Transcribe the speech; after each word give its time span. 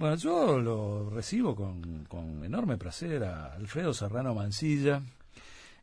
Bueno, 0.00 0.16
yo 0.16 0.58
lo 0.58 1.10
recibo 1.10 1.54
con, 1.54 2.06
con 2.06 2.42
enorme 2.42 2.78
placer 2.78 3.22
a 3.22 3.52
Alfredo 3.52 3.92
Serrano 3.92 4.34
Mancilla. 4.34 5.02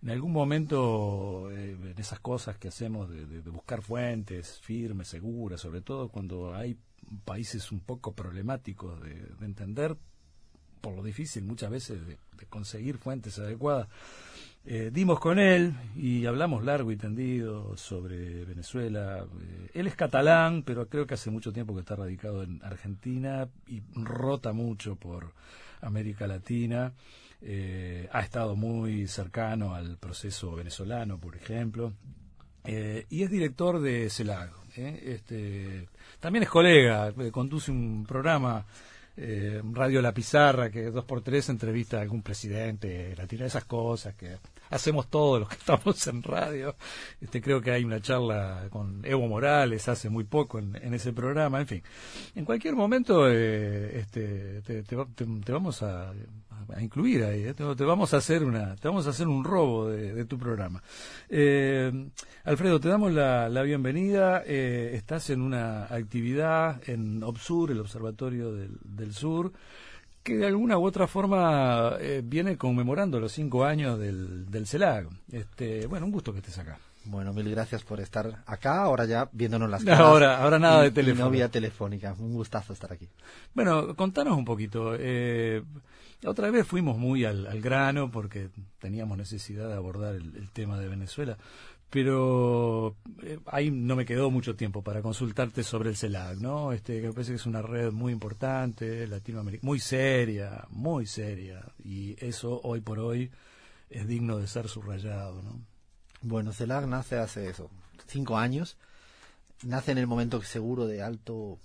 En 0.02 0.10
algún 0.10 0.32
momento, 0.32 1.52
eh, 1.52 1.78
en 1.80 1.94
esas 2.00 2.20
cosas 2.20 2.58
que 2.58 2.70
hacemos 2.70 3.12
de, 3.12 3.28
de, 3.28 3.50
buscar 3.52 3.84
fuentes 3.84 4.60
firmes, 4.60 5.10
seguras, 5.10 5.62
sobre 5.62 5.82
todo 5.82 6.10
cuando 6.10 6.56
hay 6.56 6.80
países 7.26 7.72
un 7.72 7.80
poco 7.80 8.14
problemáticos 8.14 9.00
de, 9.04 9.14
de 9.14 9.46
entender, 9.46 9.96
por 10.82 10.96
lo 10.96 11.04
difícil 11.04 11.44
muchas 11.44 11.70
veces 11.70 12.08
de, 12.08 12.18
conseguir 12.50 12.98
fuentes 12.98 13.38
adecuadas, 13.38 13.88
eh, 14.70 14.92
dimos 14.92 15.22
con 15.22 15.40
él 15.40 15.74
y 15.96 16.26
hablamos 16.26 16.62
largo 16.66 16.92
y 16.92 16.98
tendido 16.98 17.78
sobre 17.78 18.44
Venezuela. 18.44 19.24
Eh, 19.24 19.70
él 19.74 19.88
es 19.88 19.96
catalán, 19.96 20.64
pero 20.64 20.90
creo 20.90 21.08
que 21.08 21.14
hace 21.14 21.32
mucho 21.32 21.54
tiempo 21.54 21.74
que 21.74 21.80
está 21.80 21.96
radicado 21.96 22.44
en 22.44 22.60
Argentina 22.62 23.48
y 23.66 23.82
rota 23.96 24.52
mucho 24.52 24.98
por 24.98 25.32
América 25.80 26.28
Latina. 26.28 26.92
Eh, 27.42 28.10
ha 28.12 28.20
estado 28.20 28.58
muy 28.58 29.08
cercano 29.08 29.74
al 29.74 29.98
proceso 29.98 30.54
venezolano, 30.54 31.18
por 31.18 31.38
ejemplo. 31.38 31.94
y 32.66 33.24
es 33.24 33.32
director 33.32 33.80
de 33.80 34.10
CELAG. 34.10 34.52
Este, 34.76 35.88
también 36.20 36.44
es 36.44 36.50
colega, 36.50 37.14
conduce 37.32 37.72
un 37.72 38.06
programa 38.06 38.66
eh, 39.20 39.64
Radio 39.74 40.00
La 40.00 40.14
Pizarra, 40.14 40.70
que 40.70 40.92
dos 40.92 41.04
por 41.04 41.22
tres 41.22 41.50
entrevista 41.50 41.98
a 41.98 42.02
algún 42.02 42.22
presidente, 42.22 43.16
la 43.18 43.46
esas 43.46 43.66
cosas 43.66 44.14
que 44.14 44.38
hacemos 44.70 45.10
todos 45.10 45.40
los 45.40 45.50
que 45.50 45.56
estamos 45.60 46.08
en 46.08 46.24
radio. 46.24 46.76
Este, 47.22 47.42
creo 47.42 47.62
que 47.62 47.72
hay 47.72 47.84
una 47.84 48.02
charla 48.02 48.68
con 48.70 49.02
Evo 49.04 49.28
Morales 49.28 49.88
hace 49.88 50.10
muy 50.10 50.24
poco 50.24 50.60
en, 50.60 50.94
ese 50.94 51.14
programa, 51.14 51.60
en 51.60 51.68
fin. 51.68 51.84
En 52.36 52.46
cualquier 52.46 52.76
momento 52.76 53.30
eh, 53.30 54.00
este, 54.00 54.62
te, 54.62 55.52
vamos 55.52 55.84
a, 55.84 56.14
incluir 56.80 57.24
ahí, 57.24 57.44
eh, 57.44 57.54
te, 57.54 57.64
vamos 57.64 58.14
a 58.14 58.18
hacer 58.18 58.44
una, 58.44 58.76
te 58.76 58.88
vamos 58.88 59.08
a 59.08 59.12
hacer 59.12 59.28
un 59.28 59.44
robo 59.44 59.90
de, 59.90 60.26
tu 60.26 60.38
programa. 60.38 60.82
Alfredo, 62.44 62.80
te 62.80 62.90
damos 62.90 63.14
la, 63.14 63.62
bienvenida. 63.64 64.44
estás 64.44 65.30
en 65.30 65.42
una 65.42 65.86
actividad 65.86 66.82
en 66.90 67.24
OBSUR, 67.24 67.72
el 67.72 67.80
Observatorio 67.80 68.52
del 68.52 69.14
Sur, 69.14 69.52
que 70.28 70.36
de 70.36 70.46
alguna 70.46 70.78
u 70.78 70.86
otra 70.86 71.08
forma 71.08 71.96
eh, 72.02 72.22
viene 72.22 72.58
conmemorando 72.58 73.18
los 73.18 73.32
cinco 73.32 73.64
años 73.64 73.98
del, 73.98 74.52
del 74.52 74.68
CELAG. 74.68 75.08
Este, 75.32 75.88
bueno, 75.88 76.06
un 76.06 76.12
gusto 76.12 76.34
que 76.34 76.40
estés 76.40 76.58
acá. 76.58 76.78
Bueno, 77.06 77.32
mil 77.32 77.50
gracias 77.50 77.84
por 77.84 78.02
estar 78.02 78.44
acá. 78.46 78.82
Ahora 78.82 79.06
ya 79.06 79.30
viéndonos 79.32 79.70
las 79.70 79.84
caras. 79.86 80.02
Ahora, 80.02 80.44
ahora 80.44 80.60
nada 80.60 80.82
de 80.82 80.92
teléfono. 80.92 81.26
no 81.26 81.32
vía 81.32 81.48
telefónica. 81.48 82.14
Un 82.20 82.34
gustazo 82.34 82.74
estar 82.74 82.92
aquí. 82.92 83.08
Bueno, 83.54 83.96
contanos 83.96 84.38
un 84.38 84.44
poquito. 84.44 84.98
Eh, 85.00 85.64
otra 86.26 86.52
vez 86.52 86.68
fuimos 86.68 86.98
muy 86.98 87.24
al, 87.24 87.62
grano 87.62 88.12
porque 88.12 88.50
teníamos 88.80 89.18
necesidad 89.18 89.70
de 89.70 89.76
abordar 89.76 90.16
el 90.16 90.50
tema 90.52 90.78
de 90.78 90.90
Venezuela 90.90 91.38
pero 91.90 92.96
eh, 93.24 93.40
ahí 93.46 93.72
no 93.72 93.96
me 93.96 94.06
quedó 94.06 94.30
mucho 94.30 94.56
tiempo 94.56 94.82
para 94.82 95.02
consultarte 95.02 95.64
sobre 95.64 95.90
el 95.90 95.96
CELAC, 95.96 96.38
¿no? 96.38 96.74
Este, 96.74 97.00
que 97.02 97.08
me 97.08 97.14
parece 97.14 97.32
que 97.32 97.38
es 97.38 97.46
una 97.46 97.62
red 97.62 97.92
muy 97.92 98.12
importante, 98.12 99.08
latinoamericana, 99.08 99.66
muy 99.66 99.80
seria, 99.80 100.66
muy 100.70 101.06
seria, 101.06 101.64
y 101.84 102.16
eso 102.24 102.60
hoy 102.64 102.82
por 102.82 103.00
hoy 103.00 103.32
es 103.90 104.08
digno 104.08 104.38
de 104.38 104.48
ser 104.48 104.68
subrayado, 104.68 105.42
¿no? 105.42 105.62
Bueno, 106.22 106.52
CELAC 106.52 106.88
nace 106.88 107.18
hace 107.18 107.50
eso, 107.50 107.70
cinco 108.08 108.38
años, 108.38 108.78
nace 109.64 109.92
en 109.92 109.98
el 110.00 110.08
momento 110.08 110.42
seguro 110.42 110.88
de 110.88 111.02
alto 111.02 111.58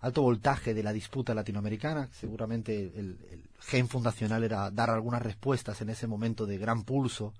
alto 0.00 0.20
voltaje 0.20 0.74
de 0.74 0.82
la 0.82 0.92
disputa 0.92 1.32
latinoamericana. 1.32 2.10
Seguramente 2.12 2.92
el 2.94 3.16
gen 3.60 3.88
fundacional 3.88 4.44
era 4.44 4.70
dar 4.70 4.90
algunas 4.90 5.22
respuestas 5.22 5.80
en 5.80 5.88
ese 5.88 6.06
momento 6.06 6.44
de 6.44 6.58
gran 6.58 6.84
pulso 6.84 7.32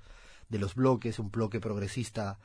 de 0.49 0.59
los 0.59 0.75
bloques, 0.75 1.19
un 1.19 1.31
bloque 1.31 1.61
progresista 1.61 2.39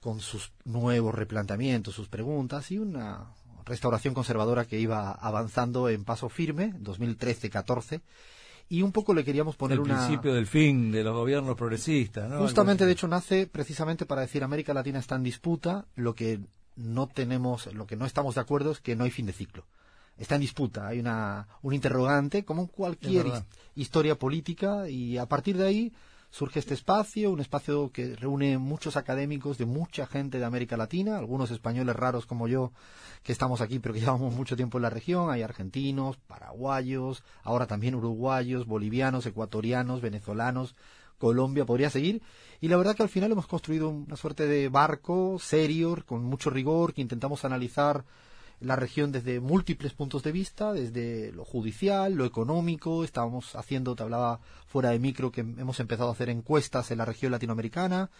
con 0.00 0.20
sus 0.20 0.52
nuevos 0.64 1.14
replanteamientos, 1.14 1.94
sus 1.94 2.08
preguntas 2.08 2.70
y 2.70 2.78
una 2.78 3.26
restauración 3.64 4.12
conservadora 4.12 4.66
que 4.66 4.78
iba 4.78 5.12
avanzando 5.12 5.88
en 5.88 6.04
paso 6.04 6.28
firme, 6.28 6.74
2013-14, 6.82 8.02
y 8.68 8.82
un 8.82 8.92
poco 8.92 9.14
le 9.14 9.24
queríamos 9.24 9.56
poner 9.56 9.80
un 9.80 9.86
principio 9.86 10.34
del 10.34 10.46
fin 10.46 10.90
de 10.90 11.02
los 11.04 11.14
gobiernos 11.14 11.56
progresistas, 11.56 12.28
¿no? 12.28 12.40
Justamente, 12.40 12.86
de 12.86 12.92
hecho, 12.92 13.08
nace 13.08 13.46
precisamente 13.46 14.06
para 14.06 14.22
decir 14.22 14.42
América 14.42 14.74
Latina 14.74 14.98
está 14.98 15.16
en 15.16 15.22
disputa, 15.22 15.86
lo 15.96 16.14
que 16.14 16.40
no 16.76 17.06
tenemos, 17.06 17.72
lo 17.72 17.86
que 17.86 17.96
no 17.96 18.06
estamos 18.06 18.34
de 18.34 18.40
acuerdo 18.40 18.72
es 18.72 18.80
que 18.80 18.96
no 18.96 19.04
hay 19.04 19.10
fin 19.10 19.26
de 19.26 19.32
ciclo. 19.32 19.64
Está 20.16 20.36
en 20.36 20.42
disputa, 20.42 20.86
hay 20.86 21.00
una, 21.00 21.48
un 21.62 21.74
interrogante, 21.74 22.44
como 22.44 22.68
cualquier 22.68 23.26
historia 23.74 24.16
política, 24.16 24.88
y 24.88 25.18
a 25.18 25.26
partir 25.26 25.56
de 25.56 25.66
ahí 25.66 25.92
surge 26.34 26.58
este 26.58 26.74
espacio, 26.74 27.30
un 27.30 27.38
espacio 27.38 27.92
que 27.92 28.16
reúne 28.16 28.58
muchos 28.58 28.96
académicos 28.96 29.56
de 29.56 29.66
mucha 29.66 30.04
gente 30.04 30.40
de 30.40 30.44
América 30.44 30.76
Latina, 30.76 31.16
algunos 31.16 31.52
españoles 31.52 31.94
raros 31.94 32.26
como 32.26 32.48
yo, 32.48 32.72
que 33.22 33.30
estamos 33.30 33.60
aquí 33.60 33.78
pero 33.78 33.94
que 33.94 34.00
llevamos 34.04 34.34
mucho 34.34 34.56
tiempo 34.56 34.78
en 34.78 34.82
la 34.82 34.90
región, 34.90 35.30
hay 35.30 35.42
argentinos, 35.42 36.16
paraguayos, 36.16 37.22
ahora 37.44 37.68
también 37.68 37.94
uruguayos, 37.94 38.66
bolivianos, 38.66 39.26
ecuatorianos, 39.26 40.00
venezolanos, 40.00 40.74
Colombia, 41.18 41.64
podría 41.64 41.88
seguir. 41.88 42.20
Y 42.60 42.66
la 42.66 42.78
verdad 42.78 42.96
que 42.96 43.04
al 43.04 43.08
final 43.08 43.30
hemos 43.30 43.46
construido 43.46 43.88
una 43.88 44.16
suerte 44.16 44.48
de 44.48 44.68
barco 44.68 45.38
serio, 45.38 45.96
con 46.04 46.24
mucho 46.24 46.50
rigor, 46.50 46.94
que 46.94 47.00
intentamos 47.00 47.44
analizar 47.44 48.04
la 48.64 48.76
región 48.76 49.12
desde 49.12 49.40
múltiples 49.40 49.92
puntos 49.92 50.22
de 50.22 50.32
vista, 50.32 50.72
desde 50.72 51.32
lo 51.32 51.44
judicial, 51.44 52.14
lo 52.14 52.24
económico, 52.24 53.04
estábamos 53.04 53.54
haciendo, 53.56 53.94
te 53.94 54.02
hablaba 54.02 54.40
fuera 54.66 54.90
de 54.90 54.98
micro, 54.98 55.30
que 55.30 55.42
hemos 55.42 55.80
empezado 55.80 56.08
a 56.08 56.12
hacer 56.12 56.28
encuestas 56.30 56.90
en 56.90 56.98
la 56.98 57.04
región 57.04 57.32
latinoamericana, 57.32 58.10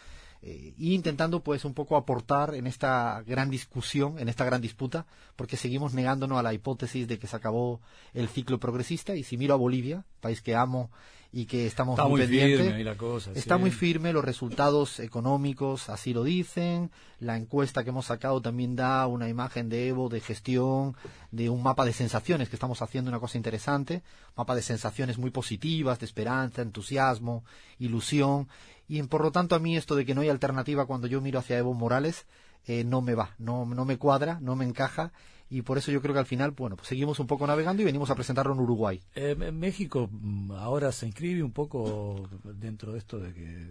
e 0.42 0.74
intentando 0.78 1.40
pues 1.40 1.64
un 1.64 1.72
poco 1.72 1.96
aportar 1.96 2.54
en 2.54 2.66
esta 2.66 3.22
gran 3.26 3.48
discusión, 3.48 4.18
en 4.18 4.28
esta 4.28 4.44
gran 4.44 4.60
disputa, 4.60 5.06
porque 5.36 5.56
seguimos 5.56 5.94
negándonos 5.94 6.38
a 6.38 6.42
la 6.42 6.52
hipótesis 6.52 7.08
de 7.08 7.18
que 7.18 7.26
se 7.26 7.36
acabó 7.36 7.80
el 8.12 8.28
ciclo 8.28 8.60
progresista, 8.60 9.16
y 9.16 9.24
si 9.24 9.38
miro 9.38 9.54
a 9.54 9.58
Bolivia, 9.58 10.04
país 10.20 10.42
que 10.42 10.54
amo 10.54 10.90
y 11.36 11.46
que 11.46 11.66
estamos 11.66 11.98
está 11.98 12.08
muy, 12.08 12.24
firme 12.28 12.84
la 12.84 12.96
cosa, 12.96 13.32
está 13.34 13.58
muy 13.58 13.72
firme 13.72 14.12
los 14.12 14.24
resultados 14.24 15.00
económicos 15.00 15.88
así 15.88 16.14
lo 16.14 16.22
dicen. 16.22 16.92
La 17.18 17.36
encuesta 17.36 17.82
que 17.82 17.90
hemos 17.90 18.06
sacado 18.06 18.40
también 18.40 18.76
da 18.76 19.08
una 19.08 19.28
imagen 19.28 19.68
de 19.68 19.88
Evo 19.88 20.08
de 20.08 20.20
gestión 20.20 20.94
de 21.32 21.50
un 21.50 21.60
mapa 21.60 21.84
de 21.84 21.92
sensaciones 21.92 22.48
que 22.48 22.54
estamos 22.54 22.82
haciendo 22.82 23.10
una 23.10 23.18
cosa 23.18 23.36
interesante. 23.36 24.04
Mapa 24.36 24.54
de 24.54 24.62
sensaciones 24.62 25.18
muy 25.18 25.30
positivas 25.30 25.98
de 25.98 26.06
esperanza 26.06 26.62
entusiasmo 26.62 27.44
ilusión. 27.80 28.46
Y 28.86 29.02
por 29.02 29.22
lo 29.22 29.32
tanto 29.32 29.56
a 29.56 29.58
mí 29.58 29.76
esto 29.76 29.96
de 29.96 30.06
que 30.06 30.14
no 30.14 30.20
hay 30.20 30.28
alternativa 30.28 30.86
cuando 30.86 31.08
yo 31.08 31.20
miro 31.20 31.40
hacia 31.40 31.58
Evo 31.58 31.74
Morales 31.74 32.26
eh, 32.66 32.84
no 32.84 33.02
me 33.02 33.14
va 33.14 33.34
no 33.38 33.66
no 33.66 33.84
me 33.84 33.98
cuadra 33.98 34.38
no 34.40 34.56
me 34.56 34.64
encaja 34.64 35.12
y 35.54 35.62
por 35.62 35.78
eso 35.78 35.92
yo 35.92 36.02
creo 36.02 36.12
que 36.12 36.18
al 36.18 36.26
final, 36.26 36.50
bueno, 36.50 36.74
pues 36.74 36.88
seguimos 36.88 37.20
un 37.20 37.28
poco 37.28 37.46
navegando 37.46 37.80
y 37.80 37.84
venimos 37.84 38.10
a 38.10 38.16
presentarlo 38.16 38.54
en 38.54 38.58
Uruguay. 38.58 39.00
Eh, 39.14 39.36
México 39.36 40.08
mm, 40.10 40.50
ahora 40.50 40.90
se 40.90 41.06
inscribe 41.06 41.44
un 41.44 41.52
poco 41.52 42.28
dentro 42.42 42.90
de 42.90 42.98
esto 42.98 43.20
de 43.20 43.32
que 43.32 43.68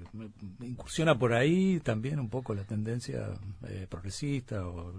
incursiona 0.66 1.20
por 1.20 1.34
ahí 1.34 1.82
también 1.82 2.22
un 2.22 2.30
poco 2.30 2.54
la 2.54 2.64
tendencia 2.64 3.32
eh, 3.68 3.86
progresista 3.90 4.66
o 4.66 4.94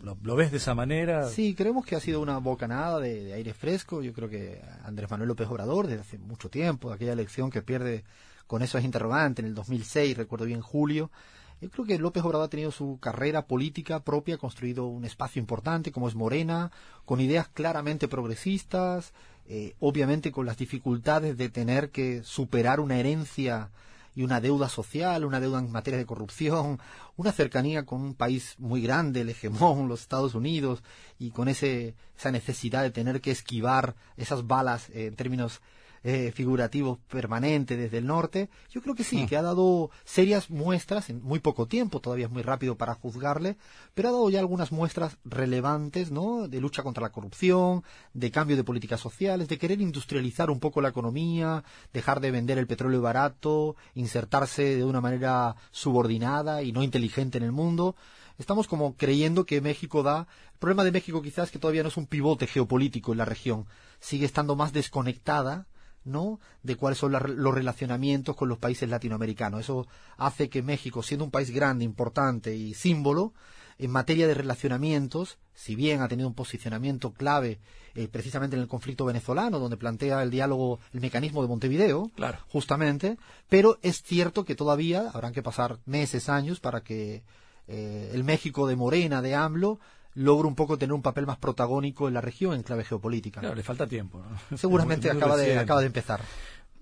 lo, 0.00 0.34
ves 0.34 0.50
de 0.50 0.56
esa 0.56 0.74
manera. 0.74 1.28
Sí, 1.28 1.54
creemos 1.54 1.86
que 1.86 1.94
ha 1.94 2.00
sido 2.00 2.20
una 2.20 2.38
bocanada 2.38 2.98
de, 2.98 3.26
de 3.26 3.34
aire 3.34 3.54
fresco. 3.54 4.02
Yo 4.02 4.12
creo 4.12 4.28
que 4.28 4.60
Andrés 4.82 5.08
Manuel 5.08 5.28
López 5.28 5.46
Obrador, 5.46 5.86
desde 5.86 6.00
hace 6.00 6.18
mucho 6.18 6.50
tiempo, 6.50 6.88
de 6.88 6.96
aquella 6.96 7.12
elección 7.12 7.48
que 7.48 7.62
pierde 7.62 8.02
con 8.48 8.62
esos 8.62 8.82
interrogantes 8.82 9.44
en 9.44 9.50
el 9.50 9.54
2006, 9.54 10.16
recuerdo 10.16 10.46
bien 10.46 10.62
julio, 10.62 11.12
yo 11.60 11.70
creo 11.70 11.84
que 11.84 11.98
López 11.98 12.24
Obrador 12.24 12.46
ha 12.46 12.50
tenido 12.50 12.72
su 12.72 12.98
carrera 13.00 13.46
política 13.46 14.00
propia, 14.00 14.36
ha 14.36 14.38
construido 14.38 14.86
un 14.86 15.04
espacio 15.04 15.40
importante 15.40 15.92
como 15.92 16.08
es 16.08 16.14
Morena, 16.14 16.70
con 17.04 17.20
ideas 17.20 17.48
claramente 17.48 18.08
progresistas, 18.08 19.12
eh, 19.48 19.74
obviamente 19.80 20.32
con 20.32 20.46
las 20.46 20.56
dificultades 20.56 21.36
de 21.36 21.48
tener 21.48 21.90
que 21.90 22.22
superar 22.22 22.80
una 22.80 22.98
herencia 22.98 23.70
y 24.14 24.22
una 24.22 24.40
deuda 24.40 24.68
social, 24.68 25.24
una 25.24 25.40
deuda 25.40 25.58
en 25.58 25.70
materia 25.70 25.98
de 25.98 26.06
corrupción, 26.06 26.78
una 27.16 27.32
cercanía 27.32 27.84
con 27.84 28.00
un 28.00 28.14
país 28.14 28.54
muy 28.58 28.80
grande, 28.80 29.20
el 29.20 29.28
hegemón, 29.28 29.88
los 29.88 30.00
Estados 30.00 30.34
Unidos, 30.34 30.82
y 31.18 31.30
con 31.30 31.48
ese, 31.48 31.94
esa 32.18 32.30
necesidad 32.30 32.82
de 32.82 32.90
tener 32.90 33.20
que 33.20 33.30
esquivar 33.30 33.94
esas 34.16 34.46
balas 34.46 34.88
eh, 34.90 35.06
en 35.06 35.16
términos 35.16 35.60
eh, 36.02 36.32
figurativo 36.34 36.98
permanente 37.08 37.76
desde 37.76 37.98
el 37.98 38.06
norte, 38.06 38.48
yo 38.70 38.80
creo 38.80 38.94
que 38.94 39.04
sí, 39.04 39.22
mm. 39.22 39.26
que 39.26 39.36
ha 39.36 39.42
dado 39.42 39.90
serias 40.04 40.48
muestras 40.48 41.10
en 41.10 41.22
muy 41.22 41.40
poco 41.40 41.66
tiempo, 41.66 42.00
todavía 42.00 42.26
es 42.26 42.32
muy 42.32 42.42
rápido 42.42 42.76
para 42.76 42.94
juzgarle, 42.94 43.58
pero 43.94 44.08
ha 44.08 44.12
dado 44.12 44.30
ya 44.30 44.40
algunas 44.40 44.72
muestras 44.72 45.18
relevantes, 45.24 46.10
¿no? 46.10 46.48
De 46.48 46.60
lucha 46.60 46.82
contra 46.82 47.02
la 47.02 47.12
corrupción, 47.12 47.84
de 48.14 48.30
cambio 48.30 48.56
de 48.56 48.64
políticas 48.64 49.00
sociales, 49.00 49.48
de 49.48 49.58
querer 49.58 49.80
industrializar 49.82 50.50
un 50.50 50.58
poco 50.58 50.80
la 50.80 50.88
economía, 50.88 51.64
dejar 51.92 52.20
de 52.20 52.30
vender 52.30 52.56
el 52.56 52.66
petróleo 52.66 53.02
barato, 53.02 53.76
insertarse 53.94 54.76
de 54.76 54.84
una 54.84 55.00
manera 55.00 55.56
subordinada 55.70 56.62
y 56.62 56.72
no 56.72 56.82
inteligente 56.82 57.38
en 57.38 57.44
el 57.44 57.52
mundo. 57.52 57.94
estamos 58.38 58.68
como 58.68 58.96
creyendo 58.96 59.44
que 59.44 59.60
México 59.60 60.02
da. 60.02 60.26
El 60.54 60.58
problema 60.58 60.84
de 60.84 60.92
México 60.92 61.20
quizás 61.20 61.48
es 61.48 61.50
que 61.50 61.58
todavía 61.58 61.82
no 61.82 61.90
es 61.90 61.98
un 61.98 62.06
pivote 62.06 62.46
geopolítico 62.46 63.12
en 63.12 63.18
la 63.18 63.26
región. 63.26 63.66
Sigue 64.00 64.24
estando 64.24 64.56
más 64.56 64.72
desconectada 64.72 65.66
¿no? 66.04 66.40
de 66.62 66.76
cuáles 66.76 66.98
son 66.98 67.12
los 67.12 67.54
relacionamientos 67.54 68.36
con 68.36 68.48
los 68.48 68.58
países 68.58 68.88
latinoamericanos. 68.88 69.60
Eso 69.60 69.86
hace 70.16 70.48
que 70.48 70.62
México, 70.62 71.02
siendo 71.02 71.24
un 71.24 71.30
país 71.30 71.50
grande, 71.50 71.84
importante 71.84 72.54
y 72.54 72.74
símbolo, 72.74 73.32
en 73.78 73.90
materia 73.90 74.26
de 74.26 74.34
relacionamientos, 74.34 75.38
si 75.54 75.74
bien 75.74 76.02
ha 76.02 76.08
tenido 76.08 76.28
un 76.28 76.34
posicionamiento 76.34 77.12
clave 77.12 77.58
eh, 77.94 78.08
precisamente 78.08 78.54
en 78.54 78.62
el 78.62 78.68
conflicto 78.68 79.06
venezolano, 79.06 79.58
donde 79.58 79.78
plantea 79.78 80.22
el 80.22 80.30
diálogo, 80.30 80.80
el 80.92 81.00
mecanismo 81.00 81.40
de 81.40 81.48
Montevideo, 81.48 82.10
justamente, 82.48 83.16
pero 83.48 83.78
es 83.82 84.02
cierto 84.02 84.44
que 84.44 84.54
todavía 84.54 85.10
habrán 85.12 85.32
que 85.32 85.42
pasar 85.42 85.78
meses, 85.86 86.28
años 86.28 86.60
para 86.60 86.82
que 86.82 87.22
eh, 87.68 88.10
el 88.12 88.22
México 88.22 88.66
de 88.66 88.76
Morena, 88.76 89.22
de 89.22 89.34
AMLO, 89.34 89.80
logre 90.14 90.48
un 90.48 90.54
poco 90.54 90.78
tener 90.78 90.92
un 90.92 91.02
papel 91.02 91.26
más 91.26 91.38
protagónico 91.38 92.08
en 92.08 92.14
la 92.14 92.20
región 92.20 92.54
en 92.54 92.62
clave 92.62 92.84
geopolítica. 92.84 93.40
Claro, 93.40 93.54
le 93.54 93.62
falta 93.62 93.86
tiempo. 93.86 94.22
Seguramente 94.56 95.10
acaba, 95.10 95.36
de, 95.36 95.58
acaba 95.58 95.80
de 95.80 95.86
empezar. 95.86 96.20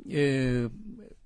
Eh, 0.09 0.69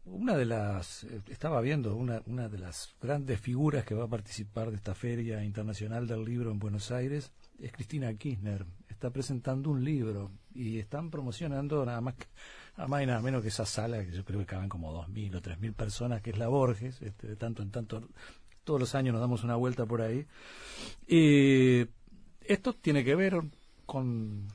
una 0.05 0.37
de 0.37 0.45
las, 0.45 1.05
estaba 1.29 1.61
viendo, 1.61 1.97
una, 1.97 2.23
una 2.27 2.49
de 2.49 2.59
las 2.59 2.95
grandes 3.01 3.41
figuras 3.41 3.85
que 3.85 3.95
va 3.95 4.05
a 4.05 4.09
participar 4.09 4.71
de 4.71 4.77
esta 4.77 4.95
Feria 4.95 5.43
Internacional 5.45 6.07
del 6.07 6.25
Libro 6.25 6.51
en 6.51 6.59
Buenos 6.59 6.91
Aires 6.91 7.33
es 7.59 7.73
Cristina 7.73 8.13
Kirchner. 8.15 8.67
Está 8.89 9.11
presentando 9.11 9.71
un 9.71 9.85
libro 9.85 10.31
y 10.55 10.79
están 10.79 11.11
promocionando 11.11 11.85
nada 11.87 12.01
más, 12.01 12.15
nada 12.77 12.89
más 12.89 13.03
y 13.03 13.07
nada 13.07 13.21
menos 13.21 13.43
que 13.43 13.49
esa 13.49 13.65
sala, 13.65 14.05
que 14.05 14.13
yo 14.13 14.25
creo 14.25 14.41
que 14.41 14.47
caben 14.47 14.69
como 14.69 14.93
2.000 14.93 15.37
o 15.37 15.43
3.000 15.43 15.75
personas, 15.75 16.23
que 16.23 16.31
es 16.31 16.39
la 16.39 16.49
Borges, 16.49 17.01
este, 17.03 17.29
de 17.29 17.37
tanto 17.37 17.63
en 17.63 17.71
tanto, 17.71 18.09
todos 18.65 18.81
los 18.81 18.95
años 18.95 19.13
nos 19.13 19.21
damos 19.21 19.45
una 19.45 19.57
vuelta 19.57 19.87
por 19.87 20.03
ahí. 20.03 20.27
Y 21.07 21.87
esto 22.41 22.73
tiene 22.75 23.05
que 23.05 23.15
ver 23.15 23.41
con, 23.87 24.49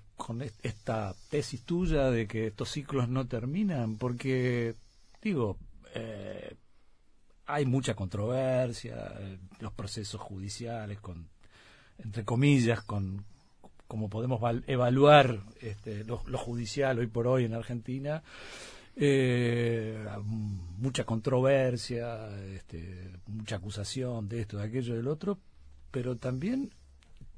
esta 0.64 1.16
tesis 1.30 1.64
tuya 1.64 2.10
de 2.10 2.28
que 2.28 2.48
estos 2.48 2.72
ciclos 2.72 3.08
no 3.08 3.28
terminan, 3.28 3.98
porque 3.98 4.76
digo, 5.22 5.58
eh, 5.94 6.56
hay 7.46 7.66
mucha 7.66 7.94
controversia, 7.94 9.14
los 9.60 9.74
procesos 9.74 10.20
judiciales, 10.20 11.00
con, 11.00 11.28
entre 12.00 12.26
comillas, 12.26 12.82
con 12.82 13.26
como 13.88 14.10
podemos 14.10 14.42
evaluar 14.68 15.40
este, 15.62 16.04
lo, 16.04 16.18
judicial 16.18 17.00
hoy 17.00 17.08
por 17.08 17.28
hoy 17.28 17.46
en 17.46 17.54
Argentina, 17.54 18.22
eh, 19.00 20.06
mucha 20.78 21.06
controversia, 21.06 22.28
este, 22.54 23.14
mucha 23.28 23.58
acusación 23.58 24.28
de 24.28 24.42
esto, 24.42 24.58
de 24.58 24.66
aquello, 24.66 24.96
del 24.96 25.08
otro, 25.08 25.40
pero 25.92 26.18
también 26.18 26.74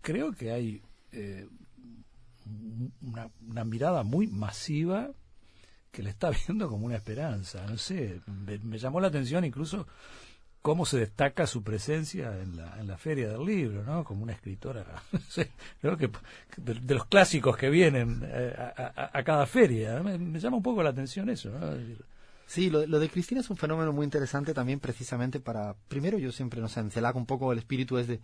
creo 0.02 0.32
que 0.32 0.52
hay 0.52 0.82
una, 3.02 3.30
una 3.48 3.64
mirada 3.64 4.04
muy 4.04 4.28
masiva 4.28 5.12
que 5.92 6.04
le 6.04 6.10
está 6.10 6.32
viendo 6.48 6.70
como 6.70 6.86
una 6.86 6.96
esperanza. 6.96 7.66
No 7.68 7.78
sé, 7.78 8.22
me, 8.28 8.78
llamó 8.78 9.00
la 9.00 9.08
atención 9.08 9.46
incluso 9.46 9.88
cómo 10.62 10.86
se 10.86 11.00
destaca 11.00 11.48
su 11.48 11.64
presencia 11.64 12.38
en 12.42 12.58
la, 12.58 12.80
en 12.80 12.88
la 12.88 12.98
feria 12.98 13.30
del 13.30 13.46
libro, 13.46 13.84
¿no? 13.84 14.04
Como 14.04 14.24
una 14.24 14.34
escritora, 14.34 14.86
creo 15.82 15.98
que 15.98 16.10
de, 16.58 16.94
los 16.94 17.06
clásicos 17.06 17.56
que 17.58 17.70
vienen 17.70 18.22
eh, 18.26 18.54
a, 18.58 19.24
cada 19.24 19.46
feria. 19.46 20.02
Me, 20.04 20.40
llama 20.40 20.58
un 20.58 20.64
poco 20.64 20.84
la 20.84 20.90
atención 20.90 21.30
eso, 21.30 21.50
¿no? 21.50 21.74
Sí, 22.46 22.72
lo, 22.72 22.82
de 22.88 23.10
Cristina 23.10 23.42
es 23.42 23.50
un 23.52 23.58
fenómeno 23.58 23.94
muy 23.94 24.04
interesante 24.04 24.56
también 24.56 24.80
precisamente 24.80 25.40
para, 25.40 25.76
primero 25.88 26.18
yo 26.18 26.32
siempre, 26.32 26.60
no 26.60 26.68
sé, 26.68 26.80
encelaco 26.80 27.20
un 27.20 27.28
poco 27.28 27.52
el 27.54 27.60
espíritu 27.60 28.00
es 28.00 28.08
de 28.08 28.20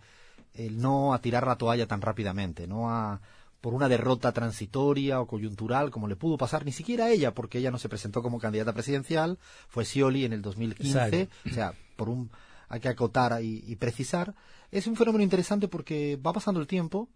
el 0.54 0.80
no 0.80 1.14
a 1.14 1.20
tirar 1.20 1.46
la 1.46 1.56
toalla 1.56 1.86
tan 1.86 2.00
rápidamente, 2.00 2.66
no 2.66 2.90
a 2.90 3.20
por 3.60 3.74
una 3.74 3.88
derrota 3.88 4.32
transitoria 4.32 5.20
o 5.20 5.26
coyuntural, 5.26 5.90
como 5.90 6.08
le 6.08 6.16
pudo 6.16 6.36
pasar 6.36 6.64
ni 6.64 6.72
siquiera 6.72 7.06
a 7.06 7.10
ella, 7.10 7.34
porque 7.34 7.58
ella 7.58 7.70
no 7.70 7.78
se 7.78 7.88
presentó 7.88 8.22
como 8.22 8.38
candidata 8.38 8.72
presidencial, 8.72 9.38
fue 9.68 9.84
Scioli 9.84 10.24
en 10.24 10.32
el 10.32 10.42
2015, 10.42 11.28
o 11.50 11.54
sea, 11.54 11.74
por 11.96 12.08
un 12.08 12.30
hay 12.68 12.80
que 12.80 12.88
acotar 12.88 13.42
y, 13.42 13.76
precisar. 13.76 14.34
Es 14.70 14.86
un 14.86 14.96
fenómeno 14.96 15.22
interesante 15.22 15.68
porque 15.68 16.16
va 16.16 16.32
pasando 16.32 16.60
el 16.60 16.66
tiempo 16.66 17.08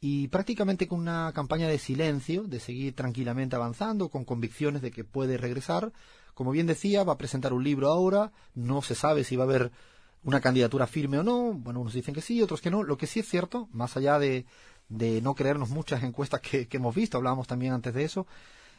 y 0.00 0.28
prácticamente 0.28 0.88
con 0.88 1.00
una 1.00 1.32
campaña 1.34 1.68
de 1.68 1.78
silencio, 1.78 2.44
de 2.44 2.60
seguir 2.60 2.94
tranquilamente 2.94 3.56
avanzando, 3.56 4.08
con 4.08 4.24
convicciones 4.24 4.82
de 4.82 4.90
que 4.90 5.04
puede 5.04 5.36
regresar. 5.36 5.92
Como 6.34 6.50
bien 6.50 6.66
decía, 6.66 7.04
va 7.04 7.14
a 7.14 7.18
presentar 7.18 7.52
un 7.52 7.64
libro 7.64 7.88
ahora, 7.88 8.32
no 8.54 8.82
se 8.82 8.94
sabe 8.94 9.24
si 9.24 9.36
va 9.36 9.44
a 9.44 9.46
haber 9.46 9.72
una 10.22 10.40
candidatura 10.40 10.86
firme 10.86 11.18
o 11.18 11.22
no, 11.22 11.54
bueno, 11.54 11.80
unos 11.80 11.94
dicen 11.94 12.14
que 12.14 12.20
sí, 12.20 12.42
otros 12.42 12.60
que 12.60 12.70
no. 12.70 12.82
Lo 12.82 12.98
que 12.98 13.06
sí 13.06 13.20
es 13.20 13.28
cierto, 13.28 13.68
más 13.72 13.96
allá 13.96 14.18
de, 14.18 14.44
de 14.90 15.22
no 15.22 15.34
creernos 15.34 15.70
muchas 15.70 16.02
encuestas 16.02 16.40
que, 16.42 16.68
hemos 16.70 16.94
visto, 16.94 17.16
hablábamos 17.16 17.46
también 17.46 17.72
antes 17.72 17.94
de 17.94 18.04
eso. 18.04 18.26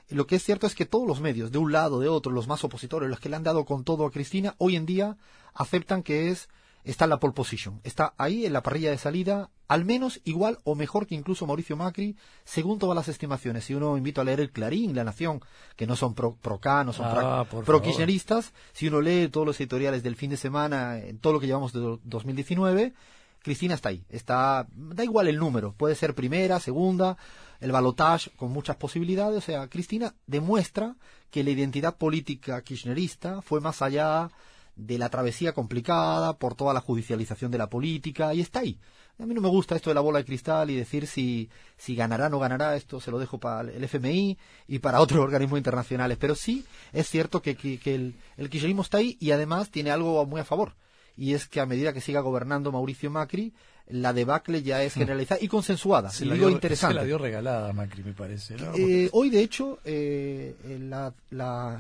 Lo 0.10 0.28
que 0.28 0.36
es 0.36 0.44
cierto 0.44 0.68
es 0.68 0.76
que 0.76 0.86
todos 0.86 1.08
los 1.08 1.22
medios, 1.22 1.52
de 1.52 1.58
un 1.58 1.72
lado, 1.72 2.00
de 2.00 2.10
otro, 2.10 2.32
los 2.32 2.48
más 2.48 2.64
opositores, 2.64 3.10
los 3.10 3.20
que 3.20 3.30
le 3.30 3.38
han 3.38 3.44
dado 3.44 3.66
con 3.66 3.84
todo 3.84 4.06
a 4.06 4.12
Cristina, 4.12 4.56
hoy 4.58 4.76
en 4.76 4.86
día 4.86 5.18
aceptan 5.54 6.04
que 6.04 6.30
es 6.30 6.50
está 6.84 7.06
en 7.06 7.12
la 7.12 7.20
pole 7.20 7.34
position, 7.34 7.80
está 7.84 8.14
ahí 8.18 8.46
en 8.46 8.54
la 8.54 8.64
parrilla 8.64 8.90
de 8.90 8.98
salida, 8.98 9.50
al 9.68 9.86
menos 9.86 10.20
igual 10.24 10.58
o 10.64 10.76
mejor 10.76 11.08
que 11.08 11.16
incluso 11.16 11.46
Mauricio 11.46 11.78
Macri, 11.78 12.18
según 12.44 12.80
todas 12.80 12.96
las 12.96 13.08
estimaciones. 13.08 13.66
Si 13.66 13.74
uno 13.74 13.98
invita 13.98 14.22
a 14.22 14.24
leer 14.24 14.40
el 14.40 14.52
Clarín, 14.52 14.96
La 14.96 15.04
Nación, 15.04 15.42
que 15.76 15.88
no 15.88 15.96
son 15.96 16.14
pro, 16.14 16.36
pro 16.42 16.60
K, 16.60 16.84
no 16.84 16.94
son 16.94 17.06
ah, 17.08 17.46
pro, 17.46 17.82
kirchneristas, 17.82 18.54
si 18.74 18.88
uno 18.88 19.00
lee 19.00 19.30
todos 19.30 19.46
los 19.46 19.60
editoriales 19.60 20.04
del 20.04 20.16
fin 20.16 20.32
de 20.32 20.38
semana, 20.38 20.98
en 20.98 21.20
todo 21.20 21.34
lo 21.34 21.40
que 21.40 21.48
llevamos 21.48 21.72
de 21.72 22.00
2019, 22.04 22.94
Cristina 23.42 23.76
está 23.76 23.90
ahí. 23.90 24.04
Está, 24.10 24.68
da 24.72 25.04
igual 25.04 25.28
el 25.28 25.38
número, 25.38 25.74
puede 25.74 25.96
ser 25.96 26.14
primera, 26.14 26.60
segunda, 26.60 27.18
el 27.60 27.72
balotage 27.72 28.32
con 28.36 28.52
muchas 28.52 28.76
posibilidades. 28.76 29.38
O 29.38 29.42
sea, 29.42 29.68
Cristina 29.68 30.14
demuestra 30.28 30.96
que 31.30 31.44
la 31.44 31.52
identidad 31.52 31.98
política 31.98 32.62
kirchnerista 32.62 33.42
fue 33.42 33.62
más 33.62 33.82
allá 33.82 34.30
de 34.76 34.98
la 34.98 35.10
travesía 35.10 35.54
complicada 35.54 36.38
por 36.38 36.56
toda 36.56 36.74
la 36.74 36.82
judicialización 36.82 37.52
de 37.52 37.58
la 37.58 37.70
política 37.70 38.34
y 38.34 38.42
está 38.42 38.60
ahí. 38.60 38.80
A 39.20 39.26
mí 39.26 39.36
no 39.36 39.42
me 39.42 39.50
gusta 39.50 39.76
esto 39.76 39.90
de 39.90 39.94
la 39.94 40.02
bola 40.02 40.20
de 40.20 40.26
cristal 40.26 40.72
y 40.72 40.76
decir 40.76 41.06
si, 41.06 41.50
si 41.78 41.96
ganará 41.96 42.28
o 42.28 42.30
no 42.30 42.40
ganará, 42.40 42.76
esto 42.76 43.00
se 43.00 43.12
lo 43.12 43.20
dejo 43.20 43.40
para 43.40 43.70
el 43.70 43.84
FMI 43.84 44.38
y 44.68 44.80
para 44.80 45.02
otros 45.02 45.20
organismos 45.24 45.60
internacionales, 45.60 46.18
pero 46.20 46.34
sí 46.34 46.66
es 46.94 47.08
cierto 47.08 47.42
que, 47.42 47.52
el 47.52 48.50
kirchnerismo 48.50 48.82
está 48.82 48.98
ahí 48.98 49.18
y 49.20 49.32
además 49.32 49.70
tiene 49.70 49.92
algo 49.92 50.26
muy 50.26 50.42
a 50.42 50.46
favor 50.46 50.74
y 51.18 51.34
es 51.34 51.48
que 51.48 51.60
a 51.60 51.66
medida 51.66 51.94
que 51.94 52.02
siga 52.02 52.22
gobernando 52.22 52.72
Mauricio 52.72 53.10
Macri, 53.10 53.54
la 53.88 54.14
debacle 54.14 54.64
ya 54.64 54.84
es 54.84 54.94
generalizada 54.94 55.42
y 55.42 55.48
consensuada. 55.48 56.10
Se 56.10 56.26
la, 56.26 56.36
dio, 56.36 56.50
interesante. 56.50 56.94
Se 56.94 57.00
la 57.02 57.06
dio 57.06 57.18
regalada 57.18 57.74
Macri, 57.74 58.04
me 58.04 58.14
parece. 58.14 58.56
Eh, 58.76 59.10
hoy, 59.12 59.30
de 59.30 59.42
hecho, 59.42 59.80
eh, 59.84 60.56
la, 60.80 61.14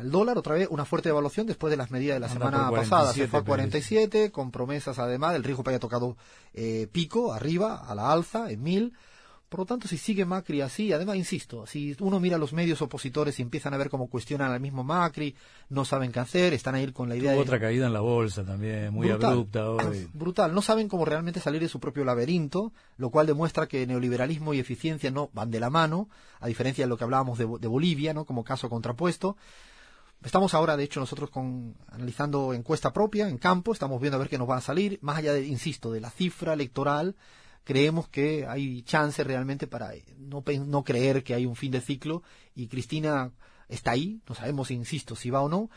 el 0.02 0.12
dólar, 0.12 0.38
otra 0.38 0.56
vez, 0.56 0.68
una 0.70 0.86
fuerte 0.86 1.10
evaluación 1.10 1.48
después 1.48 1.72
de 1.72 1.78
las 1.78 1.92
medidas 1.92 2.16
de 2.16 2.20
la 2.20 2.30
semana 2.30 2.70
pasada. 2.70 3.14
Se 3.14 3.28
fue 3.28 3.40
a 3.40 3.44
47, 3.44 4.32
con 4.32 4.52
promesas 4.52 5.00
además 5.00 5.34
del 5.34 5.44
riesgo 5.44 5.64
que 5.64 5.70
haya 5.70 5.80
tocado 5.80 6.18
eh, 6.54 6.88
pico, 6.92 7.34
arriba, 7.34 7.76
a 7.76 7.96
la 7.96 8.12
alza, 8.12 8.52
en 8.52 8.62
mil 8.62 8.94
por 9.52 9.60
lo 9.60 9.66
tanto, 9.66 9.90
si 9.90 9.98
sigue 9.98 10.24
Macri 10.24 10.62
así, 10.62 10.94
además, 10.94 11.18
insisto, 11.18 11.68
si 11.68 11.94
uno 12.00 12.22
mira 12.22 12.38
los 12.38 12.54
medios 12.54 12.82
opositores 12.82 13.38
y 13.38 13.42
empiezan 13.42 13.74
a 13.74 13.78
ver 13.78 13.90
cómo 13.90 14.08
cuestionan 14.08 14.50
al 14.54 14.62
mismo 14.62 14.86
Macri, 14.86 15.36
no 15.68 15.84
saben 15.84 16.14
qué 16.14 16.22
hacer, 16.22 16.54
están 16.54 16.76
ahí 16.76 16.90
con 16.94 17.10
la 17.10 17.18
idea 17.18 17.34
de... 17.34 17.38
otra 17.38 17.60
caída 17.60 17.86
en 17.86 17.92
la 17.92 18.00
bolsa 18.00 18.46
también, 18.46 18.94
muy 18.94 19.10
abrupta 19.10 19.70
hoy. 19.70 20.08
Brutal, 20.14 20.56
no 20.56 20.62
saben 20.62 20.88
cómo 20.88 21.04
realmente 21.04 21.42
salir 21.42 21.60
de 21.60 21.68
su 21.68 21.82
propio 21.82 22.06
laberinto, 22.06 22.72
lo 22.96 23.10
cual 23.10 23.28
demuestra 23.28 23.68
que 23.68 23.86
neoliberalismo 23.86 24.54
y 24.54 24.60
eficiencia 24.60 25.12
no 25.12 25.30
van 25.34 25.52
de 25.52 25.60
la 25.60 25.70
mano, 25.70 26.08
a 26.40 26.48
diferencia 26.48 26.86
de 26.86 26.90
lo 26.90 26.96
que 26.96 27.04
hablábamos 27.04 27.38
de, 27.38 27.44
Bolivia, 27.44 28.14
¿no? 28.14 28.24
Como 28.24 28.46
caso 28.46 28.70
contrapuesto. 28.70 29.36
Estamos 30.24 30.54
ahora, 30.54 30.78
de 30.78 30.86
hecho, 30.86 31.02
nosotros 31.02 31.30
con, 31.30 31.76
analizando 31.90 32.54
encuesta 32.54 32.94
propia 32.94 33.28
en 33.28 33.38
campo, 33.38 33.74
estamos 33.74 34.00
viendo 34.00 34.16
a 34.16 34.20
ver 34.20 34.30
qué 34.30 34.38
nos 34.38 34.50
va 34.50 34.56
a 34.56 34.62
salir, 34.62 34.98
más 35.02 35.18
allá 35.18 35.34
de, 35.34 35.46
insisto, 35.46 35.92
de 35.92 36.00
la 36.00 36.10
cifra 36.10 36.54
electoral 36.54 37.18
creemos 37.64 38.08
que 38.08 38.46
hay 38.48 38.82
chance 38.84 39.24
realmente 39.24 39.68
para 39.68 39.92
no, 40.18 40.44
no 40.66 40.84
creer 40.84 41.24
que 41.24 41.34
hay 41.34 41.46
un 41.46 41.56
fin 41.56 41.72
de 41.72 41.82
ciclo 41.82 42.24
y 42.56 42.68
Cristina 42.68 43.32
está 43.70 43.92
ahí, 43.92 44.22
no 44.28 44.36
sabemos, 44.36 44.72
insisto, 44.72 45.16
si 45.16 45.30
va 45.30 45.42
o 45.42 45.50
no. 45.50 45.70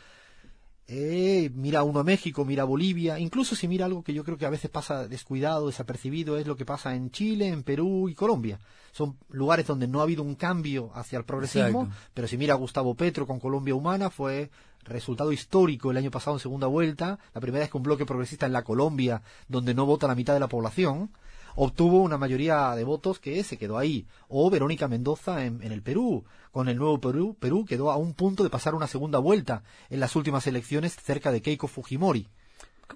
Eh, 0.87 1.51
mira 1.55 1.83
uno 1.83 2.01
a 2.01 2.05
México, 2.05 2.45
mira 2.45 2.63
a 2.63 2.67
Bolivia, 2.67 3.19
incluso 3.19 3.57
si 3.57 3.67
mira 3.69 3.87
algo 3.87 4.03
que 4.03 4.13
yo 4.13 4.23
creo 4.23 4.37
que 4.37 4.45
a 4.45 4.51
veces 4.51 4.71
pasa 4.71 5.09
descuidado, 5.09 5.69
desapercibido, 5.69 6.37
es 6.37 6.47
lo 6.47 6.57
que 6.57 6.67
pasa 6.67 6.95
en 6.95 7.11
Chile, 7.11 7.49
en 7.49 7.63
Perú 7.63 8.11
y 8.11 8.15
Colombia. 8.15 8.59
Son 8.93 9.17
lugares 9.31 9.67
donde 9.67 9.89
no 9.89 10.01
ha 10.01 10.03
habido 10.03 10.23
un 10.23 10.35
cambio 10.35 10.91
hacia 10.95 11.19
el 11.19 11.25
progresismo, 11.25 11.91
pero 12.13 12.29
si 12.29 12.37
mira 12.37 12.53
a 12.53 12.59
Gustavo 12.59 12.95
Petro 12.95 13.27
con 13.27 13.41
Colombia 13.41 13.75
Humana 13.75 14.11
fue 14.11 14.51
resultado 14.85 15.33
histórico 15.33 15.91
el 15.91 15.97
año 15.97 16.11
pasado 16.11 16.37
en 16.37 16.41
segunda 16.41 16.67
vuelta, 16.67 17.19
la 17.33 17.41
primera 17.41 17.63
vez 17.63 17.71
que 17.71 17.79
un 17.79 17.83
bloque 17.83 18.05
progresista 18.05 18.45
en 18.45 18.53
la 18.53 18.63
Colombia, 18.63 19.23
donde 19.49 19.75
no 19.75 19.87
vota 19.87 20.07
la 20.07 20.15
mitad 20.15 20.35
de 20.35 20.41
la 20.41 20.49
población, 20.49 21.11
obtuvo 21.57 22.03
una 22.03 22.19
mayoría 22.19 22.75
de 22.75 22.85
votos 22.85 23.19
que 23.19 23.43
se 23.45 23.59
quedó 23.59 23.79
ahí. 23.79 24.07
O 24.29 24.51
Verónica 24.51 24.89
Mendoza 24.89 25.45
en, 25.45 25.63
el 25.63 25.83
Perú. 25.83 26.25
Con 26.53 26.69
el 26.69 26.77
nuevo 26.77 27.01
Perú, 27.01 27.37
Perú 27.39 27.65
quedó 27.65 27.91
a 27.91 27.97
un 27.97 28.15
punto 28.15 28.45
de 28.45 28.51
pasar 28.51 28.75
una 28.75 28.87
segunda 28.87 29.19
vuelta 29.19 29.65
en 29.91 30.01
las 30.01 30.15
últimas 30.15 30.47
elecciones 30.47 30.95
cerca 30.95 31.33
de 31.33 31.43
Keiko 31.43 31.67
Fujimori. 31.67 32.29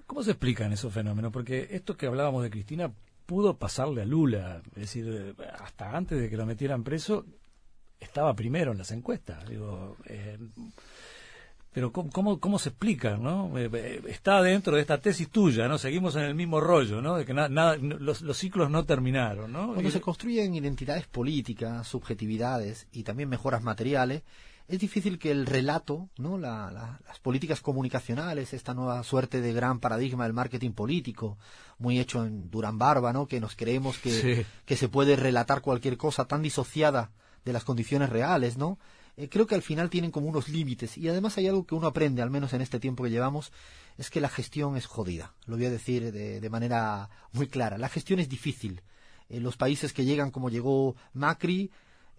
¿Cómo 0.07 0.23
se 0.23 0.31
explican 0.31 0.71
esos 0.71 0.93
fenómenos? 0.93 1.31
Porque 1.31 1.67
esto 1.71 1.97
que 1.97 2.05
hablábamos 2.05 2.43
de 2.43 2.51
Cristina 2.51 2.91
pudo 3.25 3.57
pasarle 3.57 4.03
a 4.03 4.05
Lula. 4.05 4.61
Es 4.75 4.81
decir, 4.81 5.35
hasta 5.59 5.95
antes 5.95 6.19
de 6.19 6.29
que 6.29 6.37
lo 6.37 6.45
metieran 6.45 6.83
preso, 6.83 7.25
estaba 7.99 8.33
primero 8.33 8.71
en 8.71 8.77
las 8.77 8.91
encuestas. 8.91 9.47
Digo, 9.47 9.97
eh, 10.05 10.37
pero 11.71 11.91
¿cómo, 11.91 12.39
cómo, 12.39 12.59
se 12.59 12.69
explica, 12.69 13.17
no? 13.17 13.57
Eh, 13.57 13.69
eh, 13.71 14.01
está 14.07 14.41
dentro 14.41 14.75
de 14.75 14.81
esta 14.81 14.99
tesis 14.99 15.29
tuya, 15.29 15.67
¿no? 15.67 15.77
Seguimos 15.77 16.15
en 16.15 16.23
el 16.23 16.35
mismo 16.35 16.59
rollo, 16.59 17.01
¿no? 17.01 17.17
De 17.17 17.25
que 17.25 17.33
nada, 17.33 17.77
los, 17.77 18.21
los, 18.21 18.37
ciclos 18.37 18.71
no 18.71 18.85
terminaron, 18.85 19.51
¿no? 19.51 19.73
Cuando 19.73 19.91
se 19.91 20.01
construyen 20.01 20.55
identidades 20.55 21.05
políticas, 21.05 21.87
subjetividades 21.87 22.87
y 22.91 23.03
también 23.03 23.29
mejoras 23.29 23.61
materiales, 23.61 24.23
es 24.69 24.79
difícil 24.79 25.17
que 25.17 25.31
el 25.31 25.47
relato, 25.47 26.09
¿no? 26.17 26.37
las 26.37 27.19
políticas 27.23 27.59
comunicacionales, 27.59 28.53
esta 28.53 28.75
nueva 28.75 29.01
suerte 29.03 29.41
de 29.41 29.51
gran 29.51 29.79
paradigma 29.79 30.25
del 30.25 30.33
marketing 30.33 30.73
político, 30.73 31.39
muy 31.79 31.99
hecho 31.99 32.23
en 32.23 32.51
Durán 32.51 32.77
Barba, 32.77 33.11
¿no? 33.11 33.27
Que 33.27 33.39
nos 33.39 33.55
creemos 33.55 33.97
que, 33.97 34.45
que 34.65 34.77
se 34.77 34.87
puede 34.87 35.15
relatar 35.15 35.61
cualquier 35.61 35.97
cosa 35.97 36.25
tan 36.25 36.43
disociada 36.43 37.09
de 37.45 37.53
las 37.53 37.63
condiciones 37.63 38.09
reales, 38.09 38.57
¿no? 38.57 38.77
Eh, 39.19 39.27
creo 39.27 39.45
que 39.45 39.55
al 39.55 39.61
final 39.61 39.89
tienen 39.89 40.11
como 40.11 40.27
unos 40.27 40.47
límites 40.47 40.97
y 40.97 41.09
además 41.09 41.37
hay 41.37 41.45
algo 41.49 41.65
que 41.65 41.75
uno 41.75 41.87
aprende, 41.87 42.21
al 42.21 42.29
menos 42.29 42.53
en 42.53 42.61
este 42.61 42.79
tiempo 42.79 43.03
que 43.03 43.09
llevamos, 43.09 43.51
es 43.97 44.09
que 44.09 44.21
la 44.21 44.29
gestión 44.29 44.77
es 44.77 44.85
jodida. 44.85 45.33
Lo 45.45 45.57
voy 45.57 45.65
a 45.65 45.69
decir 45.69 46.13
de, 46.13 46.49
manera 46.49 47.09
muy 47.33 47.47
clara. 47.47 47.77
La 47.77 47.89
gestión 47.89 48.21
es 48.21 48.29
difícil. 48.29 48.81
En 49.27 49.43
los 49.43 49.57
países 49.57 49.91
que 49.91 50.05
llegan 50.05 50.31
como 50.31 50.49
llegó 50.49 50.95
Macri, 51.11 51.69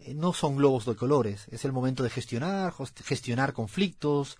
eh, 0.00 0.12
no 0.12 0.34
son 0.34 0.56
globos 0.56 0.84
de 0.84 0.94
colores. 0.94 1.48
Es 1.50 1.64
el 1.64 1.72
momento 1.72 2.02
de 2.02 2.10
gestionar, 2.10 2.74
gestionar 3.02 3.54
conflictos, 3.54 4.36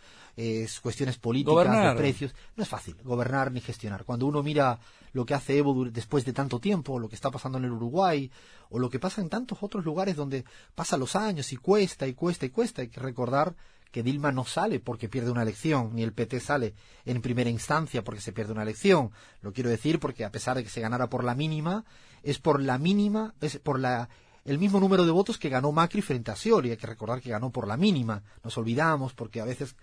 cuestiones 0.82 1.16
políticas, 1.16 1.94
de 1.94 1.96
precios. 1.96 2.34
No 2.56 2.62
es 2.62 2.68
fácil 2.68 2.94
gobernar 3.02 3.52
ni 3.52 3.62
gestionar. 3.62 4.04
Cuando 4.04 4.26
uno 4.26 4.42
mira 4.42 4.78
lo 5.12 5.26
que 5.26 5.34
hace 5.34 5.58
Evo 5.58 5.84
después 5.86 6.24
de 6.24 6.32
tanto 6.32 6.60
tiempo, 6.60 6.98
lo 6.98 7.08
que 7.08 7.14
está 7.14 7.30
pasando 7.30 7.58
en 7.58 7.64
el 7.64 7.72
Uruguay, 7.72 8.30
o 8.68 8.78
lo 8.78 8.90
que 8.90 8.98
pasa 8.98 9.20
en 9.20 9.28
tantos 9.28 9.58
otros 9.62 9.84
lugares 9.84 10.16
donde 10.16 10.44
pasan 10.74 11.00
los 11.00 11.16
años 11.16 11.52
y 11.52 11.56
cuesta 11.56 12.06
y 12.06 12.14
cuesta 12.14 12.46
y 12.46 12.50
cuesta. 12.50 12.82
Hay 12.82 12.88
que 12.88 13.00
recordar 13.00 13.54
que 13.90 14.02
Dilma 14.02 14.32
no 14.32 14.44
sale 14.44 14.80
porque 14.80 15.08
pierde 15.08 15.30
una 15.30 15.42
elección, 15.42 15.94
ni 15.94 16.02
el 16.02 16.12
PT 16.12 16.40
sale 16.40 16.74
en 17.04 17.20
primera 17.20 17.50
instancia 17.50 18.04
porque 18.04 18.20
se 18.20 18.32
pierde 18.32 18.52
una 18.52 18.62
elección. 18.62 19.10
Lo 19.42 19.52
quiero 19.52 19.70
decir 19.70 19.98
porque 19.98 20.24
a 20.24 20.30
pesar 20.30 20.56
de 20.56 20.62
que 20.62 20.70
se 20.70 20.80
ganara 20.80 21.08
por 21.08 21.24
la 21.24 21.34
mínima, 21.34 21.84
es 22.22 22.38
por 22.38 22.60
la 22.62 22.78
mínima, 22.78 23.34
es 23.40 23.58
por 23.58 23.80
la 23.80 24.08
el 24.44 24.58
mismo 24.58 24.80
número 24.80 25.04
de 25.04 25.10
votos 25.10 25.38
que 25.38 25.48
ganó 25.48 25.72
Macri 25.72 26.02
frente 26.02 26.30
a 26.30 26.36
Scioli. 26.36 26.70
Hay 26.70 26.76
que 26.76 26.86
recordar 26.86 27.20
que 27.20 27.30
ganó 27.30 27.50
por 27.50 27.66
la 27.66 27.76
mínima. 27.76 28.22
Nos 28.42 28.56
olvidamos 28.58 29.12
porque 29.12 29.40
a 29.40 29.44
veces 29.44 29.76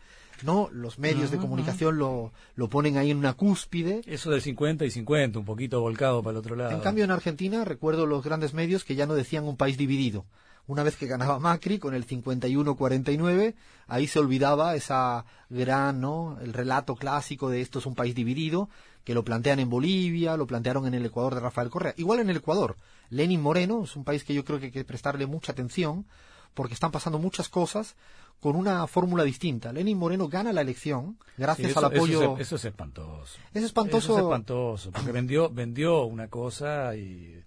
no 0.44 0.70
los 0.72 1.00
medios 1.00 1.32
de 1.32 1.38
comunicación 1.38 1.98
lo, 1.98 2.32
lo 2.56 2.70
ponen 2.70 2.98
ahí 2.98 3.12
en 3.12 3.18
una 3.18 3.34
cúspide. 3.34 4.02
Eso 4.06 4.30
del 4.30 4.42
50 4.42 4.86
y 4.86 4.92
50, 4.92 5.40
un 5.40 5.46
poquito 5.46 5.82
volcado 5.82 6.22
para 6.22 6.32
el 6.34 6.38
otro 6.38 6.56
lado. 6.56 6.72
En 6.72 6.80
cambio, 6.80 7.04
en 7.04 7.12
Argentina 7.12 7.66
recuerdo 7.66 8.06
los 8.06 8.24
grandes 8.24 8.54
medios 8.54 8.84
que 8.84 8.96
ya 8.96 9.06
no 9.06 9.16
decían 9.16 9.46
un 9.46 9.58
país 9.58 9.78
dividido. 9.78 10.26
Una 10.68 10.84
vez 10.84 10.98
que 10.98 11.08
ganaba 11.08 11.40
Macri 11.40 11.80
con 11.80 11.96
el 11.96 12.06
51-49, 12.06 13.56
ahí 13.88 14.06
se 14.06 14.20
olvidaba 14.20 14.76
esa 14.76 15.24
gran, 15.50 16.02
¿no? 16.02 16.38
El 16.42 16.52
relato 16.52 16.96
clásico 16.96 17.50
de 17.50 17.62
esto 17.62 17.80
es 17.80 17.86
un 17.86 17.96
país 17.96 18.14
dividido, 18.14 18.70
que 19.08 19.14
lo 19.14 19.24
plantean 19.24 19.60
en 19.62 19.70
Bolivia, 19.70 20.36
lo 20.36 20.46
plantearon 20.46 20.86
en 20.86 20.94
el 20.94 21.06
Ecuador 21.06 21.34
de 21.34 21.40
Rafael 21.40 21.70
Correa. 21.70 21.94
Igual 21.96 22.20
en 22.20 22.30
el 22.30 22.36
Ecuador. 22.36 22.76
Lenin 23.10 23.42
Moreno 23.42 23.86
es 23.86 23.96
un 23.96 24.04
país 24.04 24.26
que 24.26 24.34
yo 24.34 24.44
creo 24.44 24.60
que 24.60 24.66
hay 24.66 24.72
que 24.74 24.84
prestarle 24.84 25.26
mucha 25.26 25.54
atención, 25.54 26.06
porque 26.54 26.74
están 26.74 26.92
pasando 26.92 27.18
muchas 27.18 27.48
cosas 27.48 27.96
con 28.42 28.58
una 28.58 28.86
fórmula 28.86 29.24
distinta. 29.24 29.72
Lenin 29.72 29.98
Moreno 29.98 30.28
gana 30.28 30.52
la 30.52 30.60
elección 30.60 31.18
gracias 31.38 31.78
al 31.78 31.86
apoyo. 31.86 32.38
Eso 32.38 32.58
es, 32.58 32.66
espantoso. 32.66 33.40
Es 33.54 33.64
espantoso. 33.64 34.18
es 34.18 34.24
espantoso, 34.24 34.92
porque 34.92 35.14
vendió, 35.14 35.50
vendió 35.50 36.04
una 36.04 36.28
cosa 36.28 36.94
y. 36.98 37.42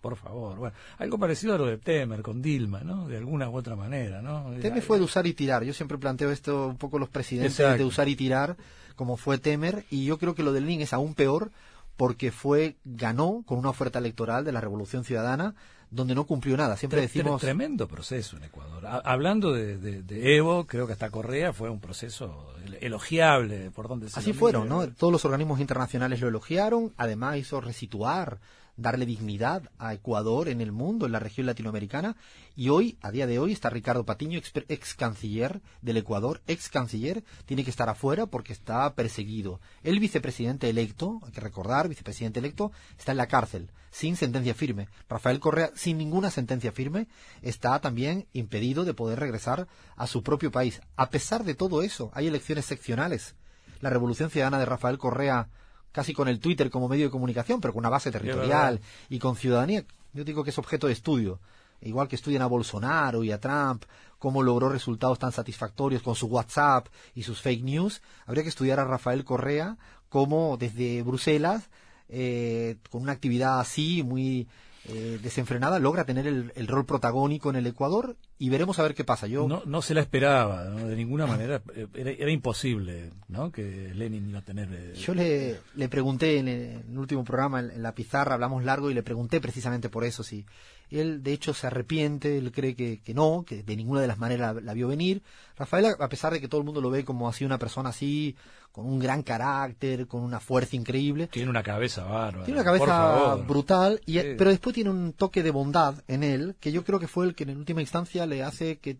Por 0.00 0.14
favor, 0.14 0.58
bueno, 0.58 0.76
algo 0.98 1.18
parecido 1.18 1.56
a 1.56 1.58
lo 1.58 1.66
de 1.66 1.76
Temer 1.76 2.22
con 2.22 2.40
Dilma, 2.40 2.82
¿no? 2.84 3.08
De 3.08 3.16
alguna 3.16 3.50
u 3.50 3.56
otra 3.56 3.74
manera, 3.74 4.22
¿no? 4.22 4.48
Temer 4.60 4.80
fue 4.80 4.98
de 4.98 5.04
usar 5.04 5.26
y 5.26 5.34
tirar. 5.34 5.64
Yo 5.64 5.74
siempre 5.74 5.98
planteo 5.98 6.30
esto 6.30 6.68
un 6.68 6.78
poco 6.78 7.00
los 7.00 7.08
presidentes 7.08 7.58
de 7.58 7.84
usar 7.84 8.08
y 8.08 8.14
tirar, 8.14 8.56
como 9.00 9.16
fue 9.16 9.38
Temer, 9.38 9.86
y 9.88 10.04
yo 10.04 10.18
creo 10.18 10.34
que 10.34 10.42
lo 10.42 10.52
de 10.52 10.60
Lenin 10.60 10.82
es 10.82 10.92
aún 10.92 11.14
peor 11.14 11.52
porque 11.96 12.30
fue 12.30 12.76
ganó 12.84 13.42
con 13.46 13.56
una 13.56 13.70
oferta 13.70 13.98
electoral 13.98 14.44
de 14.44 14.52
la 14.52 14.60
Revolución 14.60 15.04
Ciudadana 15.04 15.54
donde 15.90 16.14
no 16.14 16.26
cumplió 16.26 16.54
nada. 16.58 16.76
Siempre 16.76 17.00
decimos... 17.00 17.40
Tremendo 17.40 17.88
proceso 17.88 18.36
en 18.36 18.44
Ecuador. 18.44 18.86
hablando 18.86 19.54
de, 19.54 20.04
Evo, 20.36 20.66
creo 20.66 20.86
que 20.86 20.92
hasta 20.92 21.08
Correa 21.08 21.54
fue 21.54 21.70
un 21.70 21.80
proceso 21.80 22.52
elogiable 22.82 23.70
por 23.70 23.88
donde 23.88 24.10
se 24.10 24.20
Así 24.20 24.34
fueron, 24.34 24.68
¿no? 24.68 24.86
Todos 24.88 25.10
los 25.14 25.24
organismos 25.24 25.60
internacionales 25.60 26.20
lo 26.20 26.28
elogiaron, 26.28 26.92
además 26.98 27.38
hizo 27.38 27.62
resituar 27.62 28.38
darle 28.80 29.06
dignidad 29.06 29.70
a 29.78 29.94
Ecuador 29.94 30.48
en 30.48 30.60
el 30.60 30.72
mundo, 30.72 31.06
en 31.06 31.12
la 31.12 31.18
región 31.18 31.46
latinoamericana. 31.46 32.16
Y 32.56 32.70
hoy, 32.70 32.98
a 33.02 33.10
día 33.10 33.26
de 33.26 33.38
hoy, 33.38 33.52
está 33.52 33.70
Ricardo 33.70 34.04
Patiño, 34.04 34.40
ex, 34.68 34.94
canciller 34.94 35.60
del 35.82 35.98
Ecuador, 35.98 36.40
ex 36.46 36.68
canciller, 36.68 37.22
tiene 37.46 37.64
que 37.64 37.70
estar 37.70 37.88
afuera 37.88 38.26
porque 38.26 38.52
está 38.52 38.94
perseguido. 38.94 39.60
El 39.82 40.00
vicepresidente 40.00 40.68
electo, 40.68 41.20
hay 41.24 41.32
que 41.32 41.40
recordar, 41.40 41.88
vicepresidente 41.88 42.40
electo, 42.40 42.72
está 42.98 43.12
en 43.12 43.18
la 43.18 43.28
cárcel, 43.28 43.70
sin 43.90 44.16
sentencia 44.16 44.54
firme. 44.54 44.88
Rafael 45.08 45.40
Correa, 45.40 45.70
sin 45.74 45.98
ninguna 45.98 46.30
sentencia 46.30 46.72
firme, 46.72 47.06
está 47.42 47.80
también 47.80 48.26
impedido 48.32 48.84
de 48.84 48.94
poder 48.94 49.20
regresar 49.20 49.68
a 49.96 50.06
su 50.06 50.22
propio 50.22 50.50
país. 50.50 50.80
A 50.96 51.10
pesar 51.10 51.44
de 51.44 51.54
todo 51.54 51.82
eso, 51.82 52.10
hay 52.14 52.26
elecciones 52.26 52.64
seccionales. 52.64 53.34
La 53.80 53.90
revolución 53.90 54.30
ciudadana 54.30 54.58
de 54.58 54.66
Rafael 54.66 54.98
Correa 54.98 55.48
casi 55.92 56.12
con 56.12 56.28
el 56.28 56.40
Twitter 56.40 56.70
como 56.70 56.88
medio 56.88 57.06
de 57.06 57.10
comunicación, 57.10 57.60
pero 57.60 57.72
con 57.72 57.80
una 57.80 57.88
base 57.88 58.10
territorial 58.10 58.80
y 59.08 59.18
con 59.18 59.36
ciudadanía, 59.36 59.84
yo 60.12 60.24
digo 60.24 60.44
que 60.44 60.50
es 60.50 60.58
objeto 60.58 60.86
de 60.86 60.92
estudio. 60.92 61.40
Igual 61.82 62.08
que 62.08 62.16
estudian 62.16 62.42
a 62.42 62.46
Bolsonaro 62.46 63.24
y 63.24 63.32
a 63.32 63.40
Trump, 63.40 63.84
cómo 64.18 64.42
logró 64.42 64.68
resultados 64.68 65.18
tan 65.18 65.32
satisfactorios 65.32 66.02
con 66.02 66.14
su 66.14 66.26
WhatsApp 66.26 66.88
y 67.14 67.22
sus 67.22 67.40
fake 67.40 67.64
news, 67.64 68.02
habría 68.26 68.42
que 68.42 68.50
estudiar 68.50 68.78
a 68.80 68.84
Rafael 68.84 69.24
Correa, 69.24 69.78
cómo 70.10 70.58
desde 70.58 71.02
Bruselas, 71.02 71.70
eh, 72.08 72.76
con 72.90 73.00
una 73.02 73.12
actividad 73.12 73.60
así, 73.60 74.02
muy 74.02 74.46
eh, 74.84 75.18
desenfrenada, 75.22 75.78
logra 75.78 76.04
tener 76.04 76.26
el, 76.26 76.68
rol 76.68 76.84
protagónico 76.84 77.48
en 77.48 77.56
el 77.56 77.66
Ecuador 77.66 78.16
y 78.40 78.48
veremos 78.48 78.78
a 78.78 78.82
ver 78.82 78.94
qué 78.94 79.04
pasa. 79.04 79.26
Yo 79.26 79.46
no, 79.46 79.62
no 79.66 79.82
se 79.82 79.92
la 79.92 80.00
esperaba, 80.00 80.64
de 80.64 80.96
ninguna 80.96 81.26
manera, 81.26 81.60
eh, 81.76 81.86
era, 81.94 82.30
imposible 82.30 83.10
¿no? 83.28 83.52
que 83.52 83.92
Lenin 83.94 84.30
iba 84.30 84.38
a 84.38 84.42
tener... 84.42 84.66
Eh, 84.72 84.94
Yo 84.94 85.12
le, 85.12 85.58
le 85.74 85.88
pregunté 85.90 86.38
en 86.38 86.48
el, 86.48 86.98
último 86.98 87.22
programa, 87.22 87.60
en, 87.60 87.82
la 87.82 87.94
pizarra, 87.94 88.32
hablamos 88.32 88.64
largo 88.64 88.90
y 88.90 88.94
le 88.94 89.02
pregunté 89.02 89.42
precisamente 89.42 89.90
por 89.90 90.04
eso, 90.04 90.22
si 90.22 90.46
él 90.90 91.22
de 91.22 91.32
hecho 91.32 91.54
se 91.54 91.66
arrepiente, 91.66 92.38
él 92.38 92.50
cree 92.50 92.74
que, 92.74 93.00
que 93.00 93.14
no, 93.14 93.44
que 93.46 93.62
de 93.62 93.76
ninguna 93.76 94.00
de 94.00 94.08
las 94.08 94.18
maneras 94.18 94.56
la, 94.62 94.74
vio 94.74 94.88
venir. 94.88 95.22
Rafael, 95.56 95.86
a 95.98 96.08
pesar 96.08 96.32
de 96.32 96.40
que 96.40 96.48
todo 96.48 96.60
el 96.60 96.64
mundo 96.64 96.80
lo 96.80 96.90
ve 96.90 97.04
como 97.04 97.28
así 97.28 97.44
una 97.44 97.58
persona 97.58 97.90
así, 97.90 98.34
con 98.72 98.86
un 98.86 98.98
gran 98.98 99.22
carácter, 99.22 100.06
con 100.06 100.22
una 100.22 100.40
fuerza 100.40 100.76
increíble. 100.76 101.26
Tiene 101.28 101.50
una 101.50 101.62
cabeza 101.62 102.04
bárbara. 102.04 102.44
Tiene 102.44 102.60
una 102.60 102.64
cabeza 102.64 103.34
brutal, 103.36 104.00
y, 104.06 104.18
pero 104.18 104.50
después 104.50 104.74
tiene 104.74 104.90
un 104.90 105.12
toque 105.12 105.42
de 105.42 105.50
bondad 105.50 106.02
en 106.08 106.22
él, 106.22 106.56
que 106.60 106.72
yo 106.72 106.84
creo 106.84 106.98
que 106.98 107.08
fue 107.08 107.26
el 107.26 107.34
que 107.34 107.44
en 107.44 107.56
última 107.56 107.80
instancia 107.80 108.26
le 108.30 108.42
hace 108.42 108.78
que 108.78 108.96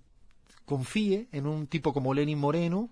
confíe 0.66 1.28
en 1.32 1.46
un 1.46 1.66
tipo 1.66 1.94
como 1.94 2.12
Lenin 2.12 2.38
Moreno 2.38 2.90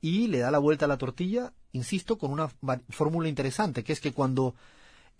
y 0.00 0.28
le 0.28 0.38
da 0.38 0.50
la 0.50 0.58
vuelta 0.58 0.86
a 0.86 0.88
la 0.88 0.96
tortilla, 0.96 1.52
insisto, 1.72 2.16
con 2.16 2.30
una 2.30 2.48
fórmula 2.88 3.28
interesante, 3.28 3.84
que 3.84 3.92
es 3.92 4.00
que 4.00 4.12
cuando 4.12 4.54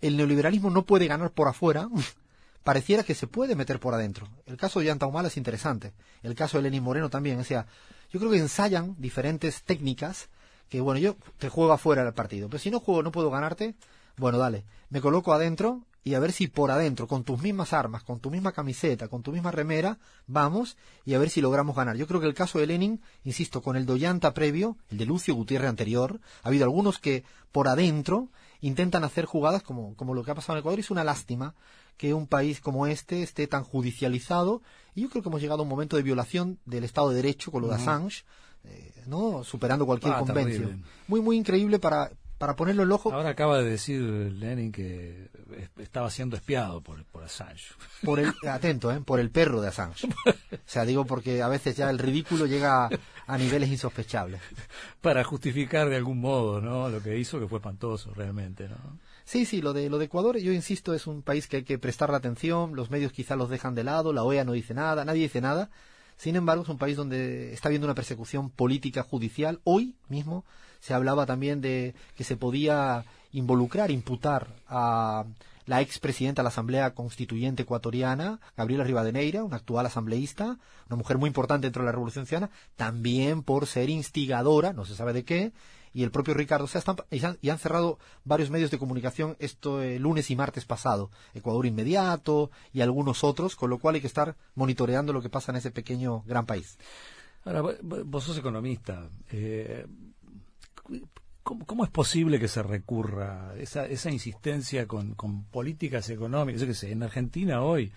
el 0.01 0.17
neoliberalismo 0.17 0.71
no 0.71 0.85
puede 0.85 1.05
ganar 1.05 1.31
por 1.31 1.47
afuera, 1.47 1.87
pareciera 2.63 3.03
que 3.03 3.13
se 3.13 3.27
puede 3.27 3.55
meter 3.55 3.79
por 3.79 3.93
adentro. 3.93 4.27
El 4.47 4.57
caso 4.57 4.79
de 4.79 4.87
Yanta 4.87 5.05
Humala 5.05 5.27
es 5.27 5.37
interesante. 5.37 5.93
El 6.23 6.33
caso 6.33 6.57
de 6.57 6.63
Lenin 6.63 6.83
Moreno 6.83 7.09
también. 7.09 7.39
O 7.39 7.43
sea, 7.43 7.67
yo 8.11 8.19
creo 8.19 8.31
que 8.31 8.39
ensayan 8.39 8.95
diferentes 8.97 9.61
técnicas 9.63 10.29
que 10.71 10.79
bueno, 10.79 10.99
yo 11.01 11.17
te 11.37 11.49
juego 11.49 11.73
afuera 11.73 12.05
del 12.05 12.13
partido, 12.13 12.47
pero 12.47 12.57
si 12.57 12.71
no 12.71 12.79
juego, 12.79 13.03
no 13.03 13.11
puedo 13.11 13.29
ganarte, 13.29 13.75
bueno, 14.15 14.37
dale, 14.37 14.63
me 14.89 15.01
coloco 15.01 15.33
adentro 15.33 15.81
y 16.03 16.15
a 16.15 16.19
ver 16.19 16.31
si 16.31 16.47
por 16.47 16.71
adentro, 16.71 17.07
con 17.07 17.23
tus 17.23 17.41
mismas 17.41 17.73
armas, 17.73 18.03
con 18.03 18.19
tu 18.19 18.31
misma 18.31 18.51
camiseta, 18.51 19.07
con 19.07 19.21
tu 19.21 19.31
misma 19.31 19.51
remera, 19.51 19.99
vamos 20.25 20.77
y 21.05 21.13
a 21.13 21.19
ver 21.19 21.29
si 21.29 21.41
logramos 21.41 21.75
ganar. 21.75 21.95
Yo 21.95 22.07
creo 22.07 22.19
que 22.19 22.27
el 22.27 22.33
caso 22.33 22.59
de 22.59 22.67
Lenin, 22.67 23.01
insisto, 23.23 23.61
con 23.61 23.75
el 23.75 23.85
Doyanta 23.85 24.33
previo, 24.33 24.77
el 24.89 24.97
de 24.97 25.05
Lucio 25.05 25.35
Gutiérrez 25.35 25.69
anterior, 25.69 26.19
ha 26.43 26.47
habido 26.47 26.63
algunos 26.63 26.97
que 26.99 27.23
por 27.51 27.67
adentro 27.67 28.29
intentan 28.61 29.03
hacer 29.03 29.25
jugadas 29.25 29.61
como, 29.63 29.95
como 29.95 30.13
lo 30.13 30.23
que 30.23 30.31
ha 30.31 30.35
pasado 30.35 30.57
en 30.57 30.61
Ecuador 30.61 30.79
y 30.79 30.81
es 30.81 30.91
una 30.91 31.03
lástima 31.03 31.53
que 31.97 32.13
un 32.13 32.25
país 32.25 32.61
como 32.61 32.87
este 32.87 33.21
esté 33.21 33.45
tan 33.47 33.63
judicializado 33.63 34.61
y 34.95 35.01
yo 35.01 35.09
creo 35.09 35.21
que 35.21 35.29
hemos 35.29 35.41
llegado 35.41 35.59
a 35.59 35.63
un 35.63 35.69
momento 35.69 35.97
de 35.97 36.03
violación 36.03 36.59
del 36.65 36.83
Estado 36.83 37.09
de 37.09 37.15
Derecho 37.15 37.51
con 37.51 37.61
lo 37.61 37.67
de 37.67 37.75
Assange 37.75 38.23
eh, 38.63 39.03
¿no? 39.07 39.43
superando 39.43 39.85
cualquier 39.85 40.13
ah, 40.13 40.19
convención. 40.19 40.83
Muy, 41.07 41.19
muy 41.21 41.37
increíble 41.37 41.79
para, 41.79 42.11
para 42.41 42.55
ponerlo 42.55 42.81
en 42.81 42.91
ojo. 42.91 43.13
Ahora 43.13 43.29
acaba 43.29 43.59
de 43.59 43.69
decir 43.69 44.01
Lenin 44.01 44.71
que 44.71 45.29
estaba 45.77 46.09
siendo 46.09 46.35
espiado 46.35 46.81
por, 46.81 47.05
por 47.05 47.23
Assange. 47.23 47.67
Por 48.03 48.19
el, 48.19 48.33
atento, 48.49 48.91
¿eh? 48.91 48.99
por 48.99 49.19
el 49.19 49.29
perro 49.29 49.61
de 49.61 49.67
Assange. 49.67 50.07
O 50.07 50.57
sea, 50.65 50.85
digo 50.85 51.05
porque 51.05 51.43
a 51.43 51.47
veces 51.47 51.77
ya 51.77 51.87
el 51.91 51.99
ridículo 51.99 52.47
llega 52.47 52.89
a 53.27 53.37
niveles 53.37 53.69
insospechables. 53.69 54.41
Para 55.01 55.23
justificar 55.23 55.87
de 55.87 55.97
algún 55.97 56.19
modo, 56.19 56.61
¿no? 56.61 56.89
Lo 56.89 57.03
que 57.03 57.15
hizo 57.19 57.39
que 57.39 57.47
fue 57.47 57.59
espantoso 57.59 58.11
realmente, 58.15 58.67
¿no? 58.67 58.75
Sí, 59.23 59.45
sí, 59.45 59.61
lo 59.61 59.71
de, 59.71 59.87
lo 59.91 59.99
de 59.99 60.05
Ecuador, 60.05 60.39
yo 60.39 60.51
insisto, 60.51 60.95
es 60.95 61.05
un 61.05 61.21
país 61.21 61.47
que 61.47 61.57
hay 61.57 61.63
que 61.63 61.77
prestarle 61.77 62.17
atención, 62.17 62.75
los 62.75 62.89
medios 62.89 63.11
quizá 63.11 63.35
los 63.35 63.51
dejan 63.51 63.75
de 63.75 63.83
lado, 63.83 64.13
la 64.13 64.23
OEA 64.23 64.45
no 64.45 64.53
dice 64.53 64.73
nada, 64.73 65.05
nadie 65.05 65.21
dice 65.23 65.41
nada. 65.41 65.69
Sin 66.17 66.35
embargo, 66.35 66.63
es 66.63 66.69
un 66.69 66.79
país 66.79 66.97
donde 66.97 67.53
está 67.53 67.69
habiendo 67.69 67.85
una 67.85 67.95
persecución 67.95 68.49
política 68.49 69.03
judicial. 69.03 69.61
Hoy 69.63 69.95
mismo 70.09 70.43
se 70.81 70.93
hablaba 70.93 71.25
también 71.25 71.61
de 71.61 71.95
que 72.15 72.25
se 72.25 72.35
podía 72.35 73.05
involucrar, 73.31 73.91
imputar 73.91 74.47
a 74.67 75.25
la 75.65 75.79
expresidenta 75.79 76.41
de 76.41 76.43
la 76.43 76.49
Asamblea 76.49 76.93
Constituyente 76.93 77.63
ecuatoriana, 77.63 78.41
Gabriela 78.57 78.83
Rivadeneira, 78.83 79.43
una 79.43 79.57
actual 79.57 79.85
asambleísta, 79.85 80.57
una 80.87 80.97
mujer 80.97 81.17
muy 81.17 81.27
importante 81.27 81.67
dentro 81.67 81.83
de 81.83 81.85
la 81.85 81.91
Revolución 81.93 82.25
Ciudadana, 82.25 82.51
también 82.75 83.43
por 83.43 83.67
ser 83.67 83.89
instigadora, 83.89 84.73
no 84.73 84.83
se 84.83 84.95
sabe 84.95 85.13
de 85.13 85.23
qué, 85.23 85.53
y 85.93 86.03
el 86.03 86.11
propio 86.11 86.33
Ricardo 86.33 86.67
se 86.67 86.79
y, 87.11 87.49
han, 87.49 87.59
cerrado 87.59 87.99
varios 88.23 88.49
medios 88.49 88.71
de 88.71 88.79
comunicación 88.79 89.35
esto 89.39 89.81
eh, 89.81 89.99
lunes 89.99 90.31
y 90.31 90.35
martes 90.35 90.65
pasado, 90.65 91.11
Ecuador 91.33 91.65
Inmediato 91.65 92.49
y 92.73 92.81
algunos 92.81 93.23
otros, 93.23 93.55
con 93.55 93.69
lo 93.69 93.77
cual 93.77 93.95
hay 93.95 94.01
que 94.01 94.07
estar 94.07 94.35
monitoreando 94.55 95.13
lo 95.13 95.21
que 95.21 95.29
pasa 95.29 95.51
en 95.51 95.57
ese 95.57 95.71
pequeño 95.71 96.23
gran 96.25 96.45
país. 96.45 96.77
Ahora, 97.43 97.61
vos 97.81 98.23
sos 98.23 98.37
economista. 98.37 99.09
Eh, 99.31 99.85
¿Cómo, 101.43 101.83
es 101.83 101.89
posible 101.89 102.39
que 102.39 102.47
se 102.47 102.61
recurra 102.61 103.55
esa, 103.57 103.85
esa 103.85 104.11
insistencia 104.11 104.87
con, 104.87 105.15
políticas 105.51 106.09
económicas? 106.09 106.61
Yo 106.61 106.67
qué 106.67 106.91
en 106.91 107.03
Argentina 107.03 107.63
hoy 107.63 107.91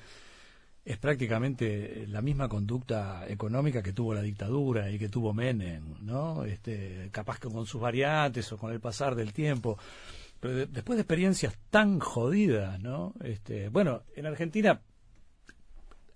es 0.85 0.99
prácticamente 0.99 2.07
la 2.09 2.23
misma 2.23 2.49
conducta 2.49 3.27
económica 3.29 3.83
que 3.83 3.93
tuvo 3.93 4.15
la 4.15 4.23
dictadura 4.23 4.91
y 4.91 4.99
que 4.99 5.09
tuvo 5.09 5.33
Menem, 5.35 5.95
¿no? 6.01 6.45
Este, 6.45 7.09
capaz 7.13 7.39
que 7.39 7.49
con 7.49 7.67
sus 7.67 7.81
variantes 7.81 8.51
o 8.53 8.59
con 8.59 8.73
el 8.73 8.81
pasar 8.81 9.15
del 9.15 9.33
tiempo. 9.33 9.79
Pero 10.41 10.67
después 10.67 10.97
de 10.97 11.03
experiencias 11.03 11.57
tan 11.71 12.01
jodidas, 12.01 12.81
¿no? 12.81 13.15
Este, 13.23 13.69
bueno, 13.69 14.03
en 14.17 14.27
Argentina 14.27 14.81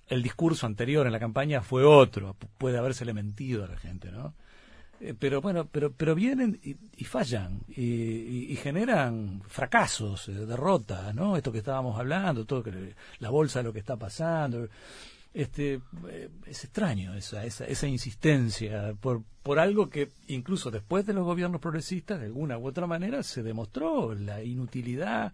el 0.09 0.23
discurso 0.23 0.67
anterior 0.67 1.07
en 1.07 1.13
la 1.13 1.21
campaña 1.21 1.61
fue 1.61 1.85
otro, 1.85 2.35
puede 2.57 2.79
habérsele 2.79 3.13
mentido 3.13 3.65
a 3.65 3.69
la 3.69 3.77
gente, 3.77 4.11
¿no? 4.11 4.35
Eh, 5.01 5.15
pero 5.19 5.41
bueno, 5.41 5.67
pero, 5.71 5.93
pero 5.93 6.15
vienen 6.15 6.61
y, 6.63 7.05
fallan 7.05 7.61
y, 7.69 8.57
generan 8.57 9.43
fracasos, 9.49 10.29
eh, 10.29 10.33
derrotas, 10.33 11.15
¿no? 11.15 11.37
Esto 11.37 11.53
que 11.53 11.59
estábamos 11.59 11.99
hablando, 11.99 12.45
todo 12.45 12.63
que 12.63 12.95
la 13.21 13.31
bolsa, 13.31 13.63
lo 13.63 13.73
que 13.73 13.79
está 13.79 13.97
pasando. 13.97 14.69
Este, 15.33 15.81
eh, 16.09 16.31
es 16.47 16.65
extraño 16.65 17.15
esa, 17.15 17.45
esa, 17.45 17.67
esa 17.67 17.87
insistencia 17.87 18.95
por, 19.01 19.23
por 19.43 19.59
algo 19.59 19.89
que 19.89 20.11
incluso 20.27 20.71
después 20.71 21.07
de 21.07 21.13
los 21.13 21.25
gobiernos 21.25 21.61
progresistas, 21.61 22.19
de 22.19 22.27
alguna 22.27 22.59
u 22.59 22.67
otra 22.67 22.87
manera, 22.87 23.23
se 23.23 23.43
demostró 23.43 24.15
la 24.15 24.43
inutilidad 24.43 25.33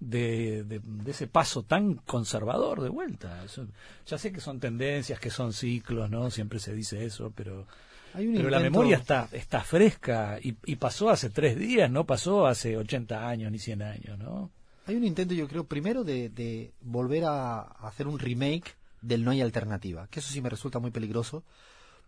de, 0.00 0.64
de, 0.64 0.80
ese 1.10 1.26
paso 1.26 1.64
tan 1.64 1.94
conservador 1.94 2.80
de 2.80 2.88
vuelta. 2.88 3.44
ya 4.06 4.18
sé 4.18 4.32
que 4.32 4.40
son 4.40 4.58
tendencias, 4.58 5.20
que 5.20 5.30
son 5.30 5.52
ciclos, 5.52 6.08
¿no? 6.08 6.30
Siempre 6.30 6.58
se 6.58 6.72
dice 6.72 7.04
eso, 7.04 7.32
pero 7.34 7.66
pero 8.12 8.50
la 8.50 8.60
memoria 8.60 8.96
está, 8.96 9.28
está 9.32 9.62
fresca 9.62 10.38
y, 10.40 10.76
pasó 10.76 11.10
hace 11.10 11.30
tres 11.30 11.58
días, 11.58 11.90
no 11.90 12.04
pasó 12.04 12.46
hace 12.46 12.76
80 12.76 13.28
años 13.28 13.50
ni 13.50 13.58
100 13.58 13.82
años, 13.82 14.18
¿no? 14.18 14.50
Hay 14.86 14.96
un 14.96 15.04
intento, 15.04 15.34
yo 15.34 15.48
creo, 15.48 15.64
primero 15.64 16.04
de, 16.04 16.72
volver 16.80 17.24
a, 17.24 17.60
hacer 17.60 18.06
un 18.06 18.18
remake 18.18 18.76
del 19.00 19.24
No 19.24 19.30
hay 19.30 19.40
alternativa, 19.40 20.08
que 20.08 20.20
eso 20.20 20.32
sí 20.32 20.40
me 20.40 20.50
resulta 20.50 20.78
muy 20.78 20.90
peligroso, 20.90 21.44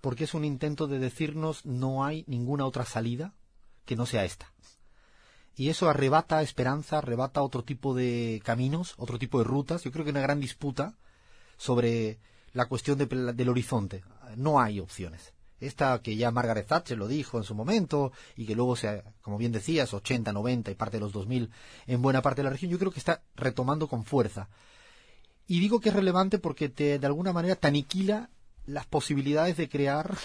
porque 0.01 0.25
es 0.25 0.35
un 0.35 0.45
intento 0.45 0.87
de 0.87 0.99
decirnos 0.99 1.65
no 1.65 2.05
hay 2.05 2.25
ninguna 2.27 2.67
otra 2.67 2.85
salida 2.85 3.33
que 3.85 3.97
no 3.97 4.07
sea 4.07 4.25
esta. 4.25 4.53
Y 5.57 5.69
eso 5.69 5.89
arrebata 5.89 6.43
esperanza, 6.43 6.99
arrebata 6.99 7.43
otro 7.43 7.63
tipo 7.63 7.95
de 7.95 8.43
caminos, 8.45 8.95
otro 8.97 9.19
tipo 9.19 9.39
de 9.39 9.45
rutas. 9.45 9.85
Yo 9.85 9.93
creo 9.93 10.05
que 10.05 10.11
hay 10.11 10.17
una 10.17 10.21
gran 10.21 10.41
disputa 10.41 10.97
sobre 11.57 12.19
la 12.53 12.67
cuestión 12.67 12.99
del 12.99 13.49
horizonte. 13.49 14.03
No 14.37 14.61
hay 14.61 14.81
opciones 14.81 15.33
esta 15.66 16.00
que 16.00 16.16
ya 16.16 16.30
Margaret 16.30 16.66
Thatcher 16.66 16.98
lo 16.98 17.09
dijo 17.09 17.38
en 17.38 17.44
su 17.44 17.55
momento 17.55 18.12
y 18.37 18.46
que 18.46 18.55
luego, 18.55 18.77
se, 18.77 19.03
como 19.22 19.38
bien 19.38 19.53
decías, 19.53 19.92
80, 19.92 20.33
90 20.33 20.70
y 20.70 20.74
parte 20.74 20.96
de 20.96 21.00
los 21.00 21.12
2000 21.12 21.50
en 21.87 22.03
buena 22.03 22.22
parte 22.22 22.40
de 22.40 22.44
la 22.44 22.50
región, 22.50 22.70
yo 22.70 22.79
creo 22.79 22.90
que 22.90 22.98
está 22.98 23.22
retomando 23.37 23.88
con 23.88 24.05
fuerza. 24.05 24.48
Y 25.46 25.61
digo 25.61 25.81
que 25.81 25.90
es 25.90 25.94
relevante 25.94 26.38
porque 26.38 26.68
te, 26.68 26.98
de 26.98 27.07
alguna 27.07 27.33
manera 27.33 27.57
te 27.57 27.68
aniquila 27.68 28.31
las 28.66 28.87
posibilidades 28.87 29.57
de 29.57 29.68
crear 29.68 30.16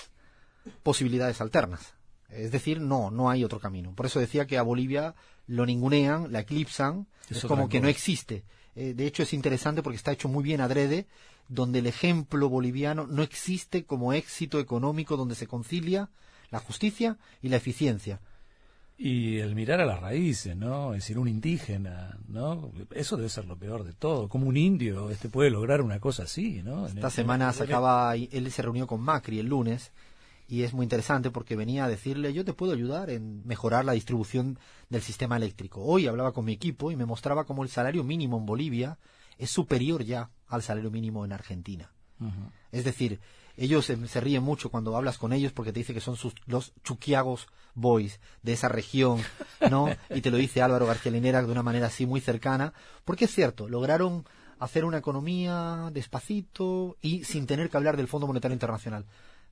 posibilidades 0.84 1.42
alternas. 1.42 1.94
Es 2.30 2.52
decir, 2.52 2.80
no, 2.80 3.12
no 3.12 3.30
hay 3.30 3.44
otro 3.44 3.60
camino. 3.60 3.94
Por 3.96 4.06
eso 4.06 4.20
decía 4.20 4.46
que 4.46 4.58
a 4.58 4.62
Bolivia 4.62 5.16
lo 5.48 5.66
ningunean, 5.66 6.32
la 6.32 6.42
eclipsan, 6.42 7.08
es 7.30 7.44
como 7.46 7.70
que 7.70 7.82
no 7.82 7.88
existe. 7.88 8.44
Eh, 8.76 8.94
de 8.94 9.08
hecho, 9.08 9.24
es 9.24 9.34
interesante 9.34 9.82
porque 9.82 9.98
está 9.98 10.12
hecho 10.12 10.30
muy 10.30 10.44
bien 10.44 10.62
adrede 10.62 11.08
donde 11.50 11.80
el 11.80 11.88
ejemplo 11.88 12.48
boliviano 12.48 13.08
no 13.08 13.24
existe 13.24 13.84
como 13.84 14.14
éxito 14.14 14.60
económico 14.60 15.18
donde 15.18 15.36
se 15.36 15.48
concilia 15.48 16.10
la 16.52 16.60
justicia 16.60 17.18
y 17.42 17.50
la 17.50 17.58
eficiencia. 17.58 18.22
Y 18.98 19.38
el 19.38 19.56
mirar 19.56 19.80
a 19.80 19.86
las 19.86 20.02
raíces, 20.02 20.58
¿no? 20.58 20.94
Es 20.94 21.04
decir, 21.04 21.18
un 21.18 21.28
indígena, 21.28 22.18
¿no? 22.28 22.72
Eso 22.92 23.16
debe 23.16 23.30
ser 23.30 23.46
lo 23.46 23.58
peor 23.58 23.86
de 23.86 23.94
todo. 23.94 24.28
Como 24.28 24.48
un 24.48 24.58
indio 24.58 25.10
este 25.10 25.30
puede 25.30 25.50
lograr 25.50 25.82
una 25.82 26.00
cosa 26.00 26.24
así, 26.24 26.62
¿no? 26.64 26.86
Esta 26.86 27.10
semana 27.10 27.52
sacaba, 27.54 28.16
él 28.16 28.52
se 28.52 28.62
reunió 28.62 28.88
con 28.88 29.02
Macri 29.02 29.40
el 29.40 29.48
lunes 29.48 29.92
y 30.50 30.64
es 30.64 30.74
muy 30.74 30.84
interesante 30.84 31.32
porque 31.32 31.56
venía 31.56 31.86
a 31.86 31.88
decirle, 31.88 32.34
yo 32.34 32.44
te 32.44 32.54
puedo 32.54 32.74
ayudar 32.74 33.10
en 33.10 33.46
mejorar 33.46 33.86
la 33.86 33.94
distribución 33.94 34.60
del 34.90 35.02
sistema 35.02 35.38
eléctrico. 35.38 35.82
Hoy 35.82 36.08
hablaba 36.08 36.34
con 36.34 36.44
mi 36.44 36.52
equipo 36.52 36.92
y 36.92 36.96
me 36.96 37.06
mostraba 37.06 37.46
cómo 37.46 37.64
el 37.64 37.70
salario 37.70 38.04
mínimo 38.04 38.38
en 38.38 38.46
Bolivia 38.46 38.98
es 39.40 39.50
superior 39.50 40.04
ya 40.04 40.30
al 40.48 40.62
salario 40.62 40.92
mínimo 40.92 41.26
en 41.26 41.32
Argentina. 41.32 41.92
Es 42.72 42.84
decir, 42.84 43.22
ellos 43.56 43.86
se, 43.86 44.22
ríen 44.22 44.44
mucho 44.44 44.70
cuando 44.70 44.96
hablas 44.96 45.18
con 45.18 45.32
ellos 45.32 45.54
porque 45.54 45.72
te 45.72 45.80
dice 45.80 45.94
que 45.94 46.02
son 46.02 46.18
sus, 46.18 46.34
los 46.46 46.74
Chuquiagos 46.84 47.48
Boys 47.74 48.20
de 48.44 48.54
esa 48.54 48.68
región, 48.68 49.22
¿no? 49.72 49.88
Y 50.14 50.22
te 50.22 50.30
lo 50.30 50.38
dice 50.38 50.62
Álvaro 50.62 50.86
García 50.86 51.14
Linera 51.14 51.42
de 51.42 51.52
una 51.52 51.64
manera 51.64 51.88
así 51.88 52.06
muy 52.06 52.20
cercana, 52.20 52.74
porque 53.06 53.26
es 53.26 53.32
cierto, 53.34 53.70
lograron 53.70 54.26
hacer 54.60 54.84
una 54.84 54.98
economía 54.98 55.90
despacito 55.94 56.98
y 57.02 57.24
sin 57.24 57.48
tener 57.48 57.70
que 57.70 57.78
hablar 57.78 57.96
del 57.96 58.10
Fondo 58.10 58.28
Monetario 58.28 58.54
Internacional. 58.54 59.06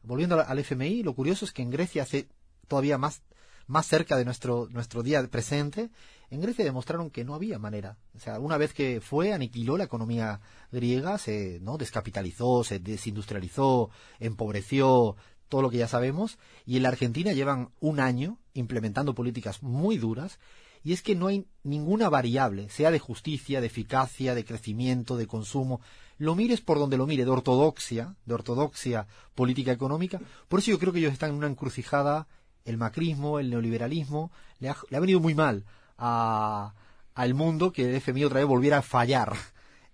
Volviendo 0.03 0.39
al 0.39 0.59
FMI, 0.59 1.03
lo 1.03 1.13
curioso 1.13 1.45
es 1.45 1.53
que 1.53 1.61
en 1.61 1.69
Grecia 1.69 2.03
hace 2.03 2.27
todavía 2.67 2.97
más 2.97 3.21
más 3.67 3.85
cerca 3.85 4.17
de 4.17 4.25
nuestro, 4.25 4.67
nuestro 4.71 5.03
día 5.03 5.25
presente, 5.27 5.89
en 6.29 6.41
Grecia 6.41 6.65
demostraron 6.65 7.09
que 7.09 7.23
no 7.23 7.35
había 7.35 7.59
manera. 7.59 7.97
O 8.15 8.19
sea, 8.19 8.39
una 8.39 8.57
vez 8.57 8.73
que 8.73 8.99
fue, 9.01 9.33
aniquiló 9.33 9.77
la 9.77 9.85
economía 9.85 10.41
griega, 10.71 11.17
se 11.17 11.59
¿no? 11.61 11.77
descapitalizó, 11.77 12.63
se 12.63 12.79
desindustrializó, 12.79 13.89
empobreció, 14.19 15.15
todo 15.47 15.61
lo 15.61 15.69
que 15.69 15.77
ya 15.77 15.87
sabemos, 15.87 16.37
y 16.65 16.77
en 16.77 16.83
la 16.83 16.89
Argentina 16.89 17.31
llevan 17.31 17.69
un 17.79 17.99
año 17.99 18.37
implementando 18.53 19.15
políticas 19.15 19.63
muy 19.63 19.97
duras, 19.97 20.39
y 20.83 20.93
es 20.93 21.01
que 21.01 21.15
no 21.15 21.27
hay 21.27 21.47
ninguna 21.63 22.09
variable, 22.09 22.69
sea 22.69 22.91
de 22.91 22.99
justicia, 22.99 23.61
de 23.61 23.67
eficacia, 23.67 24.35
de 24.35 24.45
crecimiento, 24.45 25.17
de 25.17 25.27
consumo, 25.27 25.81
lo 26.17 26.35
mires 26.35 26.61
por 26.61 26.79
donde 26.79 26.97
lo 26.97 27.07
mire, 27.07 27.25
de 27.25 27.31
ortodoxia, 27.31 28.15
de 28.25 28.33
ortodoxia 28.33 29.07
política 29.35 29.71
económica, 29.71 30.19
por 30.47 30.59
eso 30.59 30.71
yo 30.71 30.79
creo 30.79 30.93
que 30.93 30.99
ellos 30.99 31.13
están 31.13 31.31
en 31.31 31.37
una 31.37 31.47
encrucijada 31.47 32.27
el 32.67 32.77
macrismo, 32.77 33.39
el 33.39 33.49
neoliberalismo, 33.49 34.31
le 34.59 34.69
ha, 34.69 34.99
venido 34.99 35.19
muy 35.19 35.33
mal 35.33 35.63
al 35.97 37.33
mundo 37.33 37.71
que 37.71 37.89
el 37.89 37.95
FMI 37.95 38.25
otra 38.25 38.39
vez 38.39 38.47
volviera 38.47 38.79
a 38.79 38.81
fallar 38.81 39.33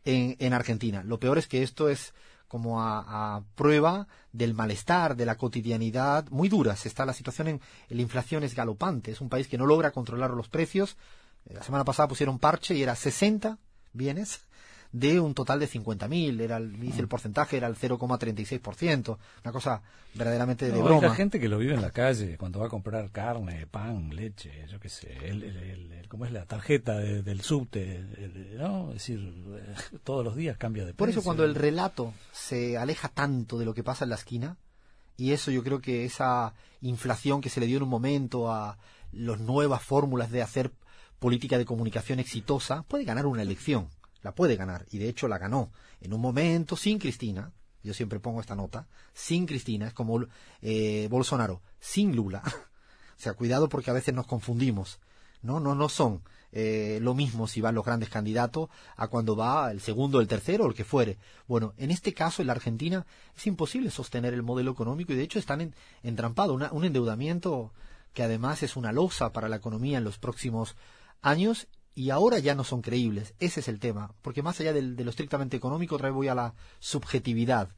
en, 0.03 0.53
Argentina. 0.53 1.03
Lo 1.03 1.19
peor 1.19 1.37
es 1.37 1.47
que 1.47 1.63
esto 1.63 1.87
es 1.87 2.13
como 2.47 2.81
a, 2.81 3.43
prueba 3.55 4.07
del 4.31 4.53
malestar, 4.53 5.15
de 5.15 5.25
la 5.25 5.37
cotidianidad 5.37 6.27
muy 6.29 6.49
duras. 6.49 6.85
Está 6.85 7.05
la 7.05 7.13
situación 7.13 7.47
en, 7.47 7.61
la 7.89 8.01
inflación 8.01 8.43
es 8.43 8.55
galopante. 8.55 9.11
Es 9.11 9.21
un 9.21 9.29
país 9.29 9.47
que 9.47 9.57
no 9.57 9.65
logra 9.65 9.91
controlar 9.91 10.31
los 10.31 10.49
precios. 10.49 10.97
La 11.45 11.63
semana 11.63 11.85
pasada 11.85 12.07
pusieron 12.07 12.39
parche 12.39 12.73
y 12.73 12.83
era 12.83 12.95
60 12.95 13.59
bienes 13.93 14.41
de 14.93 15.19
un 15.19 15.33
total 15.33 15.59
de 15.59 15.67
50.000, 15.67 16.39
era 16.39 16.57
el, 16.57 16.75
el 16.81 17.07
porcentaje 17.07 17.57
era 17.57 17.67
el 17.67 17.75
0,36%, 17.75 19.17
una 19.43 19.51
cosa 19.51 19.81
verdaderamente 20.13 20.71
de 20.71 20.81
broma. 20.81 21.09
Hay 21.09 21.15
gente 21.15 21.39
que 21.39 21.49
lo 21.49 21.57
vive 21.57 21.73
en 21.73 21.81
la 21.81 21.89
calle 21.89 22.37
cuando 22.37 22.59
va 22.59 22.67
a 22.67 22.69
comprar 22.69 23.09
carne, 23.09 23.65
pan, 23.65 24.15
leche, 24.15 24.51
yo 24.71 24.79
qué 24.79 24.89
sé, 24.89 25.17
el, 25.23 26.05
¿cómo 26.07 26.27
es 26.27 26.31
la 26.31 26.45
tarjeta 26.45 26.99
del 26.99 27.41
subte? 27.41 28.05
¿no? 28.55 28.89
Es 28.89 28.93
decir, 28.93 29.33
todos 30.03 30.23
los 30.23 30.35
días 30.35 30.57
cambia 30.57 30.85
de 30.85 30.93
Por 30.93 31.09
eso 31.09 31.23
cuando 31.23 31.43
el 31.43 31.55
relato 31.55 32.13
se 32.31 32.77
aleja 32.77 33.09
tanto 33.09 33.57
de 33.57 33.65
lo 33.65 33.73
que 33.73 33.83
pasa 33.83 34.05
en 34.05 34.11
la 34.11 34.15
esquina, 34.15 34.57
y 35.17 35.31
eso 35.31 35.49
yo 35.49 35.63
creo 35.63 35.81
que 35.81 36.05
esa 36.05 36.53
inflación 36.81 37.41
que 37.41 37.49
se 37.49 37.59
le 37.59 37.65
dio 37.65 37.77
en 37.77 37.83
un 37.83 37.89
momento 37.89 38.51
a 38.51 38.77
las 39.11 39.39
nuevas 39.39 39.81
fórmulas 39.81 40.29
de 40.29 40.43
hacer 40.43 40.71
política 41.17 41.57
de 41.57 41.65
comunicación 41.65 42.19
exitosa, 42.19 42.83
puede 42.83 43.05
ganar 43.05 43.25
una 43.25 43.41
elección 43.41 43.87
la 44.23 44.33
puede 44.33 44.55
ganar, 44.55 44.85
y 44.91 44.97
de 44.97 45.09
hecho 45.09 45.27
la 45.27 45.37
ganó 45.37 45.71
en 46.01 46.13
un 46.13 46.21
momento 46.21 46.75
sin 46.75 46.97
Cristina, 46.97 47.51
yo 47.83 47.93
siempre 47.93 48.19
pongo 48.19 48.41
esta 48.41 48.55
nota, 48.55 48.87
sin 49.13 49.45
Cristina, 49.45 49.87
es 49.87 49.93
como 49.93 50.25
eh, 50.61 51.07
Bolsonaro, 51.09 51.61
sin 51.79 52.15
Lula. 52.15 52.41
o 53.17 53.21
sea, 53.21 53.33
cuidado 53.33 53.69
porque 53.69 53.91
a 53.91 53.93
veces 53.93 54.13
nos 54.13 54.25
confundimos. 54.25 54.99
no, 55.41 55.59
no, 55.59 55.75
no 55.75 55.89
son 55.89 56.23
eh, 56.55 56.99
lo 57.01 57.15
mismo 57.15 57.47
si 57.47 57.61
van 57.61 57.73
los 57.73 57.83
grandes 57.83 58.09
candidatos 58.09 58.69
a 58.95 59.07
cuando 59.07 59.35
va 59.35 59.71
el 59.71 59.81
segundo, 59.81 60.21
el 60.21 60.27
tercero 60.27 60.65
o 60.65 60.67
el 60.67 60.75
que 60.75 60.83
fuere. 60.83 61.17
Bueno, 61.47 61.73
en 61.77 61.89
este 61.89 62.13
caso 62.13 62.43
en 62.43 62.47
la 62.47 62.53
Argentina 62.53 63.07
es 63.35 63.47
imposible 63.47 63.89
sostener 63.89 64.35
el 64.35 64.43
modelo 64.43 64.71
económico 64.71 65.13
y 65.13 65.15
de 65.15 65.23
hecho 65.23 65.39
están 65.39 65.73
entrampados, 66.03 66.61
un 66.71 66.85
endeudamiento 66.85 67.73
que 68.13 68.21
además 68.21 68.61
es 68.61 68.75
una 68.75 68.91
losa 68.91 69.33
para 69.33 69.49
la 69.49 69.55
economía 69.55 69.97
en 69.97 70.03
los 70.03 70.19
próximos 70.19 70.75
años 71.23 71.67
y 71.95 72.09
ahora 72.09 72.39
ya 72.39 72.55
no 72.55 72.63
son 72.63 72.81
creíbles. 72.81 73.33
Ese 73.39 73.59
es 73.59 73.67
el 73.67 73.79
tema, 73.79 74.13
porque 74.21 74.41
más 74.41 74.59
allá 74.59 74.73
de, 74.73 74.81
lo 74.81 75.09
estrictamente 75.09 75.57
económico, 75.57 75.95
otra 75.95 76.09
vez 76.09 76.15
voy 76.15 76.27
a 76.27 76.35
la 76.35 76.53
subjetividad. 76.79 77.69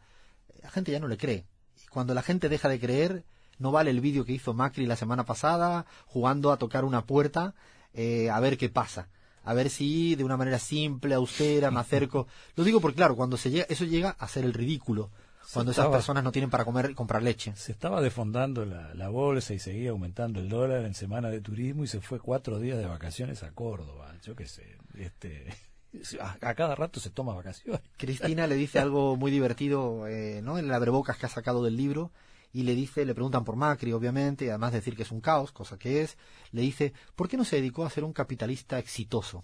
La 0.61 0.69
gente 0.69 0.91
ya 0.91 0.99
no 0.99 1.07
le 1.07 1.17
cree. 1.17 1.45
Y 1.83 1.87
cuando 1.87 2.13
la 2.13 2.21
gente 2.21 2.49
deja 2.49 2.69
de 2.69 2.79
creer, 2.79 3.25
no 3.57 3.71
vale 3.71 3.91
el 3.91 4.01
vídeo 4.01 4.25
que 4.25 4.33
hizo 4.33 4.53
Macri 4.53 4.85
la 4.85 4.95
semana 4.95 5.25
pasada, 5.25 5.85
jugando 6.05 6.51
a 6.51 6.57
tocar 6.57 6.85
una 6.85 7.05
puerta, 7.05 7.55
eh, 7.93 8.29
a 8.29 8.39
ver 8.39 8.57
qué 8.57 8.69
pasa. 8.69 9.09
A 9.43 9.53
ver 9.53 9.69
si 9.69 10.15
de 10.15 10.23
una 10.23 10.37
manera 10.37 10.57
simple, 10.57 11.13
austera, 11.13 11.69
me 11.69 11.79
acerco. 11.79 12.27
Lo 12.55 12.63
digo 12.63 12.81
porque, 12.81 12.97
claro, 12.97 13.15
cuando 13.15 13.37
se 13.37 13.51
llega, 13.51 13.65
eso 13.69 13.85
llega 13.85 14.09
a 14.11 14.27
ser 14.27 14.43
el 14.43 14.53
ridículo 14.53 15.11
cuando 15.53 15.71
esas 15.71 15.87
personas 15.87 16.23
no 16.23 16.31
tienen 16.31 16.49
para 16.49 16.65
comer 16.65 16.89
y 16.91 16.93
comprar 16.93 17.23
leche. 17.23 17.53
Se 17.55 17.71
estaba 17.71 18.01
defondando 18.01 18.65
la, 18.65 19.09
bolsa 19.09 19.53
y 19.53 19.59
seguía 19.59 19.91
aumentando 19.91 20.39
el 20.39 20.49
dólar 20.49 20.85
en 20.85 20.93
semana 20.93 21.29
de 21.29 21.41
turismo 21.41 21.83
y 21.83 21.87
se 21.87 22.01
fue 22.01 22.19
cuatro 22.19 22.59
días 22.59 22.77
de 22.77 22.85
vacaciones 22.85 23.43
a 23.43 23.51
Córdoba. 23.51 24.13
Yo 24.23 24.35
qué 24.35 24.47
sé, 24.47 24.77
este, 24.97 25.53
a, 26.19 26.55
cada 26.55 26.75
rato 26.75 26.99
se 26.99 27.09
toma 27.09 27.33
vacaciones. 27.33 27.81
Cristina 27.97 28.47
le 28.47 28.55
dice 28.55 28.79
algo 28.79 29.15
muy 29.15 29.31
divertido, 29.31 30.07
eh, 30.07 30.41
¿no? 30.43 30.57
En 30.57 30.67
la 30.67 30.75
abrebocas 30.75 31.17
que 31.17 31.27
ha 31.27 31.29
sacado 31.29 31.63
del 31.63 31.77
libro 31.77 32.11
y 32.51 32.63
le 32.63 32.73
dice, 32.73 33.05
le 33.05 33.13
preguntan 33.13 33.43
por 33.43 33.55
Macri, 33.55 33.91
obviamente, 33.93 34.49
además 34.49 34.71
de 34.71 34.79
decir 34.79 34.95
que 34.95 35.03
es 35.03 35.11
un 35.11 35.21
caos, 35.21 35.51
cosa 35.51 35.77
que 35.77 36.01
es, 36.01 36.17
le 36.51 36.61
dice, 36.61 36.93
¿por 37.15 37.27
qué 37.27 37.37
no 37.37 37.43
se 37.43 37.57
dedicó 37.57 37.85
a 37.85 37.89
ser 37.89 38.03
un 38.03 38.13
capitalista 38.13 38.79
exitoso? 38.79 39.43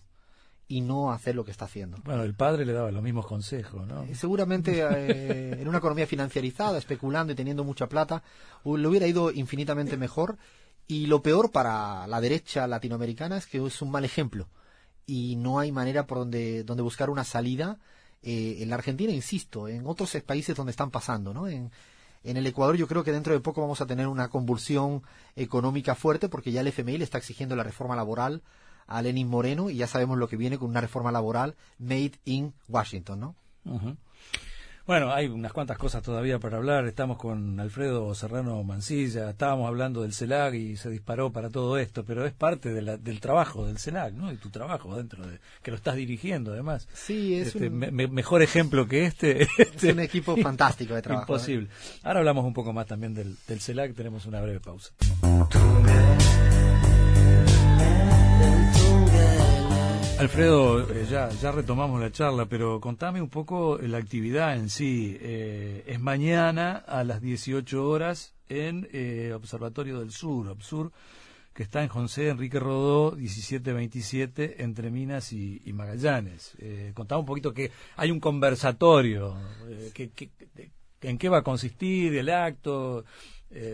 Y 0.72 0.80
no 0.80 1.12
hacer 1.12 1.36
lo 1.36 1.44
que 1.44 1.52
está 1.52 1.66
haciendo. 1.66 1.98
Bueno, 2.06 2.24
el 2.24 2.34
padre 2.34 2.66
le 2.66 2.72
daba 2.72 2.92
los 2.92 3.04
mismos 3.04 3.26
consejos, 3.26 3.86
¿no? 3.86 4.04
Eh, 4.04 4.16
seguramente 4.16 4.80
eh, 4.80 5.62
en 5.62 5.68
una 5.68 5.80
economía 5.80 6.08
financiarizada, 6.08 6.78
especulando 6.78 7.34
y 7.34 7.36
teniendo 7.36 7.66
mucha 7.66 7.90
plata, 7.90 8.24
le 8.64 8.88
hubiera 8.88 9.06
ido 9.06 9.32
infinitamente 9.32 9.98
mejor. 9.98 10.38
Y 10.88 11.08
lo 11.08 11.22
peor 11.22 11.52
para 11.52 12.08
la 12.08 12.22
derecha 12.22 12.68
latinoamericana 12.68 13.36
es 13.36 13.48
que 13.48 13.66
es 13.66 13.82
un 13.82 13.92
mal 13.92 14.06
ejemplo 14.06 14.48
y 15.06 15.36
no 15.36 15.60
hay 15.60 15.74
manera 15.74 16.08
por 16.08 16.20
donde, 16.20 16.64
donde 16.64 16.84
buscar 16.84 17.10
una 17.10 17.26
salida. 17.26 17.78
Eh, 18.24 18.60
en 18.60 18.70
la 18.70 18.76
Argentina, 18.76 19.12
insisto, 19.12 19.68
en 19.68 19.86
otros 19.86 20.16
países 20.26 20.56
donde 20.56 20.72
están 20.72 20.90
pasando, 20.90 21.34
¿no? 21.34 21.50
En, 21.50 21.70
en 22.24 22.38
el 22.38 22.48
Ecuador 22.48 22.78
yo 22.78 22.88
creo 22.88 23.04
que 23.04 23.12
dentro 23.12 23.34
de 23.34 23.42
poco 23.42 23.60
vamos 23.60 23.82
a 23.82 23.88
tener 23.88 24.08
una 24.08 24.30
convulsión 24.30 25.04
económica 25.36 25.96
fuerte 25.96 26.30
porque 26.30 26.54
ya 26.54 26.62
el 26.62 26.68
FMI 26.68 26.98
le 26.98 27.04
está 27.04 27.18
exigiendo 27.18 27.58
la 27.58 27.64
reforma 27.64 27.98
laboral 27.98 28.42
a 28.88 29.02
Lenin 29.02 29.28
Moreno 29.28 29.70
y 29.70 29.76
ya 29.78 29.88
sabemos 29.88 30.18
lo 30.18 30.28
que 30.28 30.38
viene 30.38 30.58
con 30.58 30.70
una 30.70 30.82
reforma 30.82 31.12
laboral 31.12 31.56
made 31.80 32.14
in 32.26 32.54
Washington, 32.68 33.20
¿no? 33.20 33.36
Bueno, 34.88 35.14
hay 35.14 35.28
unas 35.28 35.54
cuantas 35.54 35.78
cosas 35.78 36.02
todavía 36.02 36.40
para 36.40 36.58
hablar. 36.58 36.86
Estamos 36.88 37.18
con 37.18 37.60
Alfredo 37.60 38.14
Serrano 38.16 38.64
Mancilla, 38.64 39.30
estábamos 39.30 39.68
hablando 39.68 40.02
del 40.02 40.14
CELAC 40.14 40.56
y 40.56 40.76
se 40.76 40.90
disparó 40.90 41.32
para 41.32 41.50
todo 41.50 41.78
esto, 41.78 42.04
pero 42.04 42.26
es 42.26 42.34
parte 42.34 42.74
del 42.74 43.20
trabajo 43.20 43.66
del 43.68 43.78
CELAC, 43.78 44.14
¿no? 44.14 44.32
Y 44.34 44.38
tu 44.38 44.50
trabajo 44.50 44.98
dentro 44.98 45.26
de 45.26 45.40
que 45.62 45.72
lo 45.72 45.78
estás 45.78 45.96
dirigiendo, 45.96 46.52
además. 46.52 46.88
Sí, 46.94 47.36
es 47.36 47.56
este, 47.56 47.68
un... 47.68 47.78
mejor 47.78 48.42
ejemplo 48.42 48.88
que 48.88 49.06
este. 49.06 49.48
Es 49.58 49.84
un 49.84 50.00
equipo 50.00 50.36
fantástico 50.44 50.96
de 50.96 51.02
trabajo. 51.02 51.32
¿eh? 51.32 51.36
Imposible. 51.36 51.70
Ahora 52.04 52.20
hablamos 52.20 52.44
un 52.44 52.54
poco 52.54 52.74
más 52.74 52.88
también 52.88 53.14
del, 53.14 53.38
del 53.48 53.62
CELAC, 53.62 53.94
tenemos 53.94 54.26
una 54.26 54.42
breve 54.42 54.60
pausa. 54.60 54.92
Alfredo, 60.22 60.88
eh, 60.88 61.08
ya, 61.10 61.30
ya 61.30 61.52
retomamos 61.52 62.00
la 62.00 62.12
charla, 62.12 62.46
pero 62.46 62.80
contame 62.80 63.24
un 63.24 63.30
poco 63.30 63.80
la 63.82 63.98
actividad 63.98 64.56
en 64.56 64.70
sí. 64.70 65.18
Eh, 65.20 65.84
es 65.88 66.00
mañana 66.00 66.76
a 66.76 67.04
las 67.04 67.22
18 67.22 67.90
horas 67.90 68.36
en 68.48 68.88
eh, 68.94 69.34
Observatorio 69.34 69.98
del 70.00 70.12
Sur, 70.12 70.48
OBSUR, 70.48 70.92
que 71.56 71.64
está 71.64 71.82
en 71.82 71.88
José 71.88 72.30
Enrique 72.30 72.60
Rodó, 72.60 73.14
1727, 73.14 74.62
entre 74.64 74.92
Minas 74.92 75.34
y, 75.34 75.60
Magallanes. 75.74 76.56
contame 76.94 77.22
un 77.22 77.26
poquito 77.26 77.52
que 77.52 77.72
hay 77.96 78.12
un 78.12 78.20
conversatorio, 78.20 79.36
que, 79.92 80.12
en 81.02 81.18
qué 81.18 81.30
va 81.30 81.40
a 81.40 81.44
consistir 81.44 82.16
el 82.16 82.30
acto, 82.30 83.06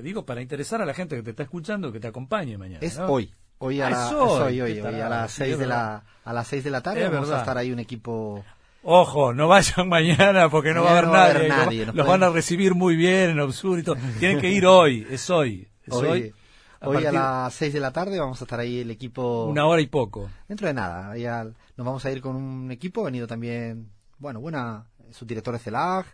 digo, 0.02 0.26
para 0.26 0.42
interesar 0.42 0.82
a 0.82 0.86
la 0.86 0.94
gente 0.94 1.18
que 1.18 1.24
te 1.24 1.32
está 1.32 1.44
escuchando, 1.44 1.92
que 1.92 2.00
te 2.00 2.08
acompañe 2.08 2.58
mañana. 2.58 2.80
Es 2.82 2.98
hoy. 3.00 3.34
Hoy 3.60 3.82
a, 3.82 3.90
la, 3.90 4.10
hoy, 4.18 4.62
hoy, 4.62 4.80
a 4.80 5.10
las 5.10 5.32
seis 5.32 5.58
de 5.58 5.66
la 5.66 6.04
a 6.24 6.34
las 6.34 6.48
seis 6.48 6.64
de 6.64 6.70
la 6.70 6.82
tarde 6.82 7.08
vamos 7.08 7.30
a 7.32 7.40
estar 7.40 7.58
ahí 7.58 7.72
un 7.72 7.80
equipo 7.80 8.44
Ojo, 8.90 9.34
no 9.34 9.50
vayan 9.50 9.90
mañana 9.90 10.50
porque 10.50 10.74
no, 10.74 10.82
va 10.82 10.92
a 10.92 11.00
haber 11.00 11.50
nadie. 11.50 11.86
los 11.88 12.08
van 12.08 12.24
a 12.24 12.30
recibir 12.30 12.74
muy 12.74 12.96
bien 12.96 13.32
en 13.32 13.40
Obsur 13.42 13.80
y 13.80 13.84
todo. 13.84 13.98
Tienen 14.20 14.40
que 14.40 14.50
ir 14.50 14.66
hoy, 14.66 15.06
es 15.10 15.30
hoy. 15.30 15.68
hoy, 15.90 16.34
hoy. 16.80 17.06
A, 17.06 17.12
las 17.12 17.54
seis 17.54 17.74
de 17.74 17.82
la 17.82 17.92
tarde 17.92 18.18
vamos 18.18 18.40
a 18.40 18.46
estar 18.46 18.62
ahí 18.62 18.80
el 18.80 18.90
equipo. 18.90 19.44
Una 19.46 19.66
hora 19.66 19.82
y 19.82 19.88
poco. 19.88 20.30
Dentro 20.48 20.68
de 20.68 20.74
nada. 20.74 21.18
Ya 21.18 21.44
nos 21.44 21.86
vamos 21.86 22.06
a 22.06 22.12
ir 22.12 22.22
con 22.22 22.38
un 22.38 22.72
equipo. 22.72 23.02
Ha 23.02 23.06
venido 23.06 23.28
también, 23.28 23.90
bueno, 24.20 24.40
buena, 24.40 24.86
subdirector 25.12 25.56
de 25.56 25.60
CELAG. 25.60 26.06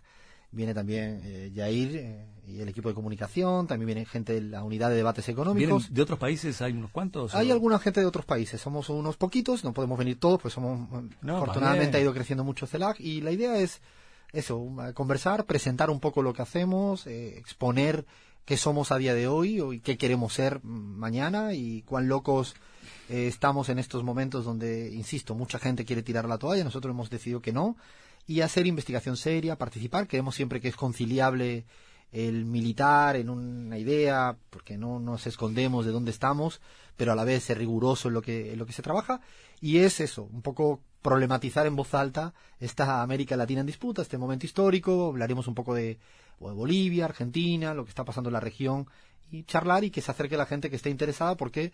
Viene 0.54 0.74
también 0.74 1.20
eh, 1.24 1.50
Yair. 1.54 1.96
Eh, 1.96 2.26
y 2.46 2.60
el 2.60 2.68
equipo 2.68 2.90
de 2.90 2.94
comunicación, 2.94 3.66
también 3.66 3.86
viene 3.86 4.04
gente 4.04 4.34
de 4.34 4.42
la 4.42 4.62
unidad 4.62 4.90
de 4.90 4.96
debates 4.96 5.26
económicos. 5.30 5.92
¿De 5.92 6.02
otros 6.02 6.18
países 6.18 6.60
hay 6.60 6.72
unos 6.72 6.90
cuantos? 6.90 7.34
Hay 7.34 7.50
alguna 7.50 7.78
gente 7.78 8.00
de 8.00 8.06
otros 8.06 8.26
países, 8.26 8.60
somos 8.60 8.90
unos 8.90 9.16
poquitos, 9.16 9.64
no 9.64 9.72
podemos 9.72 9.98
venir 9.98 10.20
todos, 10.20 10.42
pues 10.42 10.52
somos, 10.52 10.86
afortunadamente 11.26 11.96
ha 11.96 12.00
ido 12.00 12.12
creciendo 12.12 12.44
mucho 12.44 12.66
CELAC 12.66 13.00
y 13.00 13.22
la 13.22 13.30
idea 13.30 13.56
es 13.56 13.80
eso, 14.34 14.68
conversar, 14.94 15.46
presentar 15.46 15.90
un 15.90 16.00
poco 16.00 16.22
lo 16.22 16.34
que 16.34 16.42
hacemos, 16.42 17.06
eh, 17.06 17.38
exponer 17.38 18.04
qué 18.44 18.56
somos 18.56 18.92
a 18.92 18.98
día 18.98 19.14
de 19.14 19.26
hoy 19.26 19.62
y 19.72 19.80
qué 19.80 19.96
queremos 19.96 20.34
ser 20.34 20.62
mañana 20.64 21.54
y 21.54 21.82
cuán 21.82 22.08
locos 22.08 22.54
eh, 23.08 23.26
estamos 23.28 23.68
en 23.68 23.78
estos 23.78 24.02
momentos 24.02 24.44
donde, 24.44 24.90
insisto, 24.90 25.34
mucha 25.34 25.58
gente 25.58 25.84
quiere 25.84 26.02
tirar 26.02 26.28
la 26.28 26.38
toalla, 26.38 26.64
nosotros 26.64 26.92
hemos 26.92 27.10
decidido 27.10 27.40
que 27.40 27.52
no, 27.52 27.76
y 28.26 28.40
hacer 28.40 28.66
investigación 28.66 29.16
seria, 29.16 29.56
participar, 29.56 30.08
creemos 30.08 30.34
siempre 30.34 30.60
que 30.60 30.68
es 30.68 30.76
conciliable 30.76 31.64
el 32.12 32.44
militar 32.44 33.16
en 33.16 33.28
una 33.28 33.76
idea, 33.76 34.36
porque 34.50 34.78
no 34.78 35.00
nos 35.00 35.26
escondemos 35.26 35.84
de 35.84 35.90
dónde 35.90 36.12
estamos, 36.12 36.60
pero 36.96 37.12
a 37.12 37.16
la 37.16 37.24
vez 37.24 37.42
ser 37.42 37.58
riguroso 37.58 38.08
en 38.08 38.14
lo 38.14 38.22
que, 38.22 38.52
en 38.52 38.58
lo 38.58 38.66
que 38.66 38.72
se 38.72 38.82
trabaja, 38.82 39.20
y 39.60 39.78
es 39.78 39.98
eso, 40.00 40.22
un 40.22 40.40
poco 40.40 40.80
problematizar 41.02 41.66
en 41.66 41.74
voz 41.74 41.92
alta 41.92 42.32
esta 42.60 43.02
América 43.02 43.36
Latina 43.36 43.60
en 43.60 43.66
disputa, 43.66 44.00
este 44.00 44.16
momento 44.16 44.46
histórico, 44.46 45.08
hablaremos 45.08 45.48
un 45.48 45.54
poco 45.56 45.74
de, 45.74 45.98
de 46.38 46.52
Bolivia, 46.52 47.06
Argentina, 47.06 47.74
lo 47.74 47.84
que 47.84 47.90
está 47.90 48.04
pasando 48.04 48.30
en 48.30 48.34
la 48.34 48.40
región, 48.40 48.86
y 49.30 49.42
charlar 49.42 49.82
y 49.82 49.90
que 49.90 50.00
se 50.00 50.12
acerque 50.12 50.36
la 50.36 50.46
gente 50.46 50.70
que 50.70 50.76
esté 50.76 50.90
interesada, 50.90 51.36
porque 51.36 51.72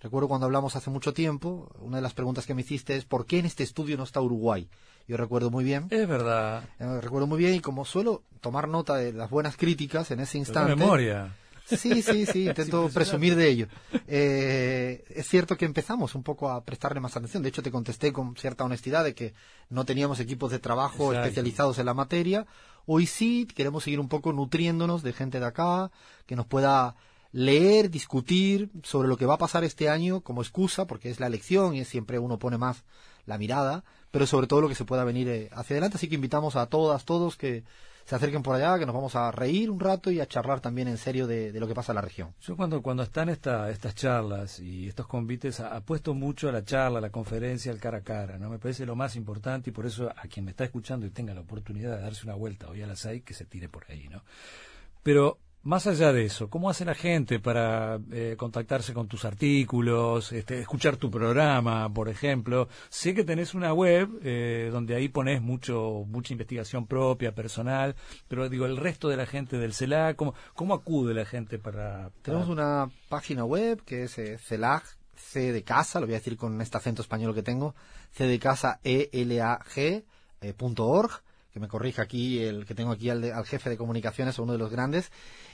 recuerdo 0.00 0.28
cuando 0.28 0.44
hablamos 0.44 0.76
hace 0.76 0.90
mucho 0.90 1.14
tiempo, 1.14 1.74
una 1.80 1.96
de 1.96 2.02
las 2.02 2.12
preguntas 2.14 2.46
que 2.46 2.54
me 2.54 2.60
hiciste 2.60 2.94
es 2.94 3.06
¿por 3.06 3.24
qué 3.24 3.38
en 3.38 3.46
este 3.46 3.62
estudio 3.62 3.96
no 3.96 4.04
está 4.04 4.20
Uruguay? 4.20 4.68
Yo 5.08 5.16
recuerdo 5.16 5.50
muy 5.50 5.64
bien. 5.64 5.86
Es 5.90 6.06
verdad. 6.06 6.64
Eh, 6.78 7.00
recuerdo 7.00 7.26
muy 7.26 7.38
bien 7.38 7.54
y 7.54 7.60
como 7.60 7.86
suelo 7.86 8.22
tomar 8.40 8.68
nota 8.68 8.96
de 8.96 9.12
las 9.12 9.30
buenas 9.30 9.56
críticas 9.56 10.10
en 10.10 10.20
ese 10.20 10.36
instante. 10.36 10.76
memoria. 10.76 11.34
Sí, 11.64 12.02
sí, 12.02 12.26
sí, 12.26 12.44
intento 12.48 12.88
presumir 12.92 13.34
de 13.34 13.48
ello. 13.48 13.68
Eh, 14.06 15.04
es 15.08 15.26
cierto 15.26 15.56
que 15.56 15.64
empezamos 15.64 16.14
un 16.14 16.22
poco 16.22 16.50
a 16.50 16.62
prestarle 16.62 17.00
más 17.00 17.16
atención. 17.16 17.42
De 17.42 17.48
hecho, 17.48 17.62
te 17.62 17.70
contesté 17.70 18.12
con 18.12 18.36
cierta 18.36 18.64
honestidad 18.64 19.02
de 19.02 19.14
que 19.14 19.32
no 19.70 19.84
teníamos 19.84 20.20
equipos 20.20 20.50
de 20.50 20.58
trabajo 20.58 21.14
especializados 21.14 21.78
en 21.78 21.86
la 21.86 21.94
materia. 21.94 22.46
Hoy 22.84 23.06
sí, 23.06 23.46
queremos 23.54 23.84
seguir 23.84 24.00
un 24.00 24.08
poco 24.08 24.32
nutriéndonos 24.32 25.02
de 25.02 25.12
gente 25.14 25.40
de 25.40 25.46
acá, 25.46 25.90
que 26.26 26.36
nos 26.36 26.46
pueda 26.46 26.96
leer, 27.32 27.90
discutir 27.90 28.70
sobre 28.82 29.08
lo 29.08 29.16
que 29.16 29.26
va 29.26 29.34
a 29.34 29.38
pasar 29.38 29.64
este 29.64 29.88
año 29.88 30.22
como 30.22 30.42
excusa, 30.42 30.86
porque 30.86 31.10
es 31.10 31.20
la 31.20 31.26
elección 31.26 31.74
y 31.74 31.84
siempre 31.84 32.18
uno 32.18 32.38
pone 32.38 32.56
más 32.56 32.84
la 33.26 33.36
mirada, 33.36 33.84
pero 34.10 34.26
sobre 34.26 34.46
todo 34.46 34.62
lo 34.62 34.68
que 34.68 34.74
se 34.74 34.84
pueda 34.84 35.04
venir 35.04 35.28
eh, 35.28 35.48
hacia 35.52 35.74
adelante. 35.74 35.96
Así 35.96 36.08
que 36.08 36.14
invitamos 36.14 36.56
a 36.56 36.66
todas, 36.66 37.04
todos 37.04 37.36
que 37.36 37.64
se 38.08 38.14
acerquen 38.14 38.42
por 38.42 38.54
allá, 38.54 38.78
que 38.78 38.86
nos 38.86 38.94
vamos 38.94 39.14
a 39.16 39.30
reír 39.30 39.70
un 39.70 39.78
rato 39.78 40.10
y 40.10 40.18
a 40.18 40.26
charlar 40.26 40.60
también 40.60 40.88
en 40.88 40.96
serio 40.96 41.26
de, 41.26 41.52
lo 41.60 41.68
que 41.68 41.74
pasa 41.74 41.92
en 41.92 41.96
la 41.96 42.00
región. 42.00 42.34
Yo 42.40 42.56
cuando, 42.56 42.80
cuando 42.80 43.02
están 43.02 43.28
esta, 43.28 43.68
estas 43.70 43.94
charlas 43.94 44.60
y 44.60 44.88
estos 44.88 45.06
convites, 45.06 45.60
apuesto 45.60 46.14
mucho 46.14 46.48
a 46.48 46.52
la 46.52 46.64
charla, 46.64 47.00
a 47.00 47.02
la 47.02 47.10
conferencia, 47.10 47.70
al 47.70 47.78
cara 47.78 47.98
a 47.98 48.00
cara, 48.00 48.38
¿no? 48.38 48.48
Me 48.48 48.58
parece 48.58 48.86
lo 48.86 48.96
más 48.96 49.14
importante 49.14 49.68
y 49.68 49.74
por 49.74 49.84
eso 49.84 50.08
a 50.08 50.26
quien 50.26 50.46
me 50.46 50.52
está 50.52 50.64
escuchando 50.64 51.04
y 51.04 51.10
tenga 51.10 51.34
la 51.34 51.42
oportunidad 51.42 51.96
de 51.96 52.02
darse 52.02 52.24
una 52.24 52.34
vuelta 52.34 52.70
hoy 52.70 52.80
a 52.80 52.86
las 52.86 53.00
seis, 53.00 53.22
que 53.22 53.34
se 53.34 53.44
tire 53.44 53.68
por 53.68 53.84
ahí, 53.90 54.08
¿no? 54.08 54.22
Pero 55.02 55.38
más 55.62 55.86
allá 55.86 56.12
de 56.12 56.24
eso, 56.24 56.48
¿cómo 56.48 56.70
hace 56.70 56.84
la 56.84 56.94
gente 56.94 57.40
para 57.40 57.98
eh, 58.12 58.36
contactarse 58.38 58.94
con 58.94 59.08
tus 59.08 59.24
artículos, 59.24 60.32
este, 60.32 60.60
escuchar 60.60 60.96
tu 60.96 61.10
programa, 61.10 61.92
por 61.92 62.08
ejemplo? 62.08 62.68
Sé 62.88 63.14
que 63.14 63.24
tenés 63.24 63.54
una 63.54 63.72
web 63.72 64.08
eh, 64.22 64.70
donde 64.72 64.94
ahí 64.94 65.08
pones 65.08 65.42
mucho, 65.42 66.04
mucha 66.06 66.32
investigación 66.32 66.86
propia, 66.86 67.34
personal, 67.34 67.96
pero 68.28 68.48
digo, 68.48 68.66
el 68.66 68.76
resto 68.76 69.08
de 69.08 69.16
la 69.16 69.26
gente 69.26 69.58
del 69.58 69.74
CELAC, 69.74 70.16
¿cómo, 70.16 70.34
cómo 70.54 70.74
acude 70.74 71.12
la 71.12 71.24
gente 71.24 71.58
para, 71.58 72.10
Tenemos 72.22 72.48
una 72.48 72.90
página 73.08 73.44
web 73.44 73.82
que 73.84 74.04
es 74.04 74.18
eh, 74.18 74.38
CELAC, 74.38 74.84
C 75.14 75.52
de 75.52 75.64
casa, 75.64 75.98
lo 76.00 76.06
voy 76.06 76.14
a 76.14 76.18
decir 76.18 76.36
con 76.36 76.60
este 76.60 76.76
acento 76.76 77.02
español 77.02 77.34
que 77.34 77.42
tengo, 77.42 77.74
C 78.12 78.26
de 78.26 78.38
casa 78.38 78.80
E 78.84 79.10
L 79.12 79.42
A 79.42 79.58
G 79.58 80.04
eh, 80.40 80.54
punto 80.54 80.86
org, 80.86 81.22
que 81.58 81.62
me 81.62 81.68
corrija 81.68 82.02
aquí 82.02 82.38
el 82.38 82.64
que 82.64 82.74
tengo 82.74 82.92
aquí 82.92 83.10
al, 83.10 83.24
al, 83.24 83.44
jefe 83.44 83.68
de 83.68 83.76
comunicaciones, 83.76 84.38
uno 84.38 84.52
de 84.52 84.58
los 84.58 84.70
grandes. 84.70 85.10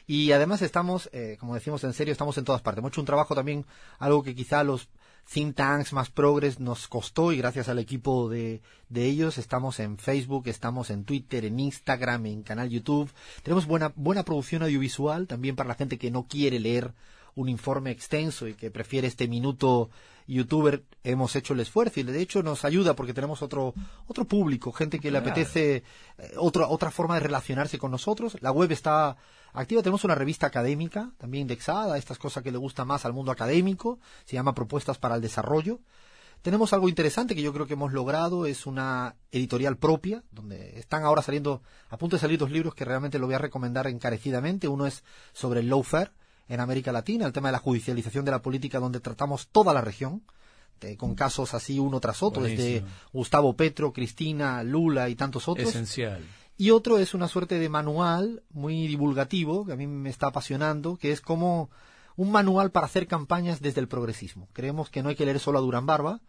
Y 0.06 0.32
además 0.32 0.62
estamos, 0.62 1.08
eh, 1.12 1.36
como 1.40 1.54
decimos 1.54 1.82
en 1.84 1.94
serio, 1.94 2.12
estamos 2.12 2.36
en 2.38 2.44
todas 2.44 2.62
partes. 2.62 2.80
Hemos 2.80 2.92
hecho 2.92 3.00
un 3.00 3.06
trabajo 3.06 3.34
también, 3.34 3.64
algo 3.98 4.22
que 4.22 4.34
quizá 4.34 4.62
los 4.62 4.88
think 5.32 5.56
tanks 5.56 5.94
más 5.94 6.10
progres 6.10 6.60
nos 6.60 6.86
costó 6.86 7.32
y 7.32 7.38
gracias 7.38 7.70
al 7.70 7.78
equipo 7.78 8.28
de, 8.28 8.60
de 8.90 9.06
ellos 9.06 9.38
estamos 9.38 9.80
en 9.80 9.96
Facebook, 9.96 10.48
estamos 10.48 10.90
en 10.90 11.04
Twitter, 11.04 11.46
en 11.46 11.58
Instagram, 11.58 12.26
en 12.26 12.42
canal 12.42 12.68
YouTube. 12.68 13.10
Tenemos 13.42 13.66
buena, 13.66 13.92
buena 13.96 14.24
producción 14.24 14.62
audiovisual 14.62 15.26
también 15.26 15.56
para 15.56 15.68
la 15.68 15.74
gente 15.76 15.98
que 15.98 16.10
no 16.10 16.26
quiere 16.28 16.60
leer 16.60 16.92
un 17.34 17.48
informe 17.48 17.90
extenso 17.90 18.46
y 18.46 18.54
que 18.54 18.70
prefiere 18.70 19.08
este 19.08 19.26
minuto 19.26 19.90
youtuber 20.26 20.84
hemos 21.02 21.37
hecho 21.37 21.54
el 21.54 21.60
esfuerzo 21.60 22.00
y 22.00 22.02
de 22.02 22.20
hecho 22.20 22.42
nos 22.42 22.64
ayuda 22.64 22.94
porque 22.96 23.12
tenemos 23.12 23.42
otro 23.42 23.74
otro 24.06 24.24
público, 24.24 24.72
gente 24.72 24.98
que 24.98 25.10
le 25.10 25.18
apetece 25.18 25.82
eh, 26.18 26.32
otra 26.38 26.68
otra 26.68 26.90
forma 26.90 27.14
de 27.14 27.20
relacionarse 27.20 27.78
con 27.78 27.90
nosotros. 27.90 28.37
La 28.40 28.50
web 28.52 28.70
está 28.72 29.16
activa, 29.52 29.82
tenemos 29.82 30.04
una 30.04 30.14
revista 30.14 30.46
académica 30.46 31.12
también 31.18 31.42
indexada, 31.42 31.98
estas 31.98 32.18
cosas 32.18 32.42
que 32.42 32.52
le 32.52 32.58
gusta 32.58 32.84
más 32.84 33.04
al 33.04 33.12
mundo 33.12 33.32
académico, 33.32 33.98
se 34.24 34.34
llama 34.34 34.54
Propuestas 34.54 34.98
para 34.98 35.16
el 35.16 35.20
Desarrollo. 35.20 35.80
Tenemos 36.44 36.74
algo 36.74 36.90
interesante 36.90 37.34
que 37.34 37.40
yo 37.40 37.54
creo 37.54 37.66
que 37.66 37.72
hemos 37.72 37.94
logrado, 37.94 38.44
es 38.44 38.66
una 38.66 39.16
editorial 39.32 39.78
propia, 39.78 40.22
donde 40.30 40.78
están 40.78 41.02
ahora 41.02 41.22
saliendo, 41.22 41.62
a 41.88 41.96
punto 41.96 42.16
de 42.16 42.20
salir 42.20 42.38
dos 42.38 42.50
libros 42.50 42.74
que 42.74 42.84
realmente 42.84 43.18
lo 43.18 43.24
voy 43.24 43.34
a 43.34 43.38
recomendar 43.38 43.87
encarecidamente. 43.87 44.68
Uno 44.68 44.87
es 44.87 45.04
sobre 45.32 45.60
el 45.60 45.70
lawfare, 45.70 46.10
en 46.48 46.61
América 46.61 46.92
Latina, 46.92 47.26
el 47.26 47.33
tema 47.33 47.48
de 47.48 47.52
la 47.52 47.59
judicialización 47.59 48.24
de 48.24 48.30
la 48.30 48.42
política, 48.42 48.78
donde 48.78 49.00
tratamos 49.00 49.48
toda 49.48 49.72
la 49.72 49.80
región, 49.80 50.22
con 50.98 51.14
casos 51.14 51.54
así 51.54 51.78
uno 51.78 52.00
tras 52.00 52.22
otro, 52.22 52.42
desde 52.42 52.85
Gustavo 53.12 53.54
Petro, 53.57 53.92
Cristina, 53.92 54.62
Lula 54.62 55.09
y 55.09 55.14
tantos 55.14 55.48
otros. 55.48 55.68
Esencial. 55.68 56.22
Y 56.57 56.70
otro 56.70 56.98
es 56.98 57.14
una 57.14 57.26
suerte 57.26 57.59
de 57.59 57.68
manual 57.68 58.42
muy 58.50 58.87
divulgativo, 58.87 59.64
que 59.64 59.72
a 59.72 59.76
mí 59.76 59.87
me 59.87 60.11
está 60.11 60.28
apasionando, 60.28 60.96
que 60.96 61.11
es 61.11 61.20
como 61.20 61.70
un 62.16 62.30
manual 62.30 62.70
para 62.70 62.87
hacer 62.87 63.07
campañas 63.07 63.61
desde 63.61 63.80
el 63.80 63.88
progresismo. 63.88 64.48
Creemos 64.52 64.90
que 64.90 65.02
no 65.02 65.09
hay 65.09 65.16
que 65.16 65.24
leer 65.24 65.40
solo 65.40 65.59
a 65.59 65.62
Durán 65.62 65.87
Barba, 65.87 66.20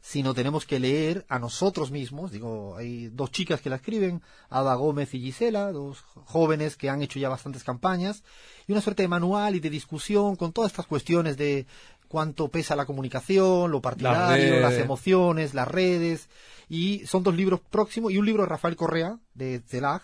sino 0.00 0.34
tenemos 0.34 0.64
que 0.64 0.80
leer 0.80 1.26
a 1.28 1.38
nosotros 1.38 1.90
mismos. 1.90 2.32
Digo, 2.32 2.76
hay 2.76 3.08
dos 3.08 3.30
chicas 3.30 3.60
que 3.60 3.70
la 3.70 3.76
escriben, 3.76 4.22
Ada 4.48 4.74
Gómez 4.74 5.14
y 5.14 5.20
Gisela, 5.20 5.72
dos 5.72 6.02
jóvenes 6.24 6.76
que 6.76 6.88
han 6.88 7.02
hecho 7.02 7.18
ya 7.18 7.28
bastantes 7.28 7.64
campañas, 7.64 8.22
y 8.66 8.72
una 8.72 8.80
suerte 8.80 9.02
de 9.02 9.08
manual 9.08 9.56
y 9.56 9.60
de 9.60 9.70
discusión 9.70 10.36
con 10.36 10.52
todas 10.52 10.72
estas 10.72 10.86
cuestiones 10.86 11.36
de 11.36 11.66
cuánto 12.08 12.48
pesa 12.48 12.74
la 12.74 12.86
comunicación, 12.86 13.70
lo 13.70 13.80
partidario, 13.80 14.58
las, 14.60 14.74
emociones, 14.74 15.54
las 15.54 15.68
redes, 15.68 16.28
y 16.68 17.06
son 17.06 17.22
dos 17.22 17.36
libros 17.36 17.60
próximos, 17.60 18.10
y 18.10 18.18
un 18.18 18.26
libro 18.26 18.42
de 18.42 18.48
Rafael 18.48 18.76
Correa, 18.76 19.18
de 19.34 19.60
CELAG, 19.66 20.02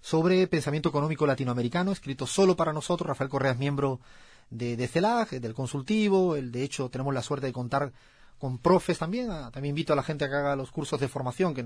sobre 0.00 0.46
pensamiento 0.46 0.88
económico 0.88 1.26
latinoamericano, 1.26 1.92
escrito 1.92 2.26
solo 2.26 2.56
para 2.56 2.72
nosotros. 2.72 3.06
Rafael 3.06 3.30
Correa 3.30 3.52
es 3.52 3.58
miembro 3.58 4.00
de, 4.50 4.76
de 4.76 4.88
CELAG, 4.88 5.28
del 5.28 5.54
consultivo, 5.54 6.36
el, 6.36 6.52
de 6.52 6.62
hecho 6.62 6.88
tenemos 6.88 7.12
la 7.12 7.22
suerte 7.22 7.46
de 7.46 7.52
contar 7.52 7.92
con 8.42 8.58
profes 8.58 8.98
también. 8.98 9.30
Ah, 9.30 9.52
también 9.52 9.70
invito 9.70 9.92
a 9.92 9.96
la 9.96 10.02
gente 10.02 10.24
a 10.24 10.28
que 10.28 10.34
haga 10.34 10.56
los 10.56 10.72
cursos 10.72 10.98
de 10.98 11.06
formación, 11.06 11.54
que 11.54 11.64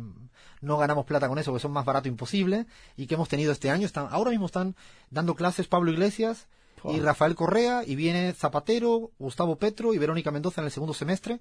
no 0.61 0.77
ganamos 0.77 1.07
plata 1.07 1.27
con 1.27 1.39
eso, 1.39 1.55
que 1.55 1.59
son 1.59 1.73
más 1.73 1.87
barato 1.87 2.07
imposible, 2.07 2.67
y 2.99 3.07
que 3.07 3.15
hemos 3.15 3.31
tenido 3.31 3.51
este 3.51 3.71
año. 3.71 3.87
Están, 3.87 4.09
ahora 4.11 4.31
mismo 4.31 4.45
están 4.45 4.77
dando 5.11 5.35
clases 5.35 5.69
Pablo 5.69 5.91
Iglesias 5.91 6.49
y 6.85 7.01
Rafael 7.01 7.35
Correa, 7.35 7.83
y 7.83 7.97
viene 7.97 8.35
Zapatero, 8.35 9.11
Gustavo 9.19 9.57
Petro 9.57 9.95
y 9.95 9.99
Verónica 9.99 10.31
Mendoza 10.31 10.61
en 10.61 10.67
el 10.67 10.71
segundo 10.71 10.93
semestre. 10.93 11.41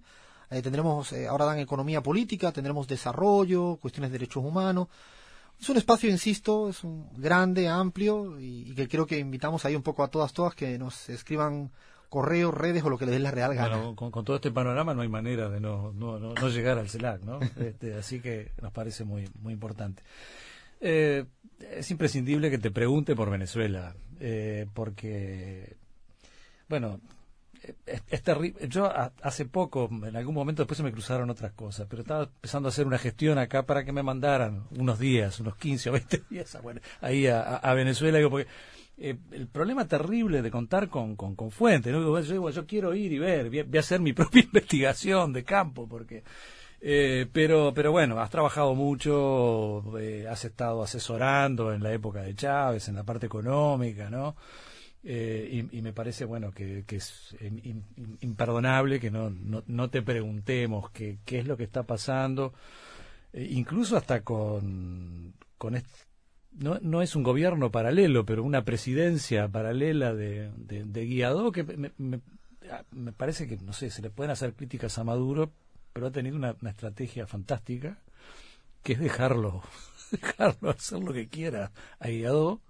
Eh, 0.51 0.61
tendremos, 0.61 1.11
eh, 1.11 1.27
ahora 1.27 1.43
dan 1.43 1.59
economía 1.59 2.01
política, 2.01 2.53
tendremos 2.53 2.87
desarrollo, 2.87 3.75
cuestiones 3.81 4.11
de 4.11 4.19
derechos 4.19 4.41
humanos. 4.41 4.87
Es 5.59 5.67
un 5.67 5.75
espacio, 5.75 6.09
insisto, 6.09 6.69
es 6.69 6.81
un 6.85 7.09
grande, 7.11 7.67
amplio, 7.67 8.39
y, 8.39 8.71
y 8.71 8.73
que 8.73 8.87
creo 8.87 9.05
que 9.05 9.19
invitamos 9.19 9.65
ahí 9.65 9.75
un 9.75 9.83
poco 9.83 10.01
a 10.01 10.07
todas, 10.07 10.31
todas 10.31 10.55
que 10.55 10.79
nos 10.79 11.09
escriban 11.09 11.71
correo, 12.15 12.49
redes 12.49 12.81
o 12.83 12.89
lo 12.89 12.97
que 12.97 13.05
le 13.05 13.11
dé 13.11 13.19
la 13.19 13.31
real 13.31 13.53
gana. 13.53 13.75
Bueno, 13.75 13.95
con, 13.95 14.09
con, 14.09 14.23
todo 14.23 14.37
este 14.37 14.49
panorama 14.49 14.93
no 14.93 15.01
hay 15.01 15.09
manera 15.09 15.49
de 15.49 15.59
no, 15.59 15.91
no, 15.91 16.17
no, 16.17 16.33
no 16.33 16.49
llegar 16.49 16.77
al 16.77 16.87
CELAC, 16.87 17.21
¿no? 17.23 17.39
Este, 17.59 17.93
así 17.95 18.21
que 18.21 18.53
nos 18.61 18.71
parece 18.71 19.03
muy, 19.03 19.29
muy 19.41 19.51
importante. 19.51 20.01
Eh, 20.79 21.25
es 21.59 21.91
imprescindible 21.91 22.49
que 22.49 22.57
te 22.57 22.71
pregunte 22.71 23.17
por 23.17 23.29
Venezuela, 23.29 23.95
eh, 24.21 24.65
porque, 24.73 25.75
bueno, 26.69 27.01
es, 27.85 28.01
es 28.09 28.21
terrible. 28.21 28.65
Yo 28.69 28.85
a, 28.85 29.11
hace 29.21 29.45
poco, 29.45 29.89
en 29.91 30.15
algún 30.15 30.35
momento 30.35 30.63
después 30.63 30.77
se 30.77 30.83
me 30.83 30.93
cruzaron 30.93 31.29
otras 31.29 31.51
cosas, 31.51 31.85
pero 31.89 32.01
estaba 32.01 32.23
empezando 32.23 32.69
a 32.69 32.71
hacer 32.71 32.87
una 32.87 32.97
gestión 32.97 33.37
acá 33.39 33.65
para 33.65 33.83
que 33.83 33.91
me 33.91 34.03
mandaran 34.03 34.67
unos 34.71 34.99
días, 34.99 35.39
unos 35.41 35.57
15 35.57 35.89
o 35.89 35.93
20 35.93 36.23
días 36.29 36.57
bueno, 36.63 36.79
ahí 37.01 37.27
a, 37.27 37.41
a, 37.41 37.73
Venezuela, 37.73 38.17
digo, 38.17 38.29
porque 38.29 38.47
eh, 38.97 39.17
el 39.31 39.47
problema 39.47 39.87
terrible 39.87 40.41
de 40.41 40.51
contar 40.51 40.87
con, 40.89 41.15
con, 41.15 41.35
con 41.35 41.51
fuentes. 41.51 41.91
¿no? 41.91 42.01
Yo, 42.01 42.33
digo, 42.33 42.49
yo 42.49 42.65
quiero 42.65 42.95
ir 42.95 43.11
y 43.11 43.19
ver, 43.19 43.49
voy 43.49 43.59
a, 43.59 43.79
hacer 43.79 43.99
mi 43.99 44.13
propia 44.13 44.43
investigación 44.43 45.33
de 45.33 45.43
campo, 45.43 45.87
porque... 45.87 46.23
Eh, 46.87 47.25
pero, 47.33 47.73
pero 47.73 47.91
bueno, 47.91 48.19
has 48.19 48.29
trabajado 48.29 48.75
mucho, 48.75 49.97
eh, 49.97 50.27
has 50.29 50.45
estado 50.45 50.83
asesorando 50.83 51.73
en 51.73 51.81
la 51.81 51.91
época 51.91 52.21
de 52.21 52.35
Chávez, 52.35 52.87
en 52.87 52.95
la 52.95 53.03
parte 53.03 53.25
económica, 53.25 54.09
¿no? 54.11 54.35
Eh, 55.03 55.67
y, 55.71 55.81
me 55.81 55.93
parece, 55.93 56.25
bueno, 56.25 56.51
que, 56.51 56.83
que 56.85 56.97
es 56.97 57.35
imperdonable 58.21 58.99
que 58.99 59.09
no, 59.09 59.31
no, 59.31 59.63
no, 59.65 59.89
te 59.89 60.03
preguntemos 60.03 60.91
qué, 60.91 61.17
qué 61.25 61.39
es 61.39 61.47
lo 61.47 61.57
que 61.57 61.63
está 61.63 61.83
pasando, 61.83 62.53
incluso 63.33 63.97
hasta 63.97 64.21
con, 64.21 65.33
con 65.57 65.75
este, 65.75 65.89
no, 66.57 66.79
no 66.81 67.01
es 67.01 67.15
un 67.15 67.23
gobierno 67.23 67.71
paralelo, 67.71 68.25
pero 68.25 68.43
una 68.43 68.63
presidencia 68.63 69.47
paralela 69.47 70.13
de, 70.13 70.51
de, 70.57 71.51
que 71.53 71.63
me, 71.63 71.91
me, 71.97 72.21
me, 72.91 73.11
parece 73.11 73.47
que, 73.47 73.57
no 73.57 73.73
sé, 73.73 73.89
se 73.89 74.01
le 74.01 74.09
pueden 74.09 74.31
hacer 74.31 74.53
críticas 74.53 74.97
a 74.97 75.03
Maduro, 75.03 75.51
pero 75.93 76.07
ha 76.07 76.11
tenido 76.11 76.35
una, 76.35 76.55
una 76.61 76.71
estrategia 76.71 77.27
fantástica, 77.27 77.99
que 78.83 78.93
es 78.93 78.99
dejarlo, 78.99 79.63
dejarlo 80.11 80.69
hacer 80.69 80.99
lo 80.99 81.13
que 81.13 81.27
quiera 81.27 81.71
a 81.99 82.07
Guiadó, 82.07 82.61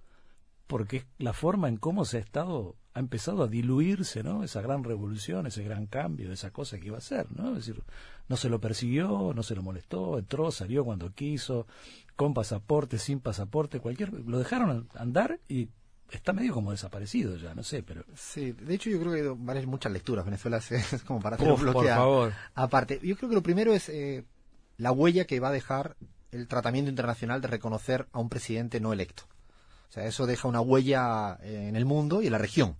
porque 0.68 0.98
es 0.98 1.06
la 1.20 1.34
forma 1.34 1.68
en 1.68 1.78
cómo 1.78 2.06
se 2.06 2.18
ha 2.18 2.22
estado, 2.22 2.76
ha 2.96 3.00
empezado 3.00 3.44
a 3.44 3.48
diluirse, 3.48 4.24
¿no? 4.24 4.44
Esa 4.44 4.62
gran 4.62 4.84
revolución, 4.84 5.46
ese 5.46 5.64
gran 5.64 5.86
cambio, 5.86 6.32
esa 6.32 6.52
cosa 6.52 6.80
que 6.80 6.88
iba 6.88 6.98
a 6.98 7.02
ser, 7.02 7.28
¿no? 7.32 7.50
Es 7.50 7.68
decir, 7.68 7.84
no 8.28 8.38
se 8.38 8.50
lo 8.50 8.60
persiguió, 8.60 9.34
no 9.36 9.44
se 9.44 9.56
lo 9.56 9.62
molestó, 9.62 10.18
entró, 10.18 10.50
salió 10.52 10.84
cuando 10.84 11.14
quiso, 11.14 11.68
con 12.16 12.34
pasaporte, 12.34 12.98
sin 12.98 13.20
pasaporte, 13.20 13.80
cualquier, 13.80 14.14
lo 14.14 14.40
dejaron 14.40 14.88
andar 14.96 15.40
y 15.48 15.70
está 16.12 16.34
medio 16.34 16.54
como 16.54 16.72
desaparecido 16.72 17.36
ya, 17.38 17.56
no 17.56 17.64
sé, 17.64 17.84
pero... 17.84 18.06
Sí, 18.16 18.52
de 18.54 18.76
hecho 18.76 18.90
yo 18.90 19.00
creo 19.00 19.12
que 19.12 19.22
hay 19.22 19.36
varias, 19.38 19.66
muchas 19.66 19.92
lecturas, 19.92 20.26
Venezuela 20.26 20.58
es 20.58 21.04
como 21.06 21.20
para 21.20 21.36
hacer 21.36 21.52
un 21.52 21.60
bloque 21.60 21.80
por 21.80 21.88
favor. 21.88 22.34
aparte. 22.54 23.00
Yo 23.04 23.16
creo 23.18 23.30
que 23.30 23.36
lo 23.36 23.44
primero 23.44 23.74
es 23.74 23.90
eh, 23.90 24.24
la 24.78 24.92
huella 24.92 25.26
que 25.26 25.40
va 25.40 25.50
a 25.50 25.54
dejar 25.54 25.98
el 26.32 26.48
tratamiento 26.48 26.90
internacional 26.90 27.42
de 27.42 27.48
reconocer 27.48 28.08
a 28.12 28.20
un 28.20 28.30
presidente 28.30 28.80
no 28.80 28.94
electo. 28.94 29.24
O 29.90 29.92
sea, 29.92 30.06
eso 30.06 30.26
deja 30.26 30.48
una 30.48 30.62
huella 30.62 31.38
en 31.42 31.76
el 31.76 31.86
mundo 31.86 32.22
y 32.22 32.26
en 32.26 32.34
la 32.34 32.38
región 32.38 32.76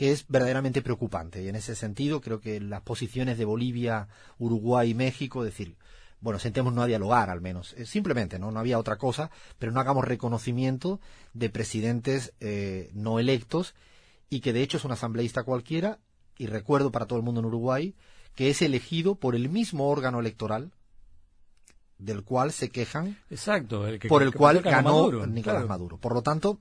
que 0.00 0.12
es 0.12 0.24
verdaderamente 0.28 0.80
preocupante. 0.80 1.42
Y 1.42 1.48
en 1.48 1.56
ese 1.56 1.74
sentido 1.74 2.22
creo 2.22 2.40
que 2.40 2.58
las 2.58 2.80
posiciones 2.80 3.36
de 3.36 3.44
Bolivia, 3.44 4.08
Uruguay 4.38 4.92
y 4.92 4.94
México, 4.94 5.44
es 5.44 5.52
decir, 5.52 5.76
bueno, 6.20 6.38
sentémonos 6.38 6.84
a 6.84 6.86
dialogar 6.86 7.30
al 7.30 7.40
menos. 7.40 7.74
Eh, 7.74 7.86
simplemente, 7.86 8.38
¿no? 8.38 8.50
No 8.50 8.60
había 8.60 8.78
otra 8.78 8.96
cosa, 8.96 9.30
pero 9.58 9.72
no 9.72 9.80
hagamos 9.80 10.04
reconocimiento 10.04 11.00
de 11.32 11.50
presidentes 11.50 12.34
eh, 12.40 12.90
no 12.92 13.18
electos 13.18 13.74
y 14.28 14.40
que 14.40 14.52
de 14.52 14.62
hecho 14.62 14.76
es 14.76 14.84
un 14.84 14.92
asambleísta 14.92 15.42
cualquiera, 15.42 15.98
y 16.38 16.46
recuerdo 16.46 16.90
para 16.90 17.06
todo 17.06 17.18
el 17.18 17.24
mundo 17.24 17.40
en 17.40 17.46
Uruguay, 17.46 17.94
que 18.34 18.48
es 18.48 18.62
elegido 18.62 19.16
por 19.16 19.34
el 19.34 19.48
mismo 19.48 19.88
órgano 19.88 20.20
electoral 20.20 20.70
del 21.98 22.22
cual 22.22 22.52
se 22.52 22.70
quejan, 22.70 23.18
Exacto, 23.28 23.86
el 23.86 23.98
que, 23.98 24.08
por 24.08 24.22
el 24.22 24.32
que 24.32 24.38
cual 24.38 24.62
ganó 24.62 24.94
Maduro, 24.94 25.26
Nicolás 25.26 25.56
claro. 25.56 25.68
Maduro. 25.68 25.98
Por 25.98 26.14
lo 26.14 26.22
tanto, 26.22 26.60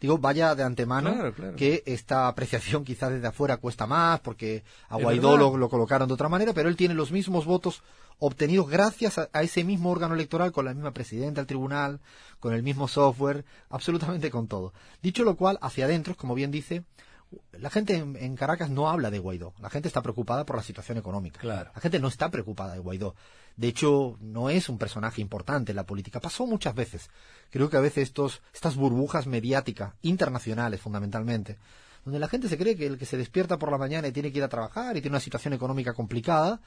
digo, 0.00 0.18
vaya 0.18 0.54
de 0.54 0.62
antemano 0.62 1.12
claro, 1.12 1.32
claro. 1.32 1.56
que 1.56 1.82
esta 1.86 2.28
apreciación 2.28 2.84
quizás 2.84 3.10
desde 3.10 3.26
afuera 3.26 3.56
cuesta 3.56 3.86
más, 3.86 4.20
porque 4.20 4.62
a 4.88 4.96
Guaidó 4.96 5.36
lo, 5.36 5.56
lo, 5.56 5.68
colocaron 5.68 6.08
de 6.08 6.14
otra 6.14 6.28
manera, 6.28 6.52
pero 6.52 6.68
él 6.68 6.76
tiene 6.76 6.94
los 6.94 7.12
mismos 7.12 7.44
votos 7.44 7.82
obtenidos 8.18 8.68
gracias 8.68 9.18
a, 9.18 9.28
a, 9.32 9.42
ese 9.42 9.64
mismo 9.64 9.90
órgano 9.90 10.14
electoral, 10.14 10.52
con 10.52 10.64
la 10.64 10.74
misma 10.74 10.92
presidenta 10.92 11.40
del 11.40 11.46
tribunal, 11.46 12.00
con 12.40 12.52
el 12.54 12.62
mismo 12.62 12.88
software, 12.88 13.44
absolutamente 13.70 14.30
con 14.30 14.48
todo. 14.48 14.72
Dicho 15.02 15.24
lo 15.24 15.36
cual, 15.36 15.58
hacia 15.62 15.84
adentro, 15.84 16.16
como 16.16 16.34
bien 16.34 16.50
dice, 16.50 16.84
la 17.52 17.70
gente 17.70 17.96
en, 17.96 18.16
en, 18.16 18.36
Caracas 18.36 18.70
no 18.70 18.88
habla 18.88 19.10
de 19.10 19.18
Guaidó. 19.18 19.54
La 19.60 19.70
gente 19.70 19.88
está 19.88 20.02
preocupada 20.02 20.46
por 20.46 20.56
la 20.56 20.62
situación 20.62 20.98
económica. 20.98 21.40
Claro. 21.40 21.70
La 21.74 21.80
gente 21.80 21.98
no 21.98 22.08
está 22.08 22.30
preocupada 22.30 22.74
de 22.74 22.78
Guaidó. 22.78 23.14
De 23.56 23.68
hecho, 23.68 24.16
no 24.20 24.50
es 24.50 24.68
un 24.68 24.78
personaje 24.78 25.20
importante 25.20 25.72
en 25.72 25.76
la 25.76 25.86
política. 25.86 26.20
Pasó 26.20 26.46
muchas 26.46 26.74
veces. 26.74 27.10
Creo 27.50 27.68
que 27.68 27.76
a 27.76 27.80
veces 27.80 28.04
estos, 28.04 28.40
estas 28.54 28.76
burbujas 28.76 29.26
mediáticas, 29.26 29.94
internacionales 30.02 30.80
fundamentalmente, 30.80 31.58
donde 32.04 32.20
la 32.20 32.28
gente 32.28 32.48
se 32.48 32.56
cree 32.56 32.76
que 32.76 32.86
el 32.86 32.98
que 32.98 33.06
se 33.06 33.16
despierta 33.16 33.58
por 33.58 33.70
la 33.70 33.78
mañana 33.78 34.08
y 34.08 34.12
tiene 34.12 34.32
que 34.32 34.38
ir 34.38 34.44
a 34.44 34.48
trabajar 34.48 34.96
y 34.96 35.00
tiene 35.00 35.14
una 35.14 35.20
situación 35.20 35.54
económica 35.54 35.92
complicada, 35.92 36.60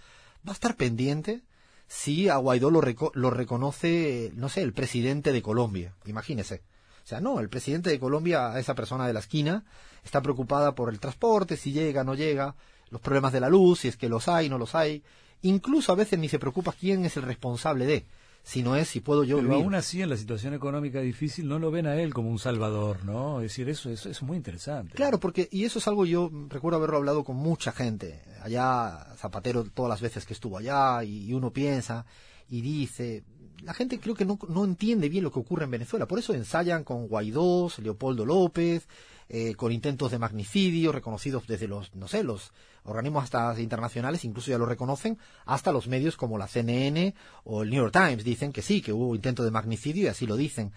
va 0.46 0.52
a 0.52 0.54
estar 0.54 0.76
pendiente 0.76 1.42
si 1.88 2.30
a 2.30 2.38
Guaidó 2.38 2.70
lo, 2.70 2.82
lo 3.14 3.30
reconoce, 3.30 4.32
no 4.36 4.50
sé, 4.50 4.62
el 4.62 4.74
presidente 4.74 5.32
de 5.32 5.42
Colombia. 5.42 5.96
Imagínese. 6.06 6.62
O 7.04 7.08
sea, 7.08 7.20
no, 7.20 7.40
el 7.40 7.50
presidente 7.50 7.90
de 7.90 8.00
Colombia, 8.00 8.58
esa 8.60 8.76
persona 8.76 9.08
de 9.08 9.14
la 9.14 9.20
esquina, 9.20 9.64
está 10.04 10.22
preocupada 10.22 10.76
por 10.76 10.90
el 10.90 11.00
transporte, 11.00 11.58
si 11.58 11.72
llega, 11.72 12.04
no 12.04 12.16
llega, 12.16 12.56
los 12.90 13.02
problemas 13.02 13.34
de 13.34 13.40
la 13.40 13.50
luz, 13.50 13.80
si 13.80 13.88
es 13.88 13.98
que 13.98 14.10
los 14.10 14.28
hay, 14.28 14.50
no 14.50 14.58
los 14.58 14.76
hay. 14.76 15.04
Incluso 15.42 15.92
a 15.92 15.96
veces 15.96 16.20
ni 16.20 16.30
se 16.30 16.40
preocupa 16.40 16.74
quién 16.78 17.06
es 17.06 17.18
el 17.18 17.24
responsable 17.24 17.86
de 17.86 18.06
si 18.44 18.64
no 18.64 18.76
es 18.76 18.88
si 18.88 19.02
puedo 19.02 19.24
yo 19.24 19.38
Pero 19.38 19.56
aún 19.56 19.76
así 19.76 20.02
en 20.02 20.10
la 20.10 20.18
situación 20.18 20.54
económica 20.54 21.00
difícil 21.00 21.48
no 21.48 21.60
lo 21.60 21.72
ven 21.72 21.86
a 21.86 22.02
él 22.02 22.14
como 22.14 22.30
un 22.30 22.40
salvador, 22.40 23.06
¿no? 23.06 23.40
Es 23.40 23.52
decir, 23.52 23.70
eso, 23.70 23.90
eso, 23.90 24.10
es 24.10 24.22
muy 24.24 24.38
interesante. 24.38 24.96
Claro, 24.96 25.20
porque, 25.20 25.48
y 25.52 25.66
eso 25.66 25.80
es 25.80 25.88
algo 25.88 26.06
yo 26.06 26.32
recuerdo 26.50 26.78
haberlo 26.78 26.98
hablado 26.98 27.24
con 27.24 27.36
mucha 27.36 27.72
gente, 27.72 28.22
allá 28.42 29.08
Zapatero 29.16 29.64
todas 29.66 29.90
las 29.90 30.02
veces 30.02 30.26
que 30.26 30.34
estuvo 30.34 30.58
allá, 30.58 31.04
y, 31.04 31.32
uno 31.34 31.52
piensa 31.52 32.06
y 32.50 32.62
dice, 32.62 33.24
la 33.64 33.74
gente 33.74 34.00
creo 34.00 34.16
que 34.16 34.26
no, 34.26 34.40
no 34.50 34.64
entiende 34.64 35.10
bien 35.10 35.24
lo 35.24 35.32
que 35.32 35.40
ocurre 35.40 35.66
en 35.66 35.72
Venezuela, 35.72 36.08
por 36.08 36.20
eso 36.20 36.34
ensayan 36.34 36.84
con 36.84 37.08
Guaidó, 37.08 37.70
Leopoldo 37.82 38.26
López, 38.26 38.88
eh, 39.30 39.56
con 39.56 39.72
intentos 39.72 40.12
de 40.12 40.20
magnicidio 40.20 40.92
reconocidos 40.92 41.48
desde 41.48 41.68
los, 41.68 41.96
no 41.96 42.08
sé, 42.08 42.24
los 42.24 42.52
organismos 42.84 43.24
hasta 43.24 43.60
internacionales, 43.62 44.26
incluso 44.26 44.52
ya 44.52 44.58
lo 44.58 44.66
reconocen, 44.66 45.18
hasta 45.46 45.72
los 45.72 45.88
medios 45.88 46.18
como 46.18 46.38
la 46.38 46.48
CNN 46.48 47.16
o 47.46 47.64
el 47.64 47.70
New 47.70 47.82
York 47.82 47.94
Times 47.94 48.24
dicen 48.24 48.52
que 48.52 48.62
sí, 48.62 48.82
que 48.82 48.92
hubo 48.92 49.16
intento 49.16 49.44
de 49.44 49.52
magnicidio 49.52 50.04
y 50.04 50.08
así 50.08 50.28
lo 50.28 50.36
dicen. 50.36 50.74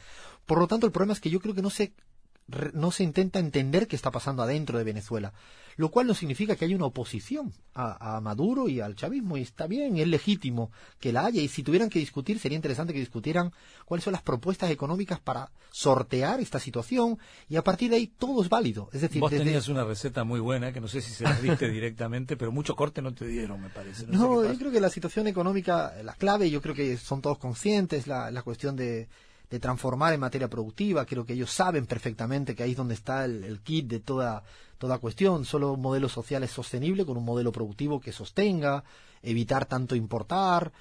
Por 0.46 0.58
lo 0.58 0.68
tanto, 0.68 0.86
el 0.86 0.92
problema 0.92 1.14
es 1.14 1.20
que 1.20 1.30
yo 1.30 1.40
creo 1.40 1.54
que 1.54 1.62
no 1.62 1.70
se 1.70 1.94
no 2.72 2.90
se 2.90 3.04
intenta 3.04 3.38
entender 3.38 3.86
qué 3.88 3.96
está 3.96 4.10
pasando 4.10 4.42
adentro 4.42 4.78
de 4.78 4.84
Venezuela, 4.84 5.32
lo 5.76 5.90
cual 5.90 6.06
no 6.06 6.14
significa 6.14 6.56
que 6.56 6.64
haya 6.64 6.76
una 6.76 6.86
oposición 6.86 7.52
a, 7.74 8.20
Maduro 8.20 8.68
y 8.68 8.80
al 8.80 8.94
chavismo, 8.94 9.36
y 9.36 9.42
está 9.42 9.66
bien, 9.66 9.96
es 9.96 10.06
legítimo 10.06 10.70
que 11.00 11.12
la 11.12 11.26
haya, 11.26 11.42
y 11.42 11.48
si 11.48 11.62
tuvieran 11.62 11.88
que 11.88 11.98
discutir, 11.98 12.38
sería 12.38 12.56
interesante 12.56 12.92
que 12.92 13.00
discutieran 13.00 13.52
cuáles 13.84 14.04
son 14.04 14.12
las 14.12 14.22
propuestas 14.22 14.70
económicas 14.70 15.18
para 15.18 15.50
sortear 15.70 16.40
esta 16.40 16.60
situación, 16.60 17.18
y 17.48 17.56
a 17.56 17.64
partir 17.64 17.90
de 17.90 17.96
ahí 17.96 18.06
todo 18.06 18.42
es 18.42 18.48
válido. 18.48 18.88
Es 18.92 19.00
decir, 19.00 19.20
Vos 19.20 19.30
tenías 19.30 19.68
una 19.68 19.84
receta 19.84 20.22
muy 20.22 20.38
buena, 20.38 20.72
que 20.72 20.80
no 20.80 20.86
sé 20.86 21.00
si 21.00 21.12
se 21.12 21.24
la 21.24 21.40
diste 21.40 21.68
directamente, 21.70 22.36
pero 22.36 22.52
mucho 22.52 22.76
corte 22.76 23.02
no 23.02 23.12
te 23.14 23.26
dieron, 23.26 23.60
me 23.60 23.70
parece. 23.70 24.06
No, 24.06 24.44
yo 24.44 24.56
creo 24.58 24.70
que 24.70 24.80
la 24.80 24.90
situación 24.90 25.26
económica, 25.26 25.94
la 26.04 26.14
clave, 26.14 26.50
yo 26.50 26.62
creo 26.62 26.74
que 26.74 26.96
son 26.96 27.20
todos 27.20 27.38
conscientes, 27.38 28.06
la, 28.06 28.30
la 28.30 28.42
cuestión 28.42 28.76
de 28.76 29.08
de 29.54 29.60
transformar 29.60 30.12
en 30.12 30.18
materia 30.18 30.48
productiva. 30.48 31.06
Creo 31.06 31.24
que 31.24 31.34
ellos 31.34 31.52
saben 31.52 31.86
perfectamente 31.86 32.56
que 32.56 32.64
ahí 32.64 32.72
es 32.72 32.76
donde 32.76 32.94
está 32.94 33.24
el, 33.24 33.60
kit 33.60 33.86
de 33.86 34.00
toda, 34.00 34.42
toda 34.78 34.98
cuestión. 34.98 35.44
Solo 35.44 35.74
un 35.74 35.80
modelo 35.80 36.08
social 36.08 36.42
es 36.42 36.50
sostenible 36.50 37.06
con 37.06 37.16
un 37.16 37.24
modelo 37.24 37.52
productivo 37.52 38.00
que 38.00 38.10
sostenga, 38.10 38.82
evitar 39.22 39.66
tanto 39.66 39.94
importar. 39.94 40.72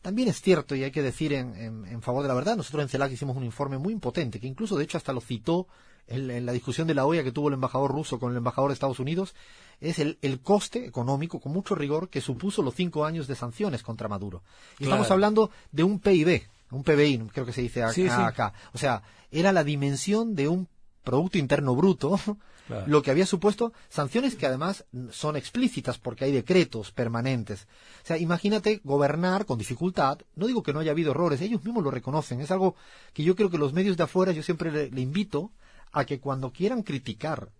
También 0.00 0.28
es 0.28 0.40
cierto, 0.40 0.76
y 0.76 0.84
hay 0.84 0.92
que 0.92 1.02
decir 1.02 1.32
en, 1.32 1.56
en, 1.56 2.02
favor 2.02 2.22
de 2.22 2.28
la 2.28 2.34
verdad, 2.34 2.56
nosotros 2.56 2.84
en 2.84 2.88
CELAC 2.88 3.10
hicimos 3.10 3.36
un 3.36 3.42
informe 3.42 3.78
muy 3.78 3.92
impotente, 3.92 4.38
que 4.38 4.46
incluso 4.46 4.76
de 4.76 4.84
hecho 4.84 4.96
hasta 4.96 5.12
lo 5.12 5.20
citó 5.20 5.66
en, 6.06 6.46
la 6.46 6.52
discusión 6.52 6.86
de 6.86 6.94
la 6.94 7.06
OEA 7.06 7.24
que 7.24 7.32
tuvo 7.32 7.48
el 7.48 7.54
embajador 7.54 7.90
ruso 7.90 8.20
con 8.20 8.30
el 8.30 8.38
embajador 8.38 8.70
de 8.70 8.74
Estados 8.74 9.00
Unidos, 9.00 9.34
es 9.80 9.98
el, 9.98 10.18
el, 10.22 10.38
coste 10.40 10.86
económico, 10.86 11.40
con 11.40 11.52
mucho 11.52 11.74
rigor, 11.74 12.08
que 12.08 12.20
supuso 12.20 12.62
los 12.62 12.76
cinco 12.76 13.04
años 13.04 13.26
de 13.26 13.34
sanciones 13.34 13.82
contra 13.82 14.08
Maduro. 14.08 14.42
Y 14.78 14.84
estamos 14.84 15.10
hablando 15.10 15.50
de 15.72 15.82
un 15.82 15.98
PIB, 15.98 16.44
un 16.70 16.84
PBI, 16.84 17.18
creo 17.32 17.46
que 17.46 17.52
se 17.52 17.62
dice 17.62 17.82
acá. 17.82 18.52
O 18.72 18.78
sea, 18.78 19.02
era 19.30 19.52
la 19.52 19.64
dimensión 19.64 20.34
de 20.34 20.48
un 20.48 20.68
Producto 21.02 21.38
Interno 21.38 21.74
Bruto, 21.74 22.20
lo 22.86 23.02
que 23.02 23.10
había 23.10 23.26
supuesto 23.26 23.72
sanciones 23.88 24.36
que 24.36 24.46
además 24.46 24.84
son 25.10 25.36
explícitas 25.36 25.98
porque 25.98 26.24
hay 26.24 26.32
decretos 26.32 26.92
permanentes. 26.92 27.66
O 28.02 28.06
sea, 28.06 28.18
imagínate 28.18 28.80
gobernar 28.84 29.46
con 29.46 29.58
dificultad. 29.58 30.18
No 30.36 30.46
digo 30.46 30.62
que 30.62 30.72
no 30.72 30.80
haya 30.80 30.92
habido 30.92 31.12
errores, 31.12 31.40
ellos 31.40 31.64
mismos 31.64 31.82
lo 31.82 31.90
reconocen. 31.90 32.40
Es 32.40 32.50
algo 32.50 32.76
que 33.12 33.24
yo 33.24 33.34
creo 33.34 33.50
que 33.50 33.58
los 33.58 33.72
medios 33.72 33.96
de 33.96 34.04
afuera, 34.04 34.32
yo 34.32 34.42
siempre 34.42 34.90
le, 34.90 35.00
invito 35.00 35.50
a 35.92 36.04
que 36.04 36.20
cuando 36.20 36.52
quieran 36.52 36.82
criticar 36.82 37.50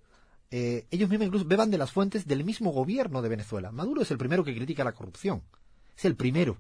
eh, 0.53 0.87
ellos 0.91 1.09
mismos 1.09 1.27
incluso 1.27 1.45
beban 1.45 1.71
de 1.71 1.79
las 1.79 1.93
fuentes 1.93 2.27
del 2.27 2.45
mismo 2.45 2.71
gobierno 2.73 3.23
de 3.23 3.29
Venezuela. 3.29 3.73
Maduro 3.73 4.03
es 4.03 4.11
el 4.11 4.19
primero 4.19 4.45
que 4.45 4.55
critica 4.55 4.85
la 4.85 4.93
corrupción. 4.93 5.43
Es 5.97 6.05
el 6.05 6.15
primero 6.15 6.59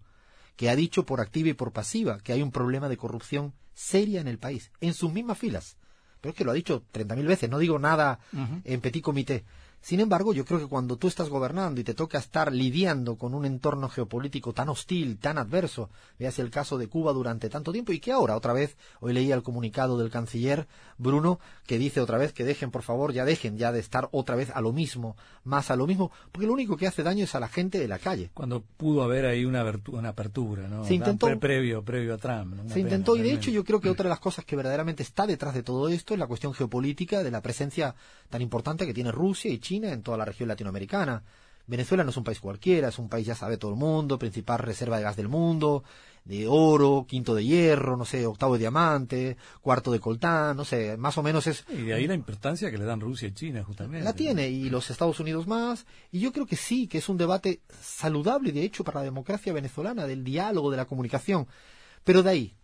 que 0.56 0.70
ha 0.70 0.76
dicho 0.76 1.06
por 1.06 1.20
activa 1.20 1.48
y 1.48 1.54
por 1.54 1.72
pasiva 1.72 2.18
que 2.20 2.32
hay 2.32 2.42
un 2.42 2.50
problema 2.50 2.88
de 2.88 2.96
corrupción 2.96 3.54
seria 3.74 4.20
en 4.20 4.28
el 4.28 4.38
país, 4.38 4.70
en 4.80 4.94
sus 4.94 5.12
mismas 5.12 5.38
filas. 5.38 5.76
Pero 6.20 6.32
es 6.32 6.36
que 6.36 6.44
lo 6.44 6.50
ha 6.50 6.54
dicho 6.54 6.84
treinta 6.92 7.16
mil 7.16 7.26
veces, 7.26 7.48
no 7.48 7.58
digo 7.58 7.78
nada 7.78 8.20
en 8.64 8.80
petit 8.80 9.02
comité. 9.02 9.44
Sin 9.82 10.00
embargo, 10.00 10.34
yo 10.34 10.44
creo 10.44 10.60
que 10.60 10.66
cuando 10.66 10.96
tú 10.96 11.08
estás 11.08 11.30
gobernando 11.30 11.80
y 11.80 11.84
te 11.84 11.94
toca 11.94 12.18
estar 12.18 12.52
lidiando 12.52 13.16
con 13.16 13.34
un 13.34 13.46
entorno 13.46 13.88
geopolítico 13.88 14.52
tan 14.52 14.68
hostil, 14.68 15.18
tan 15.18 15.38
adverso, 15.38 15.88
veas 16.18 16.38
el 16.38 16.50
caso 16.50 16.76
de 16.76 16.86
Cuba 16.86 17.14
durante 17.14 17.48
tanto 17.48 17.72
tiempo 17.72 17.92
y 17.92 17.98
que 17.98 18.12
ahora, 18.12 18.36
otra 18.36 18.52
vez, 18.52 18.76
hoy 19.00 19.14
leía 19.14 19.34
el 19.34 19.42
comunicado 19.42 19.96
del 19.96 20.10
canciller 20.10 20.68
Bruno, 20.98 21.40
que 21.66 21.78
dice 21.78 22.02
otra 22.02 22.18
vez 22.18 22.34
que 22.34 22.44
dejen, 22.44 22.70
por 22.70 22.82
favor, 22.82 23.14
ya 23.14 23.24
dejen 23.24 23.56
ya 23.56 23.72
de 23.72 23.80
estar 23.80 24.10
otra 24.12 24.36
vez 24.36 24.50
a 24.50 24.60
lo 24.60 24.72
mismo, 24.72 25.16
más 25.44 25.70
a 25.70 25.76
lo 25.76 25.86
mismo, 25.86 26.12
porque 26.30 26.46
lo 26.46 26.52
único 26.52 26.76
que 26.76 26.86
hace 26.86 27.02
daño 27.02 27.24
es 27.24 27.34
a 27.34 27.40
la 27.40 27.48
gente 27.48 27.78
de 27.78 27.88
la 27.88 27.98
calle. 27.98 28.30
Cuando 28.34 28.60
pudo 28.60 29.02
haber 29.02 29.24
ahí 29.24 29.46
una, 29.46 29.64
una 29.92 30.10
apertura, 30.10 30.68
¿no? 30.68 30.84
Se 30.84 30.92
intentó. 30.92 31.26
previo, 31.38 31.82
previo 31.82 32.14
a 32.14 32.18
Trump. 32.18 32.68
se 32.70 32.80
intentó, 32.80 33.16
y 33.16 33.22
de 33.22 33.32
hecho 33.32 33.50
yo 33.50 33.64
creo 33.64 33.80
que 33.80 33.88
otra 33.88 34.04
de 34.04 34.10
las 34.10 34.20
cosas 34.20 34.44
que 34.44 34.56
verdaderamente 34.56 35.02
está 35.02 35.26
detrás 35.26 35.54
de 35.54 35.62
todo 35.62 35.88
esto 35.88 36.12
es 36.12 36.20
la 36.20 36.26
cuestión 36.26 36.52
geopolítica 36.52 37.22
de 37.22 37.30
la 37.30 37.40
presencia 37.40 37.94
tan 38.28 38.42
importante 38.42 38.84
que 38.84 38.92
tiene 38.92 39.10
Rusia 39.10 39.50
y 39.50 39.58
China 39.58 39.69
en 39.76 40.02
toda 40.02 40.18
la 40.18 40.24
región 40.24 40.48
latinoamericana. 40.48 41.22
Venezuela 41.66 42.02
no 42.02 42.10
es 42.10 42.16
un 42.16 42.24
país 42.24 42.40
cualquiera, 42.40 42.88
es 42.88 42.98
un 42.98 43.08
país, 43.08 43.26
ya 43.26 43.34
sabe 43.36 43.56
todo 43.56 43.70
el 43.70 43.76
mundo, 43.76 44.18
principal 44.18 44.58
reserva 44.58 44.96
de 44.96 45.04
gas 45.04 45.16
del 45.16 45.28
mundo, 45.28 45.84
de 46.24 46.48
oro, 46.48 47.06
quinto 47.08 47.34
de 47.34 47.44
hierro, 47.44 47.96
no 47.96 48.04
sé, 48.04 48.26
octavo 48.26 48.54
de 48.54 48.60
diamante, 48.60 49.36
cuarto 49.60 49.92
de 49.92 50.00
coltán, 50.00 50.56
no 50.56 50.64
sé, 50.64 50.96
más 50.96 51.16
o 51.16 51.22
menos 51.22 51.46
es... 51.46 51.64
Y 51.68 51.82
de 51.82 51.94
ahí 51.94 52.08
la 52.08 52.14
importancia 52.14 52.72
que 52.72 52.78
le 52.78 52.84
dan 52.84 53.00
Rusia 53.00 53.28
y 53.28 53.34
China, 53.34 53.62
justamente. 53.62 54.04
La 54.04 54.14
tiene, 54.14 54.48
y 54.48 54.68
los 54.68 54.90
Estados 54.90 55.20
Unidos 55.20 55.46
más, 55.46 55.86
y 56.10 56.18
yo 56.18 56.32
creo 56.32 56.44
que 56.44 56.56
sí, 56.56 56.88
que 56.88 56.98
es 56.98 57.08
un 57.08 57.16
debate 57.16 57.60
saludable, 57.80 58.50
de 58.50 58.64
hecho, 58.64 58.82
para 58.82 59.00
la 59.00 59.04
democracia 59.04 59.52
venezolana, 59.52 60.06
del 60.06 60.24
diálogo, 60.24 60.72
de 60.72 60.76
la 60.76 60.86
comunicación. 60.86 61.46
Pero 62.02 62.24
de 62.24 62.30
ahí, 62.30 62.54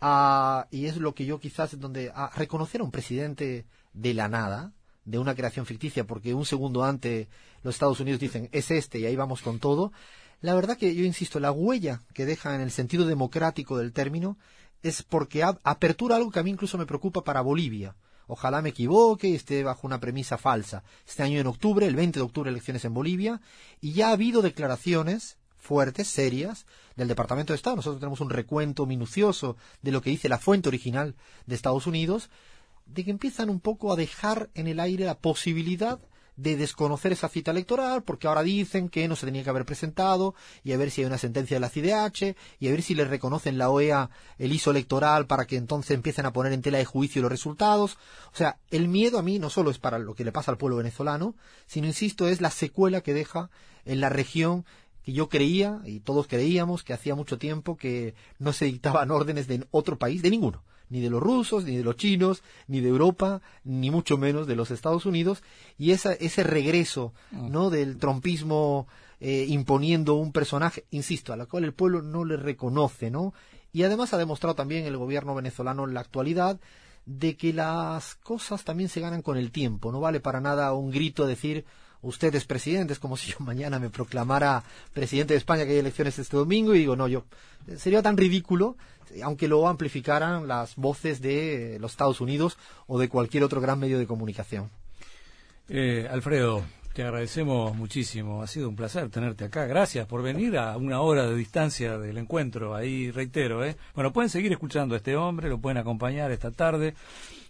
a, 0.00 0.66
y 0.70 0.86
es 0.86 0.98
lo 0.98 1.14
que 1.14 1.24
yo 1.24 1.40
quizás, 1.40 1.80
donde, 1.80 2.12
a 2.14 2.30
reconocer 2.36 2.82
a 2.82 2.84
un 2.84 2.90
presidente 2.90 3.64
de 3.94 4.14
la 4.14 4.28
nada, 4.28 4.72
de 5.04 5.18
una 5.18 5.34
creación 5.34 5.66
ficticia 5.66 6.04
porque 6.06 6.34
un 6.34 6.44
segundo 6.44 6.84
antes 6.84 7.28
los 7.62 7.74
Estados 7.74 8.00
Unidos 8.00 8.20
dicen 8.20 8.48
es 8.52 8.70
este 8.70 8.98
y 8.98 9.06
ahí 9.06 9.16
vamos 9.16 9.42
con 9.42 9.58
todo. 9.58 9.92
La 10.40 10.54
verdad 10.54 10.76
que 10.76 10.94
yo 10.94 11.04
insisto, 11.04 11.38
la 11.38 11.52
huella 11.52 12.00
que 12.14 12.26
deja 12.26 12.54
en 12.54 12.60
el 12.60 12.70
sentido 12.70 13.06
democrático 13.06 13.78
del 13.78 13.92
término 13.92 14.38
es 14.82 15.02
porque 15.02 15.44
apertura 15.44 16.16
algo 16.16 16.30
que 16.30 16.40
a 16.40 16.42
mí 16.42 16.50
incluso 16.50 16.78
me 16.78 16.86
preocupa 16.86 17.22
para 17.22 17.40
Bolivia. 17.40 17.94
Ojalá 18.26 18.62
me 18.62 18.70
equivoque 18.70 19.28
y 19.28 19.34
esté 19.34 19.62
bajo 19.62 19.86
una 19.86 20.00
premisa 20.00 20.38
falsa. 20.38 20.82
Este 21.06 21.22
año 21.22 21.38
en 21.38 21.46
octubre, 21.46 21.86
el 21.86 21.94
20 21.94 22.18
de 22.18 22.24
octubre, 22.24 22.50
elecciones 22.50 22.84
en 22.84 22.94
Bolivia, 22.94 23.40
y 23.80 23.92
ya 23.92 24.08
ha 24.08 24.12
habido 24.12 24.42
declaraciones 24.42 25.36
fuertes, 25.58 26.08
serias, 26.08 26.66
del 26.96 27.08
Departamento 27.08 27.52
de 27.52 27.56
Estado. 27.56 27.76
Nosotros 27.76 28.00
tenemos 28.00 28.20
un 28.20 28.30
recuento 28.30 28.84
minucioso 28.84 29.56
de 29.80 29.92
lo 29.92 30.02
que 30.02 30.10
dice 30.10 30.28
la 30.28 30.38
fuente 30.38 30.68
original 30.68 31.14
de 31.46 31.54
Estados 31.54 31.86
Unidos, 31.86 32.30
de 32.94 33.04
que 33.04 33.10
empiezan 33.10 33.50
un 33.50 33.60
poco 33.60 33.92
a 33.92 33.96
dejar 33.96 34.50
en 34.54 34.66
el 34.66 34.80
aire 34.80 35.04
la 35.04 35.18
posibilidad 35.18 36.00
de 36.36 36.56
desconocer 36.56 37.12
esa 37.12 37.28
cita 37.28 37.50
electoral, 37.50 38.02
porque 38.02 38.26
ahora 38.26 38.42
dicen 38.42 38.88
que 38.88 39.06
no 39.06 39.16
se 39.16 39.26
tenía 39.26 39.44
que 39.44 39.50
haber 39.50 39.64
presentado, 39.64 40.34
y 40.64 40.72
a 40.72 40.76
ver 40.76 40.90
si 40.90 41.02
hay 41.02 41.06
una 41.06 41.18
sentencia 41.18 41.56
de 41.56 41.60
la 41.60 41.68
CIDH, 41.68 42.36
y 42.58 42.68
a 42.68 42.70
ver 42.70 42.82
si 42.82 42.94
le 42.94 43.04
reconocen 43.04 43.58
la 43.58 43.70
OEA 43.70 44.10
el 44.38 44.52
ISO 44.52 44.70
electoral 44.70 45.26
para 45.26 45.46
que 45.46 45.56
entonces 45.56 45.92
empiecen 45.92 46.26
a 46.26 46.32
poner 46.32 46.52
en 46.52 46.62
tela 46.62 46.78
de 46.78 46.84
juicio 46.84 47.22
los 47.22 47.30
resultados. 47.30 47.98
O 48.32 48.36
sea, 48.36 48.58
el 48.70 48.88
miedo 48.88 49.18
a 49.18 49.22
mí 49.22 49.38
no 49.38 49.50
solo 49.50 49.70
es 49.70 49.78
para 49.78 49.98
lo 49.98 50.14
que 50.14 50.24
le 50.24 50.32
pasa 50.32 50.50
al 50.50 50.58
pueblo 50.58 50.78
venezolano, 50.78 51.34
sino, 51.66 51.86
insisto, 51.86 52.28
es 52.28 52.40
la 52.40 52.50
secuela 52.50 53.02
que 53.02 53.14
deja 53.14 53.50
en 53.84 54.00
la 54.00 54.08
región 54.08 54.64
que 55.04 55.12
yo 55.12 55.28
creía, 55.28 55.80
y 55.84 56.00
todos 56.00 56.28
creíamos, 56.28 56.82
que 56.82 56.94
hacía 56.94 57.14
mucho 57.14 57.38
tiempo 57.38 57.76
que 57.76 58.14
no 58.38 58.52
se 58.52 58.66
dictaban 58.66 59.10
órdenes 59.10 59.48
de 59.48 59.66
otro 59.70 59.98
país, 59.98 60.22
de 60.22 60.30
ninguno 60.30 60.62
ni 60.92 61.00
de 61.00 61.08
los 61.08 61.22
rusos, 61.22 61.64
ni 61.64 61.74
de 61.74 61.82
los 61.82 61.96
chinos, 61.96 62.42
ni 62.68 62.80
de 62.80 62.90
Europa, 62.90 63.40
ni 63.64 63.90
mucho 63.90 64.18
menos 64.18 64.46
de 64.46 64.56
los 64.56 64.70
Estados 64.70 65.06
Unidos, 65.06 65.42
y 65.78 65.92
esa, 65.92 66.12
ese 66.12 66.42
regreso 66.42 67.14
mm. 67.30 67.50
¿no? 67.50 67.70
del 67.70 67.96
trompismo 67.96 68.86
eh, 69.18 69.46
imponiendo 69.48 70.14
un 70.14 70.32
personaje, 70.32 70.84
insisto, 70.90 71.32
a 71.32 71.36
la 71.36 71.46
cual 71.46 71.64
el 71.64 71.72
pueblo 71.72 72.02
no 72.02 72.26
le 72.26 72.36
reconoce, 72.36 73.10
¿no? 73.10 73.32
Y 73.72 73.84
además 73.84 74.12
ha 74.12 74.18
demostrado 74.18 74.54
también 74.54 74.84
el 74.84 74.98
gobierno 74.98 75.34
venezolano 75.34 75.84
en 75.84 75.94
la 75.94 76.00
actualidad 76.00 76.60
de 77.06 77.38
que 77.38 77.54
las 77.54 78.16
cosas 78.16 78.62
también 78.62 78.90
se 78.90 79.00
ganan 79.00 79.22
con 79.22 79.38
el 79.38 79.50
tiempo, 79.50 79.92
no 79.92 80.00
vale 80.00 80.20
para 80.20 80.42
nada 80.42 80.74
un 80.74 80.90
grito 80.90 81.26
decir 81.26 81.64
usted 82.02 82.34
es 82.34 82.44
presidente, 82.44 82.92
es 82.92 82.98
como 82.98 83.16
si 83.16 83.30
yo 83.30 83.36
mañana 83.40 83.78
me 83.78 83.90
proclamara 83.90 84.62
presidente 84.92 85.34
de 85.34 85.38
España 85.38 85.64
que 85.64 85.72
hay 85.72 85.78
elecciones 85.78 86.18
este 86.18 86.36
domingo 86.36 86.74
y 86.74 86.80
digo, 86.80 86.96
no, 86.96 87.08
yo 87.08 87.24
sería 87.76 88.02
tan 88.02 88.16
ridículo 88.16 88.76
aunque 89.22 89.48
lo 89.48 89.68
amplificaran 89.68 90.48
las 90.48 90.76
voces 90.76 91.20
de 91.20 91.76
los 91.80 91.92
Estados 91.92 92.20
Unidos 92.20 92.56
o 92.86 92.98
de 92.98 93.08
cualquier 93.08 93.44
otro 93.44 93.60
gran 93.60 93.78
medio 93.78 93.98
de 93.98 94.06
comunicación. 94.06 94.70
Eh, 95.68 96.08
Alfredo, 96.10 96.64
te 96.92 97.02
agradecemos 97.02 97.74
muchísimo. 97.74 98.42
Ha 98.42 98.46
sido 98.46 98.68
un 98.68 98.76
placer 98.76 99.08
tenerte 99.10 99.44
acá. 99.44 99.66
Gracias 99.66 100.06
por 100.06 100.22
venir 100.22 100.56
a 100.58 100.76
una 100.76 101.00
hora 101.00 101.26
de 101.26 101.34
distancia 101.34 101.98
del 101.98 102.18
encuentro. 102.18 102.74
Ahí 102.74 103.10
reitero, 103.10 103.64
¿eh? 103.64 103.76
Bueno, 103.94 104.12
pueden 104.12 104.30
seguir 104.30 104.52
escuchando 104.52 104.94
a 104.94 104.98
este 104.98 105.16
hombre, 105.16 105.48
lo 105.48 105.58
pueden 105.58 105.78
acompañar 105.78 106.30
esta 106.30 106.50
tarde 106.50 106.94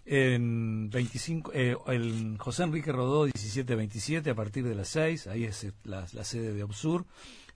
en 0.05 0.89
25, 0.89 1.51
eh, 1.53 1.77
el 1.87 2.37
José 2.37 2.63
Enrique 2.63 2.91
Rodó 2.91 3.23
1727 3.23 4.29
a 4.29 4.35
partir 4.35 4.65
de 4.65 4.75
las 4.75 4.89
6. 4.89 5.27
Ahí 5.27 5.45
es 5.45 5.63
eh, 5.63 5.71
la, 5.83 6.07
sede 6.07 6.53
de 6.53 6.63
Obsur. 6.63 7.05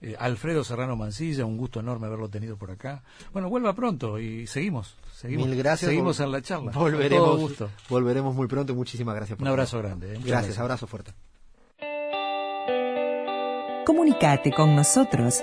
Eh, 0.00 0.14
Alfredo 0.18 0.62
Serrano 0.62 0.96
Mancilla, 0.96 1.44
un 1.44 1.56
gusto 1.56 1.80
enorme 1.80 2.06
haberlo 2.06 2.28
tenido 2.28 2.56
por 2.56 2.70
acá. 2.70 3.02
Bueno, 3.32 3.50
vuelva 3.50 3.74
pronto 3.74 4.18
y 4.18 4.46
seguimos. 4.46 4.96
Seguimos, 5.12 5.48
Mil 5.48 5.58
gracias. 5.58 5.90
Seguimos 5.90 6.20
en 6.20 6.30
la 6.30 6.40
charla. 6.40 6.70
Volveremos, 6.72 7.54
volveremos 7.88 8.34
muy 8.34 8.46
pronto 8.46 8.72
y 8.72 8.76
muchísimas 8.76 9.14
gracias. 9.14 9.36
Por 9.36 9.44
un 9.44 9.48
abrazo 9.48 9.78
grande. 9.78 10.06
Gracias, 10.08 10.26
gracias, 10.26 10.58
abrazo 10.58 10.86
fuerte. 10.86 11.12
Comunicate 13.84 14.52
con 14.52 14.76
nosotros 14.76 15.42